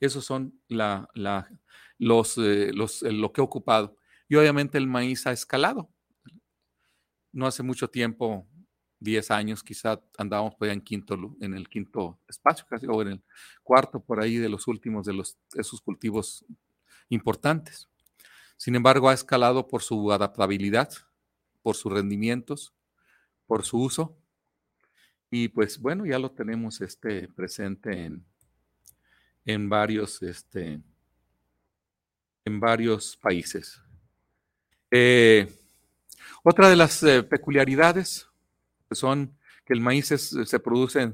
Esos 0.00 0.24
son 0.24 0.60
la, 0.68 1.08
los, 1.98 2.38
eh, 2.38 2.70
los, 2.72 3.02
lo 3.02 3.32
que 3.32 3.40
ha 3.40 3.44
ocupado. 3.44 3.96
Y 4.28 4.36
obviamente 4.36 4.78
el 4.78 4.86
maíz 4.86 5.26
ha 5.26 5.32
escalado. 5.32 5.90
No 7.32 7.46
hace 7.46 7.62
mucho 7.62 7.88
tiempo, 7.88 8.46
10 9.00 9.30
años, 9.30 9.62
quizá 9.62 10.02
andábamos 10.16 10.54
en, 10.60 10.80
quinto, 10.80 11.36
en 11.40 11.54
el 11.54 11.68
quinto 11.68 12.18
espacio, 12.28 12.66
casi, 12.68 12.86
o 12.86 13.00
en 13.02 13.08
el 13.08 13.22
cuarto, 13.62 14.00
por 14.00 14.20
ahí 14.20 14.36
de 14.36 14.48
los 14.48 14.66
últimos 14.66 15.06
de 15.06 15.14
los, 15.14 15.36
esos 15.54 15.80
cultivos 15.80 16.44
importantes. 17.08 17.88
Sin 18.58 18.74
embargo, 18.74 19.08
ha 19.08 19.14
escalado 19.14 19.66
por 19.66 19.82
su 19.82 20.12
adaptabilidad, 20.12 20.92
por 21.62 21.76
sus 21.76 21.90
rendimientos, 21.90 22.74
por 23.46 23.64
su 23.64 23.80
uso 23.80 24.18
y 25.30 25.48
pues 25.48 25.78
bueno, 25.78 26.06
ya 26.06 26.18
lo 26.18 26.30
tenemos 26.30 26.80
este, 26.80 27.28
presente 27.28 28.04
en, 28.04 28.24
en, 29.44 29.68
varios, 29.68 30.22
este, 30.22 30.80
en 32.44 32.60
varios 32.60 33.16
países. 33.16 33.80
Eh, 34.90 35.52
otra 36.42 36.70
de 36.70 36.76
las 36.76 37.02
eh, 37.02 37.22
peculiaridades 37.22 38.26
son 38.90 39.36
que 39.66 39.74
el 39.74 39.80
maíz 39.80 40.06
se 40.06 40.60
produce 40.60 41.12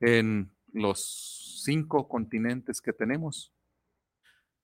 en, 0.00 0.50
los 0.74 1.62
cinco 1.64 2.08
continentes 2.08 2.80
que 2.80 2.92
tenemos, 2.92 3.53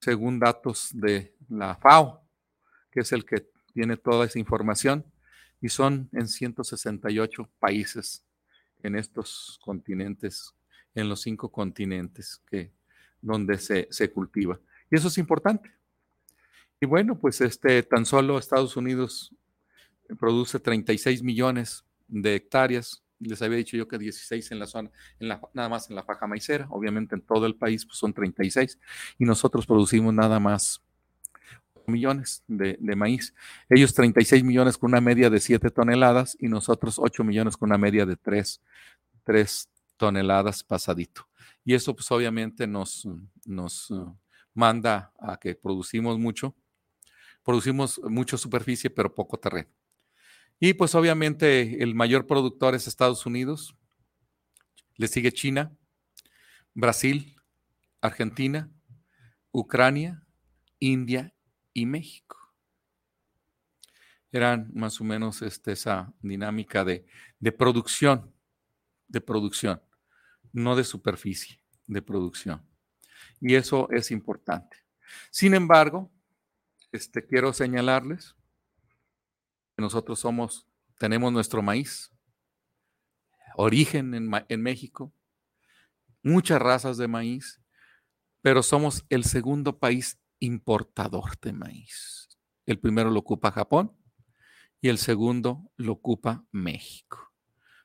según 0.01 0.39
datos 0.39 0.89
de 0.93 1.35
la 1.47 1.75
FAO, 1.75 2.21
que 2.91 3.01
es 3.01 3.11
el 3.11 3.23
que 3.23 3.47
tiene 3.73 3.97
toda 3.97 4.25
esa 4.25 4.39
información, 4.39 5.05
y 5.61 5.69
son 5.69 6.09
en 6.11 6.27
168 6.27 7.49
países 7.59 8.25
en 8.81 8.95
estos 8.95 9.59
continentes, 9.63 10.55
en 10.95 11.07
los 11.07 11.21
cinco 11.21 11.51
continentes 11.51 12.41
que, 12.49 12.71
donde 13.21 13.59
se, 13.59 14.11
cultiva. 14.11 14.59
Y 14.89 14.95
eso 14.95 15.07
es 15.07 15.17
importante. 15.19 15.71
Y 16.79 16.87
bueno, 16.87 17.17
pues 17.17 17.39
este, 17.41 17.83
tan 17.83 18.07
solo 18.07 18.39
Estados 18.39 18.75
Unidos 18.75 19.35
produce 20.19 20.59
36 20.59 21.21
millones 21.21 21.85
de 22.07 22.35
hectáreas 22.35 23.03
les 23.21 23.41
había 23.41 23.57
dicho 23.57 23.77
yo 23.77 23.87
que 23.87 23.97
16 23.97 24.51
en 24.51 24.59
la 24.59 24.67
zona, 24.67 24.91
en 25.19 25.27
la, 25.27 25.41
nada 25.53 25.69
más 25.69 25.89
en 25.89 25.95
la 25.95 26.03
faja 26.03 26.27
maicera, 26.27 26.67
obviamente 26.69 27.15
en 27.15 27.21
todo 27.21 27.45
el 27.45 27.55
país 27.55 27.85
pues 27.85 27.97
son 27.97 28.13
36 28.13 28.79
y 29.19 29.25
nosotros 29.25 29.65
producimos 29.65 30.13
nada 30.13 30.39
más 30.39 30.81
millones 31.87 32.43
de, 32.47 32.77
maíz. 32.95 33.33
Ellos 33.69 33.93
36 33.93 34.43
millones 34.43 34.77
con 34.77 34.91
una 34.91 35.01
media 35.01 35.29
de 35.29 35.39
7 35.39 35.69
toneladas 35.71 36.35
y 36.39 36.47
nosotros 36.47 36.97
8 36.97 37.23
millones 37.23 37.57
con 37.57 37.69
una 37.69 37.77
media 37.77 38.05
de 38.05 38.15
3, 38.15 38.61
3 39.23 39.69
toneladas 39.97 40.63
pasadito. 40.63 41.27
Y 41.63 41.75
eso 41.75 41.93
pues 41.95 42.09
obviamente 42.11 42.65
nos, 42.65 43.07
nos 43.45 43.93
manda 44.53 45.13
a 45.19 45.37
que 45.37 45.55
producimos 45.55 46.17
mucho, 46.17 46.55
producimos 47.43 48.01
mucha 48.03 48.37
superficie 48.37 48.89
pero 48.89 49.13
poco 49.13 49.37
terreno. 49.37 49.69
Y 50.63 50.75
pues 50.75 50.93
obviamente 50.93 51.81
el 51.81 51.95
mayor 51.95 52.27
productor 52.27 52.75
es 52.75 52.85
Estados 52.85 53.25
Unidos, 53.25 53.75
le 54.95 55.07
sigue 55.07 55.31
China, 55.31 55.75
Brasil, 56.75 57.35
Argentina, 57.99 58.71
Ucrania, 59.51 60.23
India 60.77 61.33
y 61.73 61.87
México. 61.87 62.37
Eran 64.31 64.69
más 64.75 65.01
o 65.01 65.03
menos 65.03 65.41
este, 65.41 65.71
esa 65.71 66.13
dinámica 66.21 66.85
de, 66.85 67.07
de 67.39 67.51
producción, 67.51 68.31
de 69.07 69.19
producción, 69.19 69.81
no 70.53 70.75
de 70.75 70.83
superficie, 70.83 71.59
de 71.87 72.03
producción. 72.03 72.63
Y 73.39 73.55
eso 73.55 73.89
es 73.89 74.11
importante. 74.11 74.77
Sin 75.31 75.55
embargo, 75.55 76.11
este, 76.91 77.25
quiero 77.25 77.51
señalarles 77.51 78.35
nosotros 79.81 80.19
somos, 80.19 80.67
tenemos 80.97 81.33
nuestro 81.33 81.61
maíz, 81.61 82.11
origen 83.55 84.13
en, 84.13 84.31
en 84.47 84.61
México, 84.61 85.13
muchas 86.23 86.61
razas 86.61 86.97
de 86.97 87.07
maíz, 87.07 87.61
pero 88.41 88.63
somos 88.63 89.05
el 89.09 89.23
segundo 89.23 89.77
país 89.79 90.19
importador 90.39 91.39
de 91.41 91.53
maíz. 91.53 92.29
El 92.65 92.79
primero 92.79 93.09
lo 93.11 93.19
ocupa 93.19 93.51
Japón 93.51 93.95
y 94.79 94.89
el 94.89 94.97
segundo 94.97 95.71
lo 95.77 95.93
ocupa 95.93 96.45
México. 96.51 97.31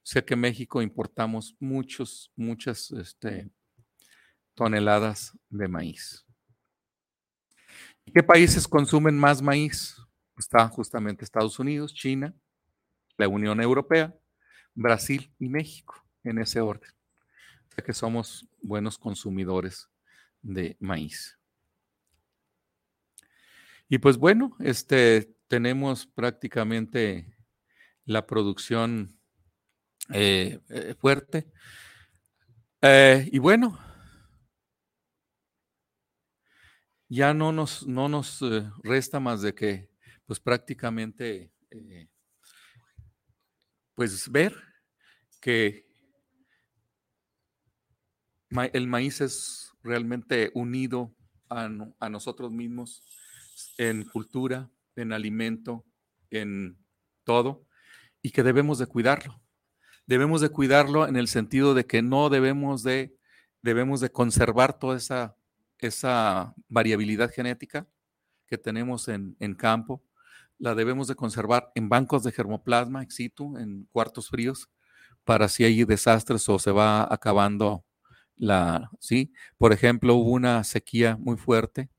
O 0.06 0.08
sea 0.08 0.24
que 0.24 0.36
México 0.36 0.80
importamos 0.80 1.56
muchos, 1.58 2.32
muchas 2.36 2.90
este, 2.92 3.50
toneladas 4.54 5.36
de 5.50 5.68
maíz. 5.68 6.24
¿Qué 8.14 8.22
países 8.22 8.68
consumen 8.68 9.18
más 9.18 9.42
maíz? 9.42 9.96
Está 10.36 10.68
justamente 10.68 11.24
Estados 11.24 11.58
Unidos, 11.58 11.94
China, 11.94 12.34
la 13.16 13.28
Unión 13.28 13.60
Europea, 13.60 14.14
Brasil 14.74 15.32
y 15.38 15.48
México, 15.48 15.94
en 16.22 16.38
ese 16.38 16.60
orden. 16.60 16.90
O 17.70 17.74
sea 17.74 17.84
que 17.84 17.92
somos 17.92 18.46
buenos 18.60 18.98
consumidores 18.98 19.88
de 20.42 20.76
maíz. 20.80 21.38
Y 23.88 23.98
pues 23.98 24.16
bueno, 24.18 24.56
este, 24.60 25.34
tenemos 25.48 26.06
prácticamente 26.06 27.36
la 28.04 28.26
producción 28.26 29.18
eh, 30.12 30.60
eh, 30.68 30.94
fuerte. 30.98 31.50
Eh, 32.82 33.28
y 33.32 33.38
bueno, 33.38 33.78
ya 37.08 37.32
no 37.32 37.52
nos, 37.52 37.86
no 37.86 38.08
nos 38.08 38.40
resta 38.82 39.20
más 39.20 39.42
de 39.42 39.54
que 39.54 39.95
pues 40.26 40.40
prácticamente, 40.40 41.52
eh, 41.70 42.08
pues 43.94 44.30
ver 44.30 44.54
que 45.40 45.86
el 48.72 48.86
maíz 48.86 49.20
es 49.20 49.72
realmente 49.82 50.50
unido 50.54 51.14
a, 51.48 51.68
a 52.00 52.08
nosotros 52.08 52.50
mismos 52.50 53.02
en 53.78 54.04
cultura, 54.04 54.70
en 54.96 55.12
alimento, 55.12 55.84
en 56.30 56.78
todo, 57.24 57.66
y 58.22 58.30
que 58.30 58.42
debemos 58.42 58.78
de 58.78 58.86
cuidarlo. 58.86 59.40
Debemos 60.06 60.40
de 60.40 60.48
cuidarlo 60.48 61.06
en 61.06 61.16
el 61.16 61.28
sentido 61.28 61.74
de 61.74 61.86
que 61.86 62.02
no 62.02 62.28
debemos 62.28 62.82
de, 62.82 63.16
debemos 63.62 64.00
de 64.00 64.10
conservar 64.10 64.78
toda 64.78 64.96
esa, 64.96 65.36
esa 65.78 66.54
variabilidad 66.68 67.30
genética 67.30 67.86
que 68.46 68.58
tenemos 68.58 69.08
en, 69.08 69.36
en 69.40 69.54
campo, 69.54 70.02
la 70.58 70.74
debemos 70.74 71.08
de 71.08 71.14
conservar 71.14 71.70
en 71.74 71.88
bancos 71.88 72.22
de 72.22 72.32
germoplasma 72.32 73.02
ex 73.02 73.14
situ, 73.14 73.56
en 73.58 73.88
cuartos 73.92 74.28
fríos, 74.28 74.70
para 75.24 75.48
si 75.48 75.64
hay 75.64 75.84
desastres 75.84 76.48
o 76.48 76.58
se 76.58 76.70
va 76.70 77.12
acabando 77.12 77.84
la, 78.36 78.90
¿sí? 79.00 79.32
Por 79.58 79.72
ejemplo, 79.72 80.14
hubo 80.14 80.30
una 80.30 80.62
sequía 80.64 81.16
muy 81.16 81.36
fuerte 81.36 81.90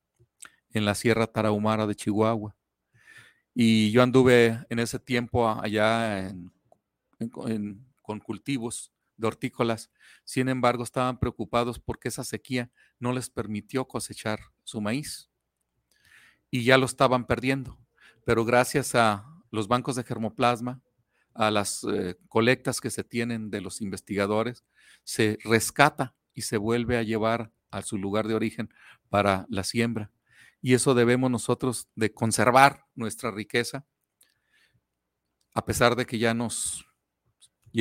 en 0.72 0.86
la 0.86 0.96
Sierra 0.96 1.28
Tarahumara 1.28 1.88
de 1.88 1.96
Chihuahua. 1.96 2.56
Y 3.54 3.92
yo 3.92 4.04
anduve 4.04 4.66
en 4.70 4.80
ese 4.80 5.00
tiempo 5.00 5.50
allá 5.50 6.34
con 8.02 8.20
cultivos 8.20 8.94
de 9.18 9.28
hortícolas. 9.28 9.92
Sin 10.24 10.48
embargo, 10.48 10.84
estaban 10.84 11.20
preocupados 11.20 11.80
porque 11.80 12.10
esa 12.10 12.24
sequía 12.24 12.72
no 13.00 13.14
les 13.14 13.30
permitió 13.30 13.88
cosechar 13.88 14.40
su 14.64 14.80
maíz. 14.80 15.32
Y 16.52 16.64
ya 16.64 16.78
lo 16.78 16.86
estaban 16.86 17.26
perdiendo 17.26 17.80
pero 18.28 18.44
gracias 18.44 18.94
a 18.94 19.26
los 19.52 19.70
bancos 19.70 19.96
de 19.96 20.04
germoplasma, 20.04 20.82
a 21.34 21.50
las 21.50 21.86
eh, 21.86 22.18
colectas 22.28 22.82
que 22.82 22.90
se 22.90 23.06
tienen 23.06 23.50
de 23.50 23.62
los 23.62 23.80
investigadores, 23.80 24.66
se 25.06 25.38
rescata 25.46 26.14
y 26.34 26.42
se 26.42 26.58
vuelve 26.58 26.98
a 26.98 27.04
llevar 27.04 27.54
a 27.72 27.84
su 27.84 27.98
lugar 27.98 28.28
de 28.28 28.34
origen 28.34 28.70
para 29.08 29.46
la 29.48 29.64
siembra. 29.64 30.12
Y 30.62 30.74
eso 30.74 30.94
debemos 30.94 31.32
nosotros 31.32 31.88
de 31.96 32.14
conservar 32.14 32.86
nuestra 32.96 33.32
riqueza, 33.32 33.86
a 35.54 35.64
pesar 35.64 35.96
de 35.96 36.06
que 36.06 36.20
ya 36.20 36.34
nos 36.34 36.86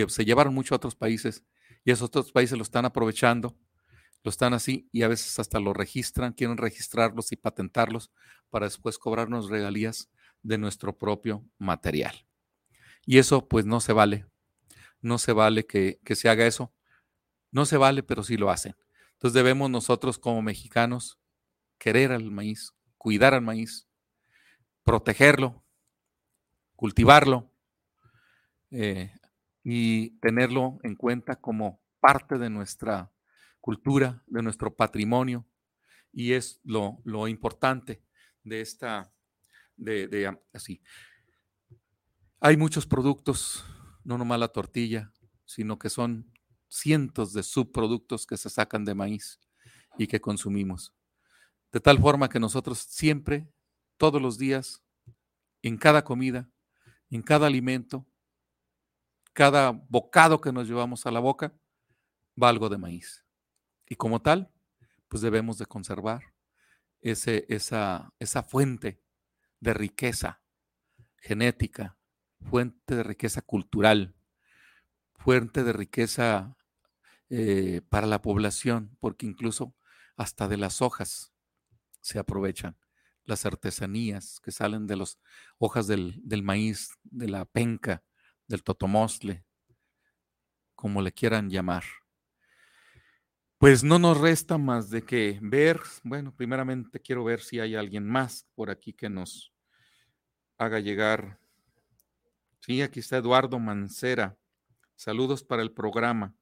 se 0.07 0.25
llevaron 0.25 0.55
mucho 0.55 0.77
a 0.77 0.77
otros 0.77 0.95
países 0.95 1.45
y 1.85 1.91
esos 1.91 2.07
otros 2.07 2.31
países 2.31 2.57
lo 2.57 2.63
están 2.63 2.85
aprovechando, 2.85 3.59
lo 4.23 4.31
están 4.31 4.55
así 4.55 4.89
y 4.93 5.03
a 5.03 5.09
veces 5.09 5.41
hasta 5.41 5.59
lo 5.59 5.73
registran, 5.73 6.35
quieren 6.35 6.57
registrarlos 6.57 7.33
y 7.33 7.37
patentarlos 7.37 8.13
para 8.49 8.67
después 8.67 8.97
cobrarnos 8.97 9.51
regalías 9.51 10.09
de 10.47 10.59
nuestro 10.59 10.97
propio 10.97 11.45
material. 11.59 12.27
Y 13.05 13.19
eso 13.19 13.49
pues 13.49 13.67
no 13.67 13.81
se 13.81 13.93
vale. 13.93 14.27
No 15.01 15.19
se 15.19 15.33
vale 15.33 15.67
que, 15.67 16.01
se 16.15 16.29
haga 16.29 16.47
eso. 16.47 16.73
No 17.51 17.67
se 17.67 17.77
vale, 17.77 18.03
pero 18.03 18.23
sí 18.23 18.37
lo 18.37 18.51
hacen. 18.51 18.75
Entonces 19.13 19.35
debemos 19.35 19.71
nosotros 19.71 20.19
como 20.19 20.43
mexicanos 20.43 21.19
querer 21.79 22.13
al 22.13 22.31
maíz, 22.31 22.75
cuidar 22.97 23.35
al 23.35 23.43
maíz, 23.43 23.89
protegerlo, 24.85 25.65
cultivarlo 26.75 27.53
eh, 28.71 29.13
y 29.63 30.19
tenerlo 30.21 30.79
en 30.83 30.97
cuenta 30.97 31.37
como 31.37 31.81
parte 32.01 32.39
de 32.39 32.51
nuestra 32.51 33.13
cultura, 33.61 34.23
de 34.27 34.43
nuestro 34.43 34.75
patrimonio. 34.75 35.47
Y 36.13 36.33
es 36.33 36.61
lo, 36.63 36.99
lo 37.05 37.29
importante 37.29 38.03
de 38.43 38.61
esta, 38.61 39.13
de, 39.77 40.37
así. 40.53 40.81
Hay 42.41 42.57
muchos 42.57 42.87
productos, 42.87 43.65
no 44.05 44.19
nomás 44.19 44.41
la 44.41 44.49
tortilla, 44.49 45.13
sino 45.45 45.79
que 45.79 45.91
son 45.91 46.33
cientos 46.69 47.33
de 47.33 47.43
subproductos 47.43 48.27
que 48.27 48.37
se 48.37 48.51
sacan 48.51 48.85
de 48.85 48.95
maíz 48.95 49.41
y 49.99 50.07
que 50.07 50.21
consumimos. 50.21 50.95
De 51.73 51.81
tal 51.81 51.99
forma 51.99 52.29
que 52.29 52.41
nosotros 52.41 52.79
siempre, 52.79 53.49
todos 53.97 54.21
los 54.21 54.39
días, 54.39 54.83
en 55.63 55.77
cada 55.77 56.05
comida, 56.05 56.51
en 57.11 57.23
cada 57.23 57.47
alimento, 57.47 58.07
cada 59.33 59.71
bocado 59.71 60.41
que 60.41 60.53
nos 60.53 60.69
llevamos 60.69 61.07
a 61.07 61.11
la 61.11 61.21
boca, 61.21 61.55
va 62.41 62.49
algo 62.49 62.69
de 62.69 62.79
maíz. 62.79 63.25
Y 63.89 63.97
como 63.97 64.21
tal, 64.21 64.51
pues 65.09 65.23
debemos 65.23 65.59
de 65.59 65.67
conservar 65.67 66.23
ese, 67.01 67.47
esa, 67.49 68.13
esa 68.19 68.43
fuente 68.43 69.01
de 69.61 69.75
riqueza 69.75 70.43
genética, 71.19 71.99
fuente 72.41 72.95
de 72.95 73.03
riqueza 73.03 73.43
cultural, 73.43 74.15
fuente 75.15 75.65
de 75.65 75.73
riqueza 75.73 76.57
eh, 77.31 77.83
para 77.89 78.07
la 78.07 78.23
población, 78.23 78.97
porque 79.01 79.27
incluso 79.27 79.75
hasta 80.17 80.49
de 80.49 80.57
las 80.57 80.81
hojas 80.83 81.33
se 82.01 82.19
aprovechan 82.19 82.77
las 83.25 83.45
artesanías 83.45 84.39
que 84.41 84.53
salen 84.53 84.87
de 84.87 84.97
las 84.97 85.19
hojas 85.59 85.89
del, 85.89 86.21
del, 86.23 86.43
maíz, 86.43 86.97
de 87.03 87.29
la 87.29 87.45
penca, 87.45 88.05
del 88.47 88.63
totomostle, 88.63 89.45
como 90.77 91.03
le 91.03 91.13
quieran 91.13 91.51
llamar. 91.51 91.83
Pues 93.59 93.83
no 93.83 93.99
nos 93.99 94.21
resta 94.21 94.59
más 94.59 94.91
de 94.91 95.03
que 95.03 95.39
ver, 95.41 95.81
bueno, 96.03 96.35
primeramente 96.37 97.01
quiero 97.01 97.25
ver 97.25 97.41
si 97.41 97.59
hay 97.59 97.75
alguien 97.75 98.07
más 98.07 98.47
por 98.55 98.69
aquí 98.69 98.93
que 98.93 99.09
nos 99.09 99.51
haga 100.59 100.79
llegar. 100.79 101.41
Sí, 102.61 102.83
aquí 102.83 103.01
está 103.01 103.17
Eduardo 103.17 103.59
Mancera. 103.59 104.37
Saludos 104.95 105.43
para 105.43 105.63
el 105.63 105.73
programa 105.73 106.35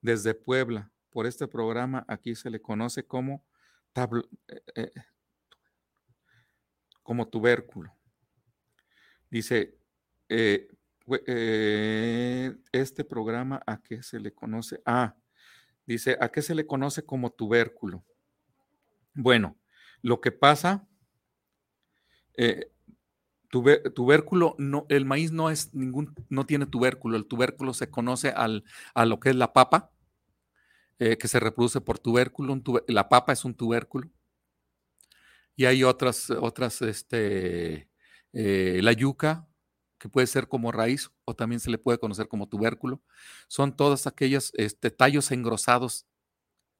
desde 0.00 0.34
Puebla. 0.34 0.90
Por 1.10 1.26
este 1.26 1.46
programa 1.46 2.04
aquí 2.08 2.34
se 2.34 2.50
le 2.50 2.60
conoce 2.60 3.06
como, 3.06 3.44
eh, 3.94 4.62
eh, 4.74 4.92
como 7.04 7.28
tubérculo. 7.28 7.94
Dice, 9.30 9.78
eh, 10.28 10.66
este 12.72 13.04
programa 13.04 13.62
a 13.64 13.80
qué 13.80 14.02
se 14.02 14.18
le 14.18 14.34
conoce? 14.34 14.82
Ah, 14.84 15.14
dice, 15.86 16.16
¿a 16.20 16.30
qué 16.30 16.42
se 16.42 16.54
le 16.54 16.66
conoce 16.66 17.04
como 17.04 17.30
tubérculo? 17.30 18.04
Bueno, 19.14 19.56
lo 20.02 20.20
que 20.20 20.32
pasa, 20.32 20.86
tubérculo, 23.48 24.54
no, 24.58 24.86
el 24.88 25.04
maíz 25.04 25.32
no 25.32 25.50
es 25.50 25.74
ningún, 25.74 26.14
no 26.28 26.46
tiene 26.46 26.66
tubérculo. 26.66 27.16
El 27.16 27.26
tubérculo 27.26 27.74
se 27.74 27.90
conoce 27.90 28.30
al, 28.30 28.64
a 28.94 29.06
lo 29.06 29.20
que 29.20 29.30
es 29.30 29.36
la 29.36 29.52
papa, 29.52 29.92
eh, 30.98 31.16
que 31.16 31.28
se 31.28 31.40
reproduce 31.40 31.80
por 31.80 31.98
tubérculo. 31.98 32.60
la 32.88 33.08
papa 33.08 33.32
es 33.32 33.44
un 33.44 33.54
tubérculo. 33.54 34.10
Y 35.54 35.64
hay 35.64 35.84
otras, 35.84 36.30
otras, 36.30 36.82
este, 36.82 37.88
eh, 38.32 38.80
la 38.82 38.92
yuca, 38.92 39.48
que 39.98 40.08
puede 40.08 40.26
ser 40.26 40.48
como 40.48 40.72
raíz 40.72 41.10
o 41.24 41.34
también 41.34 41.60
se 41.60 41.70
le 41.70 41.78
puede 41.78 41.98
conocer 41.98 42.28
como 42.28 42.48
tubérculo. 42.48 43.02
Son 43.48 43.76
todos 43.76 44.06
aquellos 44.06 44.52
este, 44.56 44.90
tallos 44.90 45.30
engrosados 45.30 46.06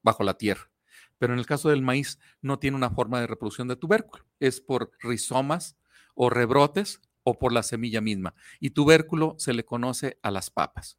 bajo 0.03 0.23
la 0.23 0.35
tierra. 0.35 0.71
Pero 1.19 1.33
en 1.33 1.39
el 1.39 1.47
caso 1.47 1.71
del 1.71 1.83
maíz 1.83 2.19
no 2.43 2.59
tiene 2.59 2.77
una 2.77 2.91
forma 2.91 3.21
de 3.21 3.27
reproducción 3.27 3.69
de 3.69 3.77
tubérculo. 3.77 4.25
Es 4.39 4.61
por 4.61 4.91
rizomas 5.01 5.77
o 6.15 6.31
rebrotes 6.31 7.01
o 7.23 7.39
por 7.39 7.53
la 7.53 7.63
semilla 7.63 8.01
misma. 8.01 8.35
Y 8.61 8.71
tubérculo 8.71 9.35
se 9.39 9.53
le 9.53 9.65
conoce 9.65 10.19
a 10.23 10.31
las 10.31 10.51
papas. 10.51 10.99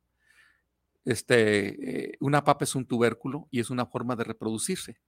Este, 1.05 2.09
eh, 2.09 2.17
una 2.19 2.43
papa 2.43 2.65
es 2.65 2.75
un 2.75 2.85
tubérculo 2.85 3.47
y 3.49 3.61
es 3.61 3.69
una 3.69 3.85
forma 3.85 4.15
de 4.15 4.25
reproducirse. 4.25 4.99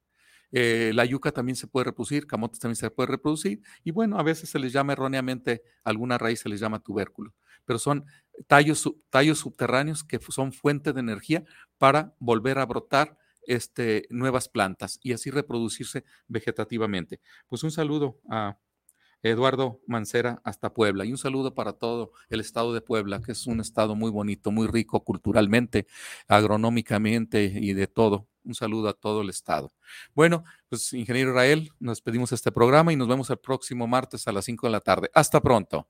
Eh, 0.51 0.91
la 0.93 1.05
yuca 1.05 1.31
también 1.31 1.55
se 1.55 1.67
puede 1.67 1.85
reproducir, 1.85 2.25
camotes 2.27 2.59
también 2.59 2.75
se 2.75 2.89
puede 2.89 3.07
reproducir, 3.07 3.61
y 3.83 3.91
bueno, 3.91 4.19
a 4.19 4.23
veces 4.23 4.49
se 4.49 4.59
les 4.59 4.73
llama 4.73 4.93
erróneamente, 4.93 5.63
alguna 5.83 6.17
raíz 6.17 6.39
se 6.41 6.49
les 6.49 6.59
llama 6.59 6.79
tubérculo, 6.79 7.33
pero 7.65 7.79
son 7.79 8.05
tallos, 8.47 8.89
tallos 9.09 9.39
subterráneos 9.39 10.03
que 10.03 10.19
son 10.29 10.51
fuente 10.53 10.93
de 10.93 10.99
energía 10.99 11.43
para 11.77 12.15
volver 12.19 12.59
a 12.59 12.65
brotar 12.65 13.17
este, 13.43 14.05
nuevas 14.09 14.47
plantas 14.49 14.99
y 15.01 15.13
así 15.13 15.31
reproducirse 15.31 16.03
vegetativamente. 16.27 17.19
Pues 17.47 17.63
un 17.63 17.71
saludo 17.71 18.19
a 18.29 18.57
Eduardo 19.23 19.81
Mancera 19.87 20.41
hasta 20.43 20.73
Puebla. 20.73 21.05
Y 21.05 21.11
un 21.11 21.17
saludo 21.17 21.53
para 21.53 21.73
todo 21.73 22.11
el 22.29 22.39
estado 22.39 22.73
de 22.73 22.81
Puebla, 22.81 23.21
que 23.21 23.33
es 23.33 23.47
un 23.47 23.59
estado 23.59 23.95
muy 23.95 24.11
bonito, 24.11 24.51
muy 24.51 24.67
rico 24.67 25.03
culturalmente, 25.03 25.87
agronómicamente 26.27 27.45
y 27.45 27.73
de 27.73 27.87
todo. 27.87 28.27
Un 28.43 28.55
saludo 28.55 28.89
a 28.89 28.93
todo 28.93 29.21
el 29.21 29.29
estado. 29.29 29.71
Bueno, 30.15 30.43
pues 30.69 30.93
ingeniero 30.93 31.31
Israel, 31.31 31.69
nos 31.79 32.01
pedimos 32.01 32.31
este 32.31 32.51
programa 32.51 32.93
y 32.93 32.95
nos 32.95 33.07
vemos 33.07 33.29
el 33.29 33.37
próximo 33.37 33.87
martes 33.87 34.27
a 34.27 34.31
las 34.31 34.45
5 34.45 34.67
de 34.67 34.71
la 34.71 34.79
tarde. 34.79 35.09
Hasta 35.13 35.41
pronto. 35.41 35.87